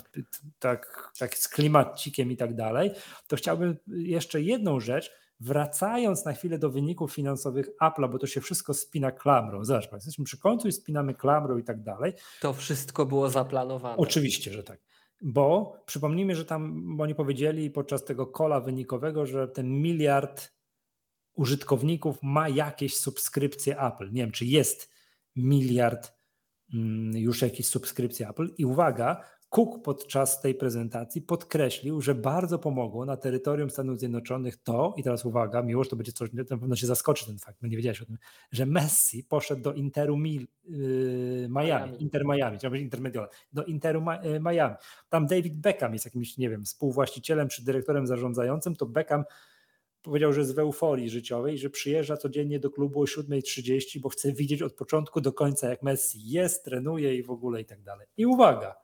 [0.59, 2.91] tak, tak z klimacikiem i tak dalej,
[3.27, 5.13] to chciałbym jeszcze jedną rzecz,
[5.45, 9.65] Wracając na chwilę do wyników finansowych Apple'a, bo to się wszystko spina klamrą.
[9.65, 12.13] Zobacz, jesteśmy przy końcu i spinamy klamrą i tak dalej.
[12.41, 13.97] To wszystko było zaplanowane.
[13.97, 14.81] Oczywiście, że tak.
[15.23, 20.53] Bo przypomnijmy, że tam oni powiedzieli podczas tego kola wynikowego, że ten miliard
[21.35, 24.13] użytkowników ma jakieś subskrypcje Apple.
[24.13, 24.91] Nie wiem, czy jest
[25.37, 26.13] miliard
[26.75, 28.49] mm, już jakieś subskrypcje Apple.
[28.59, 29.25] I uwaga,
[29.55, 35.25] Cook podczas tej prezentacji podkreślił, że bardzo pomogło na terytorium Stanów Zjednoczonych to, i teraz
[35.25, 38.05] uwaga, miłość, to będzie coś, na pewno się zaskoczy ten fakt, bo nie wiedziałeś o
[38.05, 38.19] tym,
[38.53, 44.01] że Messi poszedł do Interu Mil, yy, Miami, Miami, Inter Miami, czy Intermediol, do Interu
[44.01, 44.75] Ma yy, Miami.
[45.09, 49.25] Tam David Beckham jest jakimś, nie wiem, współwłaścicielem czy dyrektorem zarządzającym, to Beckham
[50.03, 54.33] powiedział, że jest w euforii życiowej, że przyjeżdża codziennie do klubu o 7.30, bo chce
[54.33, 58.07] widzieć od początku do końca, jak Messi jest, trenuje i w ogóle i tak dalej.
[58.17, 58.84] I uwaga,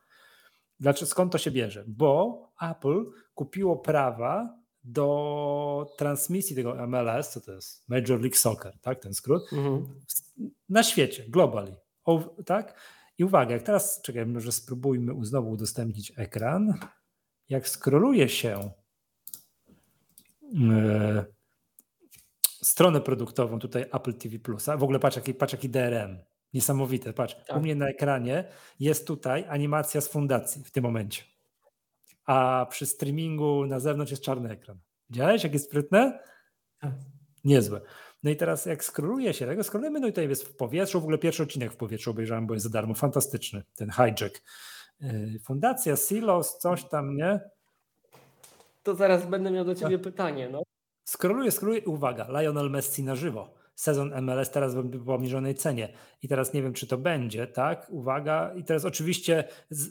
[0.80, 1.84] Dlaczego, skąd to się bierze?
[1.86, 3.04] Bo Apple
[3.34, 9.52] kupiło prawa do transmisji tego MLS, co to jest Major League Soccer, tak, ten skrót,
[9.52, 9.86] mhm.
[10.68, 12.80] na świecie, globally, o, tak?
[13.18, 16.74] I uwaga, jak teraz, czekaj, może spróbujmy znowu udostępnić ekran.
[17.48, 18.70] Jak skroluje się
[20.52, 21.24] yy,
[22.62, 26.18] stronę produktową tutaj Apple TV Plusa, w ogóle patrz jaki, patrz jaki DRM,
[26.54, 27.12] Niesamowite.
[27.12, 27.56] Patrz, tak.
[27.56, 28.44] u mnie na ekranie
[28.80, 31.22] jest tutaj animacja z fundacji w tym momencie.
[32.26, 34.78] A przy streamingu na zewnątrz jest czarny ekran.
[35.10, 36.20] Widziałeś, jak jest sprytne?
[36.80, 36.92] Tak.
[37.44, 37.80] Niezłe.
[38.22, 41.02] No i teraz jak skroluję się tego, skrolujemy, no i tutaj jest w powietrzu, w
[41.02, 44.42] ogóle pierwszy odcinek w powietrzu obejrzałem, bo jest za darmo, fantastyczny, ten hijack.
[45.00, 47.40] Yy, fundacja, Silos, coś tam, nie?
[48.82, 50.04] To zaraz będę miał do ciebie tak.
[50.04, 50.62] pytanie, no.
[51.04, 55.92] Skroluję, skroluję, uwaga, Lionel Messi na żywo sezon MLS teraz w obniżonej cenie.
[56.22, 57.86] I teraz nie wiem, czy to będzie, tak?
[57.90, 58.54] Uwaga.
[58.54, 59.44] I teraz oczywiście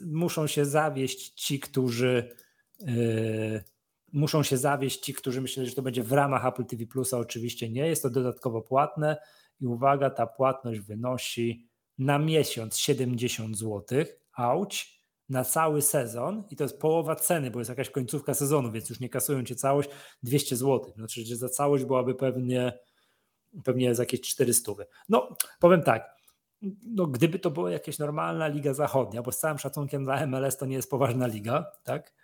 [0.06, 2.34] muszą się zawieść ci, którzy
[2.80, 3.64] yy,
[4.12, 7.18] muszą się zawieść ci, którzy myśleli, że to będzie w ramach Apple TV Plusa.
[7.18, 9.16] Oczywiście nie, jest to dodatkowo płatne.
[9.60, 11.68] I uwaga, ta płatność wynosi
[11.98, 14.04] na miesiąc 70 zł.
[14.32, 18.90] Auć na cały sezon i to jest połowa ceny, bo jest jakaś końcówka sezonu, więc
[18.90, 19.90] już nie kasują cię całość
[20.22, 20.92] 200 zł.
[20.96, 22.78] Znaczy, że za całość byłaby pewnie
[23.64, 24.72] pewnie jest jakieś 400.
[25.08, 26.20] No, powiem tak,
[26.86, 30.66] no, gdyby to była jakaś normalna liga zachodnia, bo z całym szacunkiem dla MLS to
[30.66, 32.14] nie jest poważna liga, tak?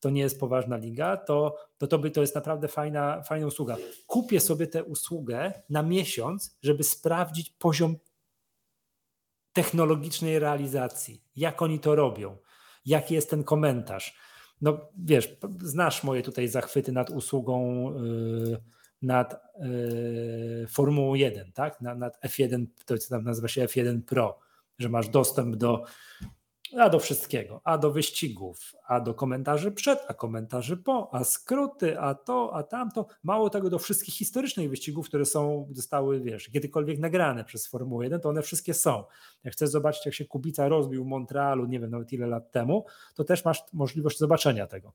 [0.00, 3.76] To nie jest poważna liga, to, to, to, by, to jest naprawdę fajna, fajna usługa.
[4.06, 7.96] Kupię sobie tę usługę na miesiąc, żeby sprawdzić poziom
[9.52, 12.36] technologicznej realizacji, jak oni to robią,
[12.86, 14.16] jaki jest ten komentarz.
[14.60, 18.62] No wiesz, znasz moje tutaj zachwyty nad usługą, yy,
[19.06, 19.42] nad
[20.60, 21.80] yy, Formułą 1, tak?
[21.80, 24.38] Nad, nad F1, to co tam nazywa się F1 Pro,
[24.78, 25.84] że masz dostęp do
[26.78, 32.00] a do wszystkiego, a do wyścigów, a do komentarzy przed, a komentarzy po, a skróty,
[32.00, 33.06] a to, a tamto.
[33.22, 38.20] Mało tego, do wszystkich historycznych wyścigów, które są, zostały, wiesz, kiedykolwiek nagrane przez Formułę 1,
[38.20, 39.04] to one wszystkie są.
[39.44, 42.84] Jak chcesz zobaczyć, jak się Kubica rozbił w Montrealu, nie wiem nawet ile lat temu,
[43.14, 44.92] to też masz możliwość zobaczenia tego.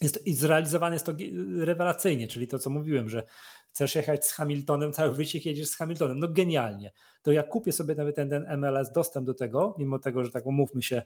[0.00, 1.12] Jest, I zrealizowane jest to
[1.58, 3.22] rewelacyjnie, czyli to, co mówiłem, że
[3.70, 6.18] chcesz jechać z Hamiltonem, cały wyścig jedziesz z Hamiltonem.
[6.18, 6.92] No genialnie.
[7.22, 10.46] To ja kupię sobie nawet ten, ten MLS dostęp do tego, mimo tego, że tak
[10.46, 11.02] umówmy się,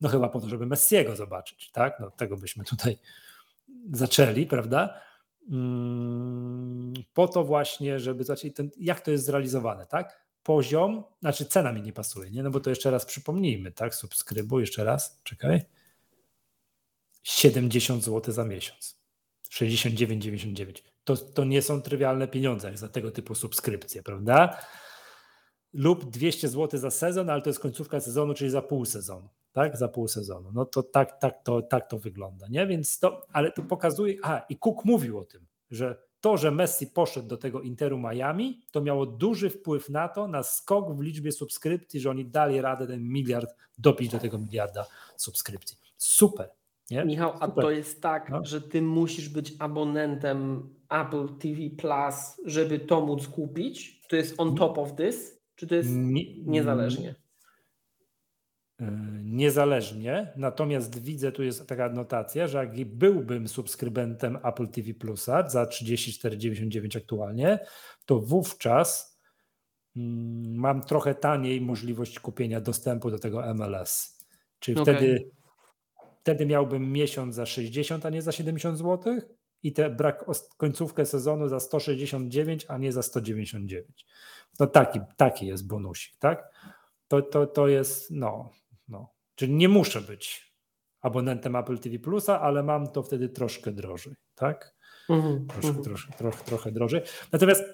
[0.00, 2.00] no chyba po to, żeby Messiego zobaczyć, tak?
[2.00, 2.98] No tego byśmy tutaj
[3.92, 5.00] zaczęli, prawda?
[5.50, 10.26] Hmm, po to właśnie, żeby zobaczyć, ten, jak to jest zrealizowane, tak?
[10.42, 12.42] Poziom, znaczy cena mi nie pasuje, nie?
[12.42, 13.94] No bo to jeszcze raz przypomnijmy, tak?
[13.94, 15.75] Subskrybuj jeszcze raz, czekaj.
[17.26, 19.00] 70 zł za miesiąc.
[19.50, 20.82] 69,99.
[21.04, 24.58] To, to nie są trywialne pieniądze za tego typu subskrypcje, prawda?
[25.72, 29.28] Lub 200 zł za sezon, ale to jest końcówka sezonu, czyli za pół sezonu.
[29.52, 30.50] Tak, za pół sezonu.
[30.54, 32.66] No to tak, tak, to, tak to wygląda, nie?
[32.66, 36.86] Więc to, ale to pokazuje, a i Cook mówił o tym, że to, że Messi
[36.86, 41.32] poszedł do tego Interu Miami, to miało duży wpływ na to, na skok w liczbie
[41.32, 44.86] subskrypcji, że oni dali radę ten miliard dopić do tego miliarda
[45.16, 45.76] subskrypcji.
[45.96, 46.50] Super,
[46.90, 47.04] nie?
[47.04, 48.44] Michał, a to jest tak, no.
[48.44, 54.00] że ty musisz być abonentem Apple TV Plus, żeby to móc kupić?
[54.08, 55.42] To jest on top of this?
[55.54, 57.14] Czy to jest nie, niezależnie?
[58.80, 58.92] E,
[59.22, 65.64] niezależnie, natomiast widzę, tu jest taka notacja, że jak byłbym subskrybentem Apple TV Plusa za
[65.64, 67.58] 34,99 aktualnie,
[68.06, 69.20] to wówczas
[69.96, 74.18] mm, mam trochę taniej możliwość kupienia dostępu do tego MLS.
[74.58, 74.94] Czyli okay.
[74.94, 75.30] wtedy
[76.26, 79.20] wtedy miałbym miesiąc za 60, a nie za 70 zł
[79.62, 80.24] i te brak
[80.56, 84.06] końcówkę sezonu za 169, a nie za 199.
[84.60, 86.50] No taki, taki jest bonusik, tak?
[87.08, 88.50] To, to, to jest, no,
[88.88, 89.12] no.
[89.34, 90.52] Czyli nie muszę być
[91.00, 94.76] abonentem Apple TV Plusa, ale mam to wtedy troszkę drożej, tak?
[95.08, 95.46] Mm-hmm.
[95.46, 97.02] Troszkę, troszkę, trochę, trochę drożej.
[97.32, 97.64] Natomiast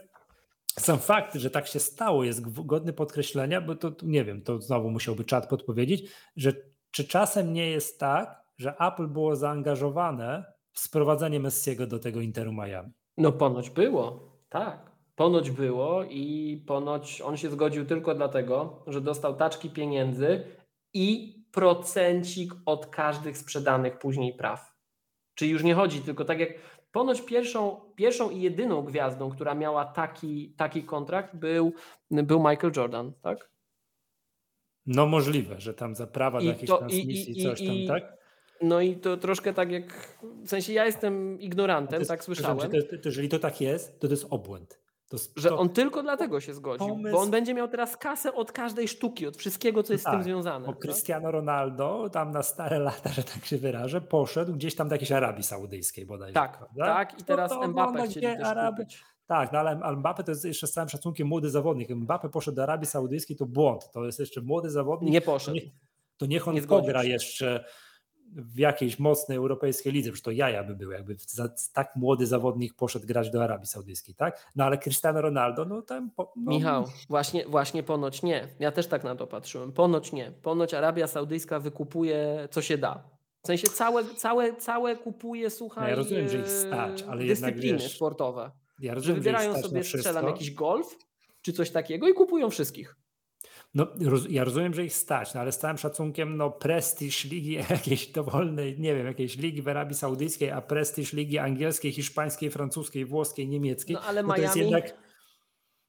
[0.67, 4.91] sam fakt, że tak się stało, jest godny podkreślenia, bo to, nie wiem, to znowu
[4.91, 6.53] musiałby czat podpowiedzieć, że
[6.91, 12.53] czy czasem nie jest tak, że Apple było zaangażowane w sprowadzenie Messiego do tego Interu
[12.53, 12.93] Miami.
[13.17, 14.93] No ponoć było, tak.
[15.17, 20.45] Ponoć było i ponoć on się zgodził tylko dlatego, że dostał taczki pieniędzy
[20.95, 24.75] i procencik od każdych sprzedanych później praw.
[25.35, 26.51] Czyli już nie chodzi tylko tak jak
[26.93, 31.73] ponoć pierwszą, pierwszą i jedyną gwiazdą, która miała taki, taki kontrakt był,
[32.11, 33.53] był Michael Jordan, tak?
[34.87, 38.22] No możliwe, że tam za prawa do jakiejś transmisji, i, i, coś tam, i, tak?
[38.63, 42.59] No i to troszkę tak jak, w sensie ja jestem ignorantem, jest, tak słyszałem.
[42.59, 44.83] To, to, jeżeli to tak jest, to to jest obłęd.
[45.09, 47.17] To, że on tylko dlatego się zgodził, pomysł...
[47.17, 50.15] bo on będzie miał teraz kasę od każdej sztuki, od wszystkiego, co jest tak, z
[50.15, 50.67] tym tak, związane.
[50.67, 50.83] Bo tak?
[50.83, 55.13] Cristiano Ronaldo tam na stare lata, że tak się wyrażę, poszedł gdzieś tam do jakiejś
[55.13, 56.35] Arabii Saudyjskiej bodajże.
[56.35, 56.87] Tak, prawda?
[56.87, 58.83] tak i teraz to, Mbappé chcieli też Araby...
[58.83, 59.05] kupić.
[59.27, 61.91] Tak, no ale Mbappé to jest jeszcze z całym szacunkiem młody zawodnik.
[61.91, 63.91] Mbappé poszedł do Arabii Saudyjskiej, to błąd.
[63.93, 65.13] To jest jeszcze młody zawodnik.
[65.13, 65.59] Nie poszedł.
[65.59, 65.71] To, nie,
[66.17, 67.65] to niech on nie pogra jeszcze
[68.33, 72.75] w jakiejś mocnej europejskiej lidze, przecież to jaja by były, jakby za, tak młody zawodnik
[72.75, 74.51] poszedł grać do Arabii Saudyjskiej, tak?
[74.57, 76.11] No ale Cristiano Ronaldo, no tam...
[76.19, 76.33] No...
[76.37, 78.49] Michał, właśnie, właśnie ponoć nie.
[78.59, 79.73] Ja też tak na to patrzyłem.
[79.73, 80.33] Ponoć nie.
[80.43, 83.05] Ponoć Arabia Saudyjska wykupuje co się da.
[83.43, 87.67] W sensie całe, całe, całe kupuje, słuchaj, no ja rozumiem, że ich stać, ale dyscypliny
[87.67, 88.51] jednak, wiesz, sportowe.
[88.81, 90.99] Ja rozumiem, że wybierają sobie, strzelam jakiś golf,
[91.43, 92.97] czy coś takiego i kupują wszystkich.
[93.75, 97.53] No, roz, ja rozumiem, że ich stać, no, ale z całym szacunkiem, no prestiż ligi
[97.71, 103.05] jakiejś dowolnej, nie wiem, jakiejś ligi w Arabii Saudyjskiej, a prestiż ligi angielskiej, hiszpańskiej, francuskiej,
[103.05, 103.95] włoskiej, niemieckiej.
[103.95, 104.61] No ale no, Miami...
[104.61, 104.97] Jednak,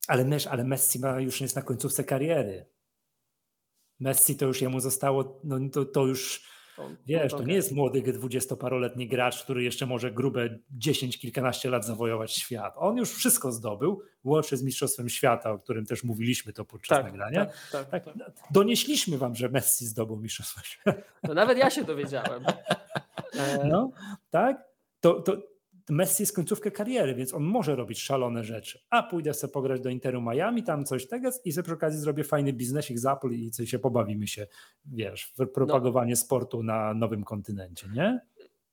[0.08, 2.66] ale, ale Messi ma, już jest na końcówce kariery.
[4.00, 6.53] Messi to już jemu zostało, no to, to już
[7.08, 12.34] Wiesz, to nie jest młody dwudziestoparoletni gracz, który jeszcze może grube 10, kilkanaście lat zawojować
[12.34, 12.74] świat.
[12.78, 17.06] On już wszystko zdobył, łącznie z Mistrzostwem Świata, o którym też mówiliśmy to podczas tak,
[17.06, 17.46] nagrania.
[17.46, 18.34] Tak, tak, tak, tak.
[18.52, 21.02] Donieśliśmy wam, że Messi zdobył Mistrzostwo Świata.
[21.28, 22.44] To nawet ja się dowiedziałem.
[23.66, 23.92] No,
[24.30, 24.64] tak?
[25.00, 25.53] To, to
[25.90, 28.80] Messi jest końcówkę kariery, więc on może robić szalone rzeczy.
[28.90, 32.24] A pójdę sobie pograć do Interu Miami, tam coś tego i sobie przy okazji zrobię
[32.24, 34.48] fajny biznesik z Apple i coś się pobawimy się,
[34.86, 36.16] wiesz, w propagowanie no.
[36.16, 38.20] sportu na nowym kontynencie, nie?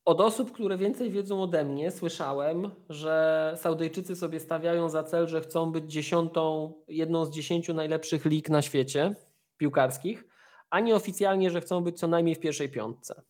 [0.05, 5.41] Od osób, które więcej wiedzą ode mnie, słyszałem, że Saudyjczycy sobie stawiają za cel, że
[5.41, 9.15] chcą być dziesiątą, jedną z dziesięciu najlepszych lig na świecie
[9.57, 10.25] piłkarskich,
[10.71, 13.23] a nieoficjalnie, że chcą być co najmniej w pierwszej piątce.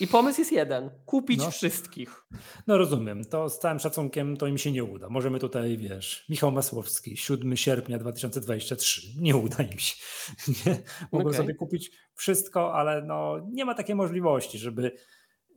[0.00, 1.50] I pomysł jest jeden: kupić no.
[1.50, 2.24] wszystkich.
[2.66, 3.24] No rozumiem.
[3.24, 5.08] To z całym szacunkiem to im się nie uda.
[5.08, 9.02] Możemy tutaj, wiesz, Michał Masłowski, 7 sierpnia 2023.
[9.20, 9.94] Nie uda im się.
[10.66, 10.82] Nie?
[11.12, 11.36] Mogą okay.
[11.36, 14.96] sobie kupić wszystko, ale no, nie ma takiej możliwości, żeby,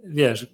[0.03, 0.47] wiesz,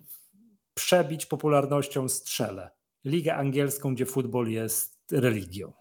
[0.73, 2.69] przebić popularnością strzelę.
[3.05, 5.73] Ligę angielską, gdzie futbol jest religią.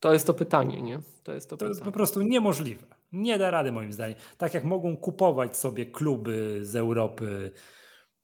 [0.00, 1.00] To jest to pytanie, nie?
[1.22, 1.70] To jest to, to pytanie.
[1.70, 2.99] jest po prostu niemożliwe.
[3.12, 4.18] Nie da rady moim zdaniem.
[4.38, 7.52] Tak jak mogą kupować sobie kluby z Europy,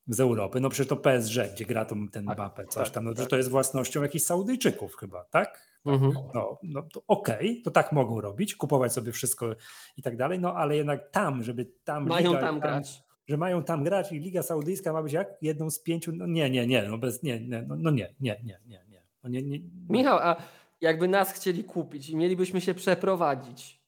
[0.09, 0.61] z Europy.
[0.61, 3.19] No przecież to PSG, gdzie gra ten tak, coś tak, tam, no, tak.
[3.19, 5.77] że to jest własnością jakichś Saudyjczyków chyba, tak?
[5.87, 6.13] Mhm.
[6.35, 9.57] No, no to okej, okay, to tak mogą robić, kupować sobie wszystko
[9.97, 12.07] i tak dalej, no ale jednak tam, żeby tam...
[12.07, 13.03] Mają Liga, tam grać.
[13.27, 16.51] że mają tam grać i Liga Saudyjska ma być jak jedną z pięciu, no nie,
[16.51, 19.03] nie, nie, no bez, nie, nie no, no nie, nie, nie, nie, nie.
[19.25, 19.71] No nie, nie, nie.
[19.89, 20.37] Michał, a
[20.81, 23.86] jakby nas chcieli kupić i mielibyśmy się przeprowadzić,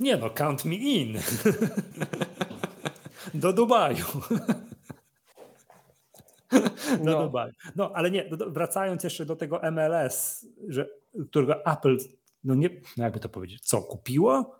[0.00, 1.18] nie no, count me in.
[3.34, 4.04] Do Dubaju.
[7.04, 7.22] do no.
[7.24, 7.52] Dubaju.
[7.76, 10.88] No ale nie, wracając jeszcze do tego MLS, że,
[11.30, 11.96] którego Apple,
[12.44, 14.58] no nie, no jakby to powiedzieć, co, kupiło?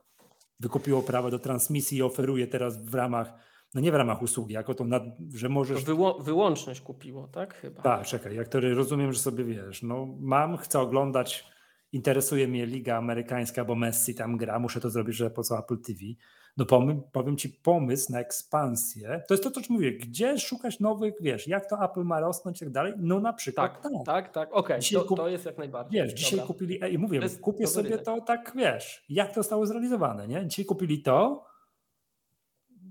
[0.60, 3.32] Wykupiło prawo do transmisji i oferuje teraz w ramach,
[3.74, 5.02] no nie w ramach usługi, jako to, nad,
[5.34, 5.84] że możesz...
[5.84, 7.82] Wyło, wyłączność kupiło, tak chyba?
[7.82, 11.57] Tak, czekaj, jak to rozumiem, że sobie wiesz, no mam, chcę oglądać
[11.92, 15.78] interesuje mnie liga amerykańska, bo Messi tam gra, muszę to zrobić, że po co Apple
[15.78, 16.00] TV.
[16.56, 21.14] No powiem, powiem ci, pomysł na ekspansję, to jest to, co mówię, gdzie szukać nowych,
[21.20, 23.82] wiesz, jak to Apple ma rosnąć i tak dalej, no na przykład tak.
[23.82, 24.48] Tak, tak, tak.
[24.52, 25.08] okej, okay.
[25.08, 26.02] to, to, jest jak najbardziej.
[26.02, 26.46] Wiesz, dzisiaj Dobra.
[26.46, 28.04] kupili, i mówię, kupię sobie rynek.
[28.04, 30.46] to tak, wiesz, jak to zostało zrealizowane, nie?
[30.46, 31.44] Dzisiaj kupili to,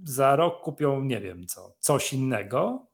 [0.04, 2.88] za rok kupią, nie wiem co, coś innego,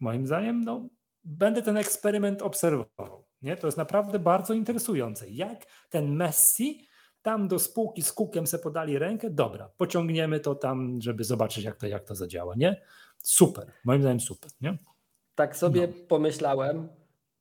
[0.00, 0.88] moim zdaniem, no
[1.24, 3.25] będę ten eksperyment obserwował.
[3.42, 3.56] Nie?
[3.56, 5.30] To jest naprawdę bardzo interesujące.
[5.30, 6.86] Jak ten Messi
[7.22, 11.76] tam do spółki z Kukiem se podali rękę, dobra, pociągniemy to tam, żeby zobaczyć, jak
[11.76, 12.54] to, jak to zadziała.
[12.56, 12.82] Nie?
[13.22, 14.50] Super, moim zdaniem super.
[14.60, 14.78] Nie?
[15.34, 15.92] Tak sobie no.
[16.08, 16.88] pomyślałem,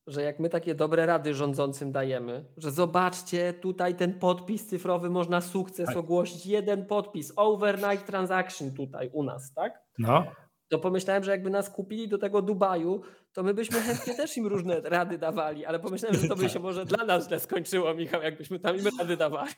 [0.08, 5.42] że jak my takie dobre rady rządzącym dajemy, że zobaczcie, tutaj ten podpis cyfrowy można
[5.42, 5.98] sukces tak.
[5.98, 9.84] ogłosić, jeden podpis, overnight transaction tutaj u nas, tak?
[9.98, 10.26] No
[10.68, 13.02] to pomyślałem, że jakby nas kupili do tego Dubaju,
[13.34, 16.60] to my byśmy chętnie też im różne rady dawali, ale pomyślałem, że to by się
[16.60, 19.52] może dla nas źle skończyło, Michał, jakbyśmy tam im rady dawali.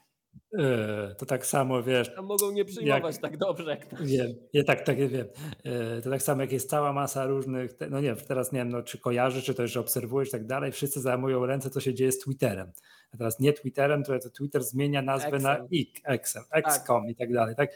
[0.59, 2.15] E, to tak samo, wiesz.
[2.15, 4.01] Tam mogą nie przyjmować jak, tak dobrze jak nas.
[4.01, 5.27] Wiem, ja tak, tak wiem.
[5.63, 8.69] E, to tak samo jak jest cała masa różnych, no nie wiem, teraz nie wiem,
[8.69, 11.93] no, czy kojarzysz, czy to jeszcze obserwujesz i tak dalej, wszyscy zajmują ręce, co się
[11.93, 12.71] dzieje z Twitterem.
[13.11, 15.41] A teraz nie Twitterem, to, to Twitter zmienia nazwę Excel.
[15.41, 17.11] na X, Excel, XCOM tak.
[17.11, 17.69] i tak dalej, tak?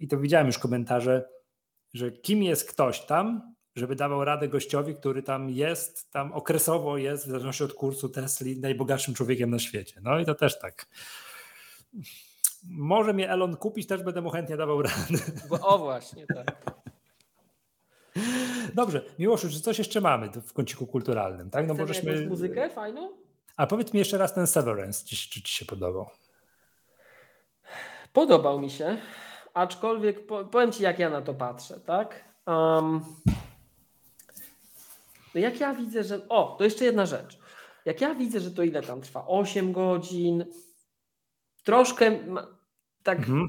[0.00, 1.28] I to widziałem już komentarze,
[1.94, 7.24] że kim jest ktoś tam, żeby dawał radę gościowi, który tam jest, tam okresowo jest,
[7.24, 10.00] w zależności od kursu Tesli, najbogatszym człowiekiem na świecie.
[10.02, 10.86] No i to też tak.
[12.68, 15.18] Może mnie Elon kupić, też będę mu chętnie dawał radę.
[15.62, 16.74] O właśnie, tak.
[18.74, 21.50] Dobrze, Miłoszu, czy coś jeszcze mamy w kąciku kulturalnym?
[21.50, 21.66] Tak?
[21.66, 22.26] No, żeśmy...
[22.26, 23.10] muzykę fajną?
[23.56, 26.06] A powiedz mi jeszcze raz ten Severance, czy, czy ci się podobał?
[28.12, 28.98] Podobał mi się
[29.54, 32.24] aczkolwiek powiem Ci, jak ja na to patrzę, tak?
[32.46, 33.00] Um,
[35.34, 36.28] no jak ja widzę, że.
[36.28, 37.38] O, to jeszcze jedna rzecz.
[37.84, 39.26] Jak ja widzę, że to ile tam trwa?
[39.26, 40.44] 8 godzin,
[41.64, 42.18] troszkę
[43.02, 43.48] tak mhm.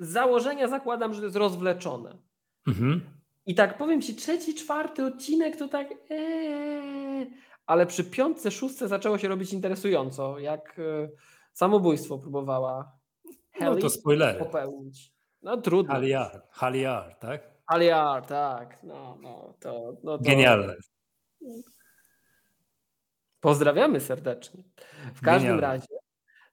[0.00, 2.18] z założenia zakładam, że to jest rozwleczone.
[2.66, 3.00] Mhm.
[3.46, 5.88] I tak powiem Ci, trzeci, czwarty odcinek to tak.
[6.10, 7.26] Ee,
[7.66, 11.08] ale przy piątce, szóstce zaczęło się robić interesująco, jak e,
[11.52, 12.92] samobójstwo próbowała
[13.60, 14.38] no to spoilery.
[14.38, 15.12] popełnić.
[15.42, 15.94] No trudno.
[15.94, 17.42] Haliar, Haliar, tak?
[17.66, 18.82] Haliar, tak.
[18.82, 20.24] No, no, to, no to...
[20.24, 20.74] Genialne.
[23.40, 24.62] Pozdrawiamy serdecznie.
[25.14, 25.60] W każdym Genialne.
[25.60, 25.94] razie,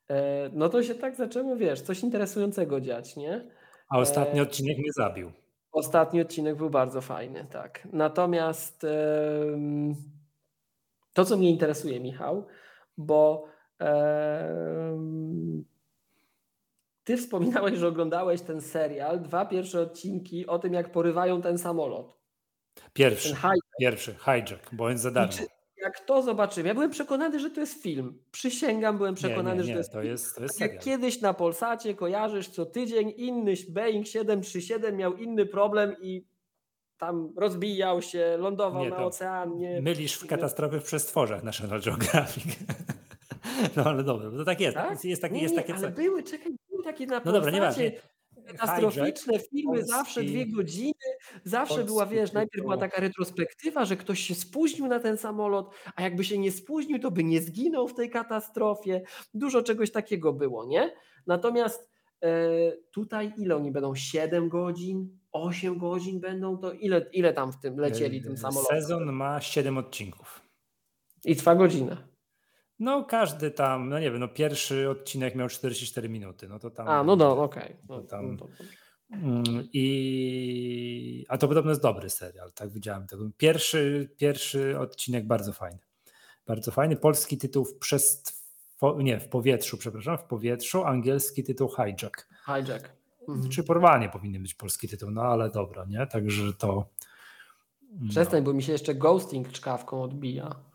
[0.09, 3.47] e, no to się tak zaczęło, wiesz, coś interesującego dziać, nie?
[3.89, 5.31] A ostatni odcinek mnie zabił.
[5.71, 7.87] Ostatni odcinek był bardzo fajny, tak.
[7.93, 8.85] Natomiast
[11.13, 12.47] to, co mnie interesuje, Michał,
[12.97, 13.47] bo
[17.07, 22.17] ty wspominałeś, że oglądałeś ten serial, dwa pierwsze odcinki o tym, jak porywają ten samolot.
[22.93, 23.67] Pierwszy, ten hijack.
[23.79, 25.33] pierwszy, hijack, bo za darmo.
[25.77, 28.23] Jak to zobaczymy, ja byłem przekonany, że to jest film.
[28.31, 30.11] Przysięgam, byłem przekonany, nie, nie, nie, że to jest to film.
[30.11, 35.45] Jest, to jest jak kiedyś na Polsacie kojarzysz co tydzień inny Boeing 737 miał inny
[35.45, 36.27] problem i
[36.97, 39.81] tam rozbijał się, lądował nie, na oceanie.
[39.81, 42.45] Mylisz w katastrofy w przestworzach National Geographic.
[43.75, 44.77] No ale dobra, to tak jest.
[44.77, 45.05] Tak?
[45.05, 45.75] Jest, tak, nie, jest nie, takie.
[45.75, 46.55] Ale były, czekaj,
[46.87, 47.91] takie na No dobra, nieważne.
[48.47, 50.93] Katastroficzne filmy, Polski, zawsze dwie godziny,
[51.43, 55.75] zawsze Polski była, wiesz, najpierw była taka retrospektywa, że ktoś się spóźnił na ten samolot,
[55.95, 59.01] a jakby się nie spóźnił, to by nie zginął w tej katastrofie.
[59.33, 60.93] Dużo czegoś takiego było, nie?
[61.27, 61.91] Natomiast
[62.23, 62.29] e,
[62.91, 63.95] tutaj ile oni będą?
[63.95, 65.19] 7 godzin?
[65.31, 66.57] 8 godzin będą?
[66.57, 68.81] To ile, ile tam w tym lecieli tym samolotem?
[68.81, 70.41] Sezon ma 7 odcinków.
[71.25, 72.07] I trwa godzinę.
[72.79, 76.87] No każdy tam, no nie wiem, no pierwszy odcinek miał 44 minuty, no to tam...
[76.87, 77.63] A, no no, okej.
[77.63, 77.77] Okay.
[77.89, 78.47] No, no
[79.11, 81.25] mm, I...
[81.29, 83.29] A to podobno jest dobry serial, tak widziałem tego.
[83.37, 85.79] Pierwszy, pierwszy odcinek bardzo fajny.
[86.47, 86.95] Bardzo fajny.
[86.95, 88.23] Polski tytuł w przez...
[88.97, 92.27] Nie, w powietrzu, przepraszam, w powietrzu, angielski tytuł Hijack.
[92.45, 92.89] Hijack.
[93.27, 93.49] Mhm.
[93.49, 96.07] Czy porwanie powinien być polski tytuł, no ale dobra, nie?
[96.07, 96.89] Także to...
[98.09, 98.45] Przestań, no.
[98.45, 100.66] bo mi się jeszcze ghosting czkawką odbija.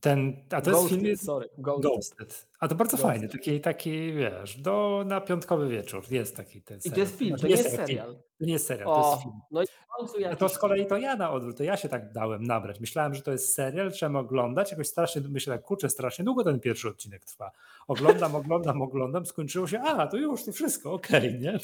[0.00, 1.92] Ten, a to Ghosted, jest film sorry, Ghosted.
[1.92, 2.46] Ghosted.
[2.60, 3.10] A to bardzo Ghosted.
[3.10, 6.92] fajny, taki, taki wiesz, do, na piątkowy wieczór jest taki ten serial.
[6.92, 8.16] I to jest film, to nie jest serial.
[8.38, 9.34] To nie jest serial, o, to jest film.
[9.50, 10.38] No i w końcu jakiś...
[10.38, 12.80] To z kolei to ja na odwrót, to ja się tak dałem nabrać.
[12.80, 16.60] Myślałem, że to jest serial, trzeba oglądać, jakoś strasznie, myślę tak, kurczę, strasznie długo ten
[16.60, 17.50] pierwszy odcinek trwa.
[17.88, 21.58] Oglądam, oglądam, oglądam, skończyło się, a, to już, to wszystko, okej, okay, nie?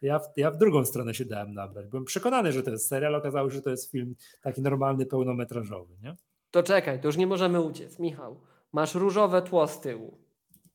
[0.00, 1.86] To ja, ja w drugą stronę się dałem nabrać.
[1.86, 5.94] Byłem przekonany, że to jest serial, okazało się, że to jest film taki normalny, pełnometrażowy,
[6.02, 6.16] nie?
[6.50, 7.98] To czekaj, to już nie możemy uciec.
[7.98, 8.40] Michał,
[8.72, 10.18] masz różowe tło z tyłu.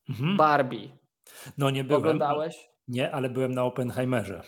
[0.09, 0.37] Mhm.
[0.37, 0.89] Barbie.
[1.57, 2.01] No nie byłem.
[2.01, 2.69] Oglądałeś?
[2.87, 4.41] Nie, ale byłem na Oppenheimerze.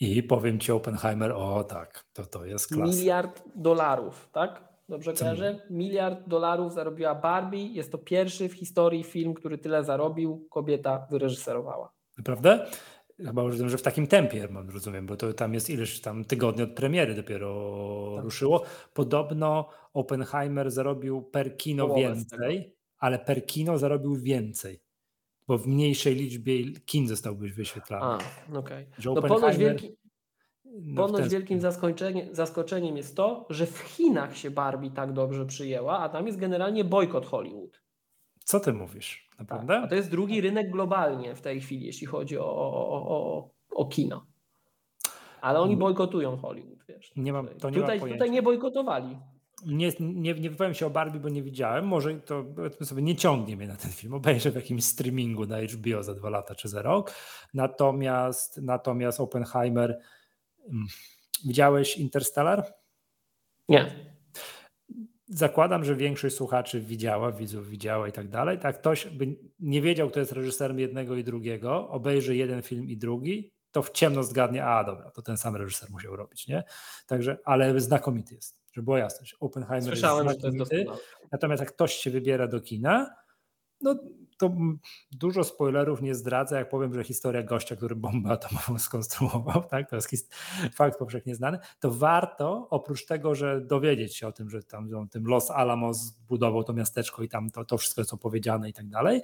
[0.00, 2.92] I powiem ci Oppenheimer, o tak, to to jest klasa.
[2.92, 4.70] Miliard dolarów, tak?
[4.88, 5.60] Dobrze kojarzę?
[5.70, 7.66] Miliard dolarów zarobiła Barbie.
[7.66, 10.46] Jest to pierwszy w historii film, który tyle zarobił.
[10.50, 11.92] Kobieta wyreżyserowała.
[12.18, 12.66] Naprawdę?
[13.26, 16.62] Chyba już że w takim tempie, mam rozumiem, bo to tam jest ileś tam tygodni
[16.62, 18.24] od premiery dopiero tak.
[18.24, 18.62] ruszyło.
[18.94, 24.80] Podobno Oppenheimer zarobił per kino Połowę więcej, ale per kino zarobił więcej,
[25.46, 28.04] bo w mniejszej liczbie kin został wyświetlany.
[28.04, 28.16] A,
[28.58, 28.86] okej.
[28.98, 29.14] Okay.
[29.14, 29.96] No ponoć, wielki,
[30.64, 35.98] no ponoć wielkim zaskoczeniem, zaskoczeniem jest to, że w Chinach się Barbie tak dobrze przyjęła,
[35.98, 37.82] a tam jest generalnie bojkot Hollywood.
[38.44, 39.29] Co ty mówisz?
[39.40, 39.74] Naprawdę?
[39.74, 39.84] Tak.
[39.84, 43.86] A to jest drugi rynek globalnie w tej chwili, jeśli chodzi o, o, o, o
[43.86, 44.26] kino.
[45.40, 45.80] Ale oni mm.
[45.80, 47.12] bojkotują Hollywood, wiesz.
[47.16, 49.18] Nie mam, to nie tutaj, mam tutaj nie bojkotowali.
[49.66, 51.86] Nie, nie, nie wypowiem się o Barbie, bo nie widziałem.
[51.86, 52.44] Może to
[52.84, 54.14] sobie nie ciągnie mnie na ten film.
[54.14, 57.12] Obejrzę w jakimś streamingu na HBO za dwa lata czy za rok.
[57.54, 60.00] Natomiast, natomiast Oppenheimer.
[60.66, 60.86] Hmm,
[61.46, 62.72] widziałeś Interstellar?
[63.68, 64.09] Nie
[65.30, 68.58] zakładam, że większość słuchaczy widziała, widzów widziała i tak dalej.
[68.58, 72.96] Tak ktoś by nie wiedział, kto jest reżyserem jednego i drugiego, obejrzy jeden film i
[72.96, 76.64] drugi, to w ciemno zgadnie, a dobra, to ten sam reżyser musiał robić, nie?
[77.06, 79.36] Także, ale znakomity jest, żeby była jasność.
[79.40, 80.86] Oppenheimer Słyszałem, jest znakomity,
[81.32, 83.14] natomiast jak ktoś się wybiera do kina,
[83.80, 83.98] no
[84.40, 84.50] to
[85.12, 89.96] dużo spoilerów nie zdradzę, jak powiem, że historia gościa, który bombę atomową skonstruował, tak, to
[89.96, 90.34] jest
[90.74, 95.26] fakt powszechnie znany, to warto oprócz tego, że dowiedzieć się o tym, że tam tym
[95.26, 99.22] Los Alamos budował to miasteczko i tam to, to wszystko jest opowiedziane i tak dalej,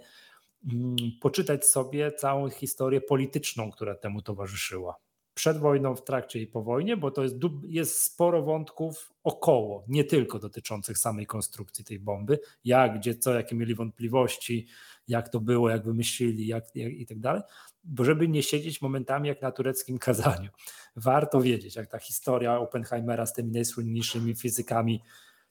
[0.72, 4.96] mm, poczytać sobie całą historię polityczną, która temu towarzyszyła.
[5.34, 10.04] Przed wojną, w trakcie i po wojnie, bo to jest, jest sporo wątków około, nie
[10.04, 14.66] tylko dotyczących samej konstrukcji tej bomby, jak, gdzie, co, jakie mieli wątpliwości,
[15.08, 17.42] jak to było, jak wymyślili jak, jak, i tak dalej,
[17.84, 20.50] bo żeby nie siedzieć momentami jak na tureckim kazaniu.
[20.96, 25.02] Warto wiedzieć, jak ta historia Oppenheimera z tymi najsłynniejszymi fizykami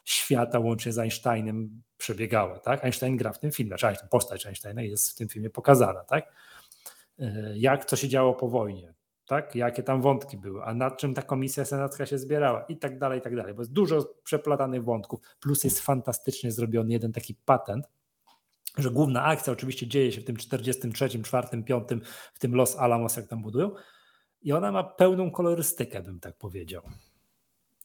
[0.05, 2.59] świata łącznie z Einsteinem przebiegała.
[2.59, 2.83] Tak?
[2.83, 6.03] Einstein gra w tym filmie, czy postać Einsteina jest w tym filmie pokazana.
[6.03, 6.33] Tak?
[7.19, 8.93] E, jak to się działo po wojnie,
[9.25, 9.55] tak?
[9.55, 13.19] jakie tam wątki były, a nad czym ta komisja senacka się zbierała i tak dalej,
[13.19, 17.89] i tak dalej, bo jest dużo przeplatanych wątków, plus jest fantastycznie zrobiony jeden taki patent,
[18.77, 21.83] że główna akcja oczywiście dzieje się w tym 43, 4, 5,
[22.33, 23.71] w tym Los Alamos, jak tam budują,
[24.41, 26.81] i ona ma pełną kolorystykę, bym tak powiedział.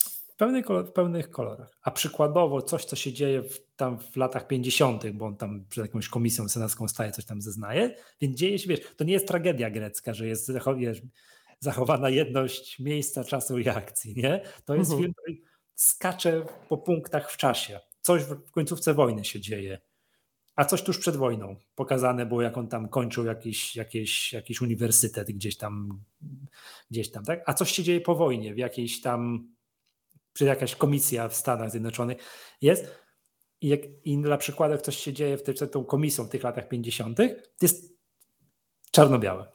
[0.05, 1.79] W, pełnej, w pełnych kolorach.
[1.83, 5.85] A przykładowo coś, co się dzieje w, tam w latach 50., bo on tam przed
[5.85, 9.71] jakąś komisją senacką staje, coś tam zeznaje, więc dzieje się, wiesz, to nie jest tragedia
[9.71, 11.03] grecka, że jest wiesz,
[11.61, 14.41] zachowana jedność miejsca, czasu i akcji, nie?
[14.65, 15.03] To jest mhm.
[15.03, 15.43] film, który
[15.75, 17.81] skacze po punktach w czasie.
[18.01, 19.79] Coś w końcówce wojny się dzieje
[20.61, 25.33] a coś tuż przed wojną pokazane było, jak on tam kończył jakiś, jakiś, jakiś uniwersytet
[25.33, 26.03] gdzieś tam,
[26.91, 27.43] gdzieś tam, tak?
[27.47, 29.49] A coś się dzieje po wojnie, w jakiejś tam,
[30.33, 32.19] czy jakaś komisja w Stanach Zjednoczonych
[32.61, 32.87] jest.
[33.61, 36.69] I, jak, i dla przykładu, coś się dzieje w tej, tą komisją w tych latach
[36.69, 37.23] 50., to
[37.63, 37.99] jest
[38.91, 39.53] czarno-białe.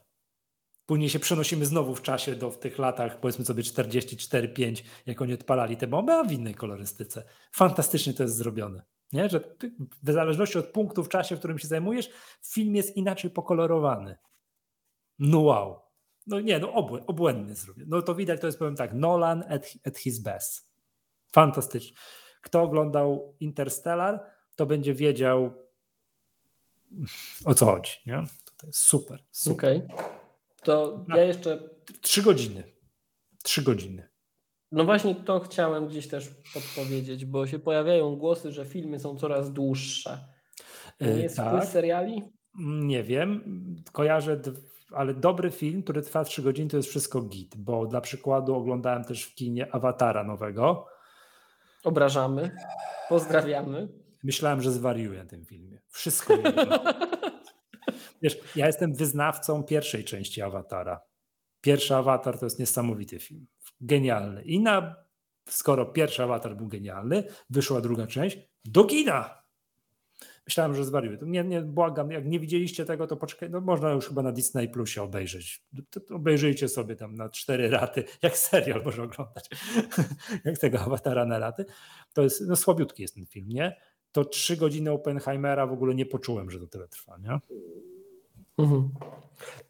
[0.85, 5.33] Później się przenosimy znowu w czasie do w tych latach, powiedzmy sobie 44-5, jak oni
[5.33, 7.23] odpalali te bomby, a w innej kolorystyce.
[7.51, 8.94] Fantastycznie to jest zrobione.
[9.15, 9.29] Nie?
[9.29, 9.39] Że
[10.03, 12.09] w zależności od punktu w czasie, w którym się zajmujesz,
[12.45, 14.17] film jest inaczej pokolorowany.
[15.19, 15.79] No wow.
[16.27, 17.85] No nie, no obłę, obłędny zrobię.
[17.87, 20.69] No to widać, to jest powiem tak, Nolan at, at his best.
[21.31, 21.97] Fantastycznie.
[22.41, 24.25] Kto oglądał Interstellar,
[24.55, 25.53] to będzie wiedział
[27.45, 27.91] o co chodzi.
[28.05, 28.23] Nie?
[28.57, 29.23] To jest super.
[29.31, 29.81] super.
[29.81, 29.87] Okay.
[30.63, 31.69] To ja jeszcze.
[32.01, 32.63] Trzy godziny.
[33.43, 34.09] Trzy godziny.
[34.75, 39.53] No właśnie to chciałem gdzieś też podpowiedzieć, bo się pojawiają głosy, że filmy są coraz
[39.53, 40.27] dłuższe.
[41.01, 41.65] Nie y, jest tak.
[41.65, 42.23] seriali?
[42.59, 43.43] Nie wiem.
[43.91, 44.41] Kojarzę,
[44.91, 49.03] ale dobry film, który trwa trzy godziny, to jest wszystko git, bo dla przykładu oglądałem
[49.03, 50.87] też w kinie Awatara nowego.
[51.83, 52.51] Obrażamy.
[53.09, 53.87] Pozdrawiamy.
[54.23, 55.81] Myślałem, że zwariuję na tym filmie.
[55.87, 56.33] Wszystko.
[58.21, 61.01] Wiesz, ja jestem wyznawcą pierwszej części Awatara.
[61.61, 63.47] Pierwszy Awatar to jest niesamowity film.
[63.81, 64.43] Genialny.
[64.43, 64.95] I na,
[65.49, 69.45] skoro pierwszy Awatar był genialny, wyszła druga część, do kina!
[70.47, 71.17] Myślałem, że zwariuję.
[71.21, 74.69] Nie, nie, błagam, jak nie widzieliście tego, to poczekaj, no można już chyba na Disney
[74.69, 75.63] Plusie obejrzeć.
[75.89, 79.49] To, to obejrzyjcie sobie tam na cztery raty, jak serial może oglądać,
[80.45, 81.65] jak tego awatara na raty.
[82.13, 83.75] To jest, no słabiutki jest ten film, nie?
[84.11, 87.39] To trzy godziny Oppenheimera w ogóle nie poczułem, że to tyle trwa, nie?
[88.57, 88.89] Mhm.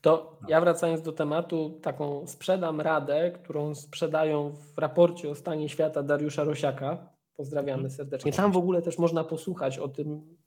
[0.02, 6.03] To ja wracając do tematu, taką sprzedam radę, którą sprzedają w raporcie o stanie świata
[6.03, 7.10] Dariusza Rosiaka.
[7.38, 7.91] Pozdrawiamy mhm.
[7.91, 8.32] serdecznie.
[8.32, 10.38] Tam w ogóle też można posłuchać o tym,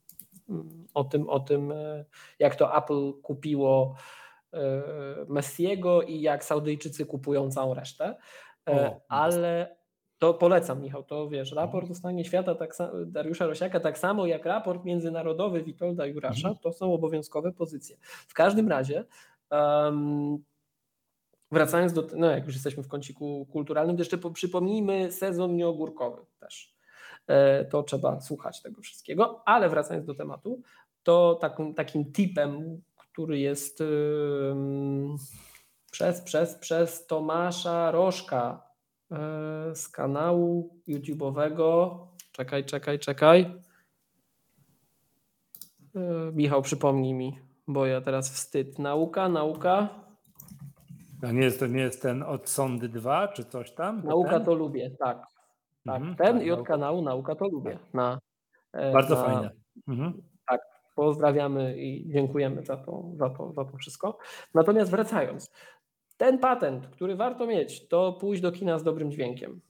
[0.95, 2.05] o tym, o tym e,
[2.39, 3.95] jak to Apple kupiło
[4.53, 4.59] e,
[5.29, 8.17] Messiego i jak Saudyjczycy kupują całą resztę.
[8.69, 9.77] E, o, ale
[10.19, 12.75] to polecam, Michał, to wiesz, raport o stanie świata tak,
[13.07, 16.63] Dariusza Rosiaka, tak samo jak raport międzynarodowy Witolda Jurasza, mhm.
[16.63, 17.97] to są obowiązkowe pozycje.
[18.03, 19.05] W każdym razie,
[19.51, 20.39] um,
[21.53, 26.75] wracając do, no jak już jesteśmy w kąciku kulturalnym, to jeszcze przypomnijmy sezon nieogórkowy też.
[27.27, 30.63] E, to trzeba słuchać tego wszystkiego, ale wracając do tematu,
[31.03, 35.17] to takim, takim tipem, który jest um,
[35.91, 38.68] przez, przez, przez Tomasza Rożka
[39.75, 41.99] z kanału YouTube'owego.
[42.33, 43.55] Czekaj, czekaj, czekaj.
[45.97, 48.79] E, Michał, przypomnij mi, bo ja teraz wstyd.
[48.79, 49.89] Nauka, nauka.
[51.23, 54.03] A nie jest, to nie jest ten od Sądy 2 czy coś tam?
[54.05, 54.45] Nauka ten?
[54.45, 55.19] to lubię, tak.
[55.85, 55.97] tak.
[55.97, 56.73] Mhm, ten tak, i od nauka.
[56.73, 57.79] kanału Nauka to lubię.
[57.95, 58.19] Na,
[58.73, 59.51] e, Bardzo na, fajne.
[59.89, 60.23] Mhm.
[60.49, 60.61] Tak,
[60.97, 64.19] pozdrawiamy i dziękujemy za to, za, to, za to wszystko.
[64.55, 65.51] Natomiast wracając,
[66.19, 69.61] ten patent, który warto mieć, to pójść do kina z dobrym dźwiękiem.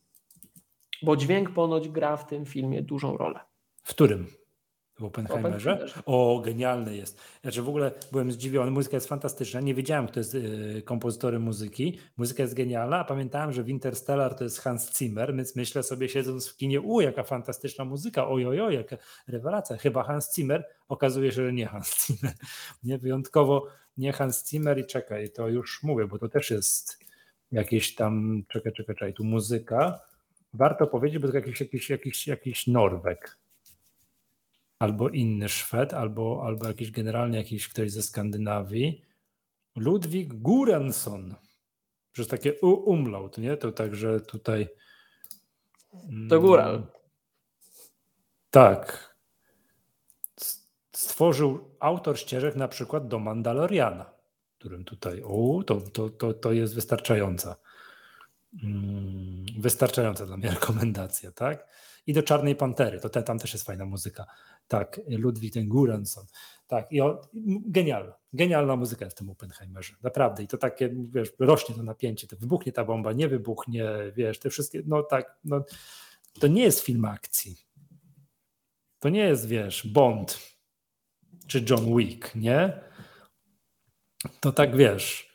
[1.02, 3.40] Bo dźwięk ponoć gra w tym filmie dużą rolę.
[3.82, 4.26] W którym?
[4.98, 5.86] W Oppenheimerze?
[6.06, 7.20] O, genialny jest.
[7.42, 9.60] Znaczy w ogóle byłem zdziwiony, muzyka jest fantastyczna.
[9.60, 11.98] Nie wiedziałem, kto jest y, kompozytorem muzyki.
[12.16, 16.08] Muzyka jest genialna, a pamiętałem, że w Interstellar to jest Hans Zimmer, więc myślę sobie
[16.08, 18.96] siedząc w kinie, u, jaka fantastyczna muzyka, ojojoj, jaka
[19.28, 19.76] rewelacja.
[19.76, 20.68] Chyba Hans Zimmer.
[20.88, 22.34] Okazuje się, że nie Hans Zimmer.
[22.82, 23.66] Nie, wyjątkowo
[23.96, 26.98] nie Hans Zimmer i czekaj, to już mówię, bo to też jest
[27.52, 30.00] jakieś tam, czekaj, czekaj, czekaj, tu muzyka.
[30.52, 33.38] Warto powiedzieć, bo to jakiś, jakiś, jakiś, jakiś Norweg
[34.78, 39.02] albo inny Szwed, albo, albo jakiś generalnie jakiś ktoś ze Skandynawii.
[39.76, 41.34] Ludwik Guransson.
[42.12, 43.56] Przez takie umlaut, nie?
[43.56, 44.68] To także tutaj.
[46.28, 46.86] To góral.
[48.50, 49.14] Tak.
[50.92, 54.10] Stworzył autor ścieżek na przykład do Mandaloriana,
[54.58, 55.22] którym tutaj.
[55.24, 57.56] O, to, to, to, to jest wystarczająca.
[58.62, 61.66] Mm, wystarczająca dla mnie rekomendacja, tak?
[62.08, 64.26] I do Czarnej Pantery, to te, tam też jest fajna muzyka.
[64.68, 66.24] Tak, Ludwig ten Guransson.
[66.66, 67.28] Tak, i o,
[67.66, 70.42] genialna, genialna muzyka w tym Oppenheimerze, naprawdę.
[70.42, 74.50] I to takie, wiesz, rośnie to napięcie, to wybuchnie ta bomba, nie wybuchnie, wiesz, te
[74.50, 75.64] wszystkie, no tak, no,
[76.40, 77.56] to nie jest film akcji.
[78.98, 80.38] To nie jest, wiesz, Bond
[81.46, 82.80] czy John Wick, nie?
[84.40, 85.27] To tak, wiesz,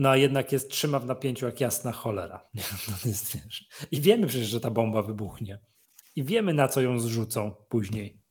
[0.00, 2.48] no a jednak jest, trzyma w napięciu jak jasna cholera.
[2.88, 3.68] No, jest, wiesz.
[3.90, 5.58] I wiemy przecież, że ta bomba wybuchnie
[6.16, 8.22] i wiemy, na co ją zrzucą później.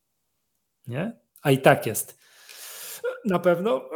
[0.87, 1.19] Nie?
[1.41, 2.19] A i tak jest.
[3.25, 3.89] Na pewno,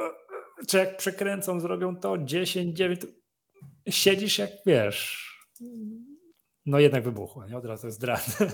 [0.67, 3.01] czy jak przekręcą, zrobią to 10, 9,
[3.89, 5.29] siedzisz jak wiesz.
[6.65, 7.57] No jednak wybuchło, nie?
[7.57, 8.47] Od razu jest zdradzę.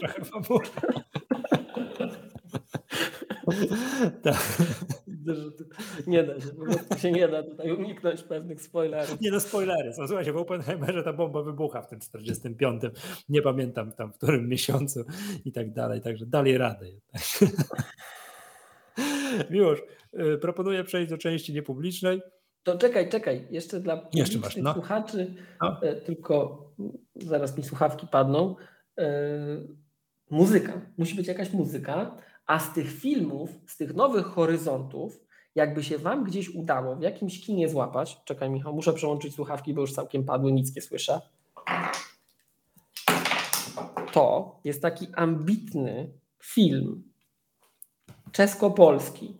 [0.00, 0.24] trochę
[4.22, 4.56] tak.
[6.06, 9.20] Nie da się, po prostu się nie da tutaj uniknąć pewnych spoilerów.
[9.20, 10.06] Nie no, spoilery są.
[10.06, 12.82] Słuchajcie, w Oppenheimerze ta bomba wybucha w tym 45.
[13.28, 15.04] Nie pamiętam tam w którym miesiącu
[15.44, 16.86] i tak dalej, także dali radę.
[19.50, 19.82] Miłosz,
[20.34, 22.20] y, proponuję przejść do części niepublicznej.
[22.62, 24.72] To czekaj, czekaj, jeszcze dla jeszcze masz, no.
[24.72, 25.80] słuchaczy, no.
[25.82, 26.64] E, tylko
[27.16, 28.56] zaraz mi słuchawki padną.
[28.98, 29.04] E,
[30.34, 32.16] muzyka, musi być jakaś muzyka,
[32.46, 35.20] a z tych filmów, z tych nowych horyzontów,
[35.54, 39.80] jakby się Wam gdzieś udało w jakimś kinie złapać, czekaj Michał, muszę przełączyć słuchawki, bo
[39.80, 41.20] już całkiem padły, nic nie słyszę.
[44.12, 46.12] To jest taki ambitny
[46.42, 47.02] film
[48.32, 49.36] czesko-polski.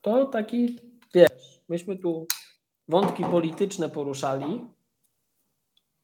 [0.00, 0.78] To taki,
[1.14, 2.26] wiesz, myśmy tu
[2.88, 4.64] wątki polityczne poruszali.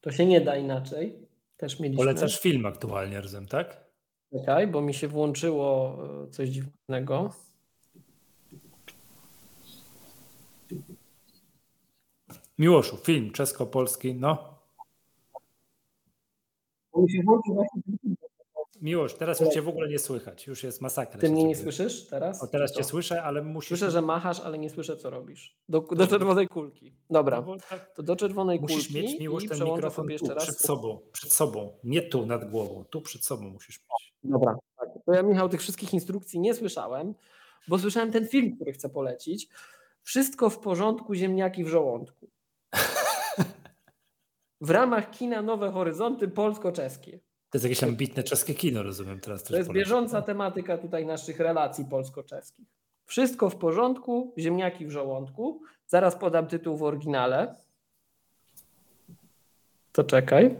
[0.00, 1.25] To się nie da inaczej.
[1.56, 2.04] Też mieliśmy.
[2.04, 3.86] Polecasz film aktualnie, rozumiem, tak?
[4.32, 7.30] Czekaj, bo mi się włączyło e, coś dziwnego.
[12.58, 14.58] Miłoszu, film czesko-polski, no.
[16.96, 17.82] Mi się włączył właśnie
[18.82, 20.46] Miłość, teraz już cię w ogóle nie słychać.
[20.46, 21.20] Już jest masakra.
[21.20, 22.42] Ty mnie nie słyszysz teraz?
[22.42, 23.68] O, teraz cię słyszę, ale musisz...
[23.68, 25.56] Słyszę, że machasz, ale nie słyszę, co robisz.
[25.68, 26.92] Do, do czerwonej kulki.
[27.10, 30.44] Dobra, tak to do czerwonej musisz kulki mieć miłość ten mikrofon jeszcze raz.
[30.44, 31.72] przed sobą, przed sobą.
[31.84, 34.14] Nie tu nad głową, tu przed sobą musisz mieć.
[34.24, 34.88] Dobra, tak.
[35.06, 37.14] To ja Michał tych wszystkich instrukcji nie słyszałem,
[37.68, 39.48] bo słyszałem ten film, który chcę polecić.
[40.02, 42.28] Wszystko w porządku, ziemniaki w żołądku.
[44.60, 47.20] W ramach kina Nowe Horyzonty polsko-czeskie.
[47.50, 49.42] To jest jakieś ambitne czeskie kino, rozumiem teraz.
[49.42, 52.66] To jest bieżąca tematyka tutaj naszych relacji polsko-czeskich.
[53.04, 55.62] Wszystko w porządku, ziemniaki w żołądku.
[55.86, 57.56] Zaraz podam tytuł w oryginale.
[59.92, 60.56] To czekaj.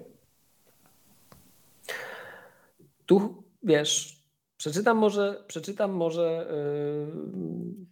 [3.07, 4.23] Tu wiesz,
[4.57, 7.87] przeczytam może, przeczytam może yy,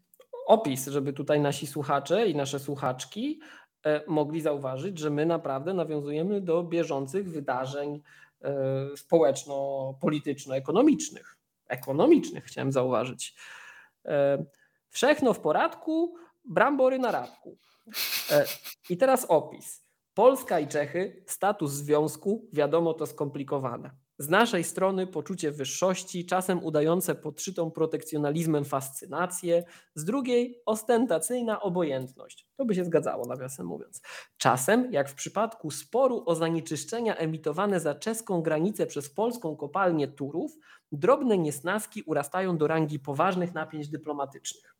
[0.46, 3.40] opis, żeby tutaj nasi słuchacze i nasze słuchaczki
[3.84, 8.23] yy, mogli zauważyć, że my naprawdę nawiązujemy do bieżących wydarzeń E,
[8.96, 11.36] społeczno-polityczno-ekonomicznych.
[11.68, 13.34] Ekonomicznych chciałem zauważyć.
[14.04, 14.44] E,
[14.90, 16.14] wszechno w poradku,
[16.44, 17.58] brambory na radku.
[18.30, 18.44] E,
[18.90, 19.84] I teraz opis.
[20.14, 23.90] Polska i Czechy, status związku, wiadomo to skomplikowane.
[24.18, 29.64] Z naszej strony poczucie wyższości, czasem udające podszytą protekcjonalizmem fascynację,
[29.94, 32.46] z drugiej ostentacyjna obojętność.
[32.56, 34.02] To by się zgadzało, nawiasem mówiąc.
[34.36, 40.52] Czasem, jak w przypadku sporu o zanieczyszczenia emitowane za czeską granicę przez polską kopalnię Turów,
[40.92, 44.74] drobne niesnaski urastają do rangi poważnych napięć dyplomatycznych.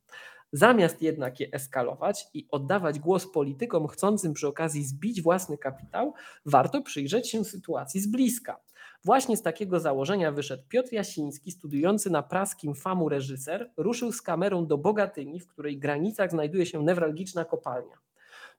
[0.53, 6.15] Zamiast jednak je eskalować i oddawać głos politykom chcącym przy okazji zbić własny kapitał,
[6.47, 8.61] warto przyjrzeć się sytuacji z bliska.
[9.05, 14.67] Właśnie z takiego założenia wyszedł Piotr Jasiński, studiujący na praskim FAMU reżyser, ruszył z kamerą
[14.67, 17.99] do Bogatyni, w której granicach znajduje się newralgiczna kopalnia.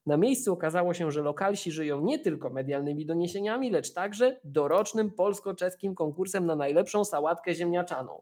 [0.06, 5.96] Na miejscu okazało się, że lokalsi żyją nie tylko medialnymi doniesieniami, lecz także dorocznym polsko-czeskim
[5.96, 8.22] konkursem na najlepszą sałatkę ziemniaczaną.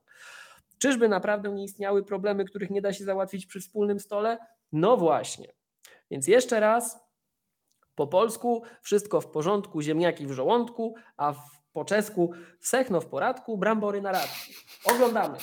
[0.78, 4.38] Czyżby naprawdę nie istniały problemy, których nie da się załatwić przy wspólnym stole?
[4.72, 5.54] No właśnie.
[6.12, 7.00] Więc jeszcze raz,
[7.95, 13.58] po polsku wszystko w porządku, ziemniaki w żołądku, a w po czesku wsechno w poradku,
[13.58, 14.52] brambory na radku.
[14.86, 15.38] Oglądamy.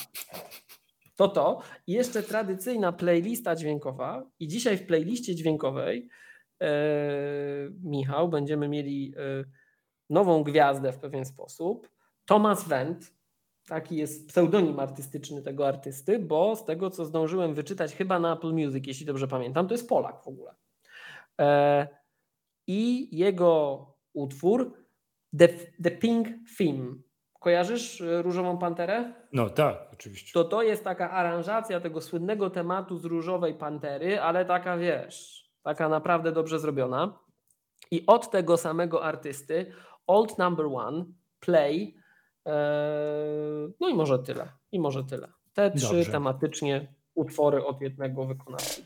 [1.15, 1.61] To to.
[1.87, 4.23] I jeszcze tradycyjna playlista dźwiękowa.
[4.39, 6.09] I dzisiaj w playliście dźwiękowej
[6.61, 6.69] e,
[7.83, 9.43] Michał, będziemy mieli e,
[10.09, 11.89] nową gwiazdę w pewien sposób.
[12.25, 13.13] Thomas Wendt,
[13.67, 18.53] taki jest pseudonim artystyczny tego artysty, bo z tego co zdążyłem wyczytać chyba na Apple
[18.53, 20.55] Music, jeśli dobrze pamiętam, to jest Polak w ogóle.
[21.41, 21.87] E,
[22.67, 24.80] I jego utwór
[25.37, 25.47] The,
[25.83, 26.27] The Pink
[26.57, 26.95] Theme.
[27.39, 29.13] Kojarzysz y, Różową Panterę?
[29.33, 30.33] No tak, oczywiście.
[30.33, 35.89] To to jest taka aranżacja tego słynnego tematu z Różowej Pantery, ale taka wiesz, taka
[35.89, 37.19] naprawdę dobrze zrobiona.
[37.91, 39.73] I od tego samego artysty
[40.07, 41.05] Old Number One,
[41.39, 41.95] Play,
[42.45, 42.51] ee,
[43.79, 44.49] no i może tyle.
[44.71, 45.27] I może tyle.
[45.53, 46.11] Te trzy dobrze.
[46.11, 48.83] tematycznie utwory od jednego wykonawcy.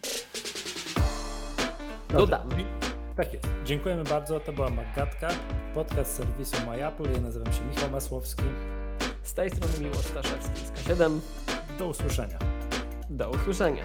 [2.09, 2.74] Dodamy.
[3.15, 3.47] Tak jest.
[3.65, 4.39] Dziękujemy bardzo.
[4.39, 5.29] To była Magatka,
[5.73, 7.11] podcast serwisu MyApple.
[7.13, 8.43] Ja nazywam się Michał Masłowski.
[9.23, 11.19] Z tej strony Miłosz Staszewski z K7.
[11.79, 12.39] Do usłyszenia.
[13.09, 13.83] Do usłyszenia.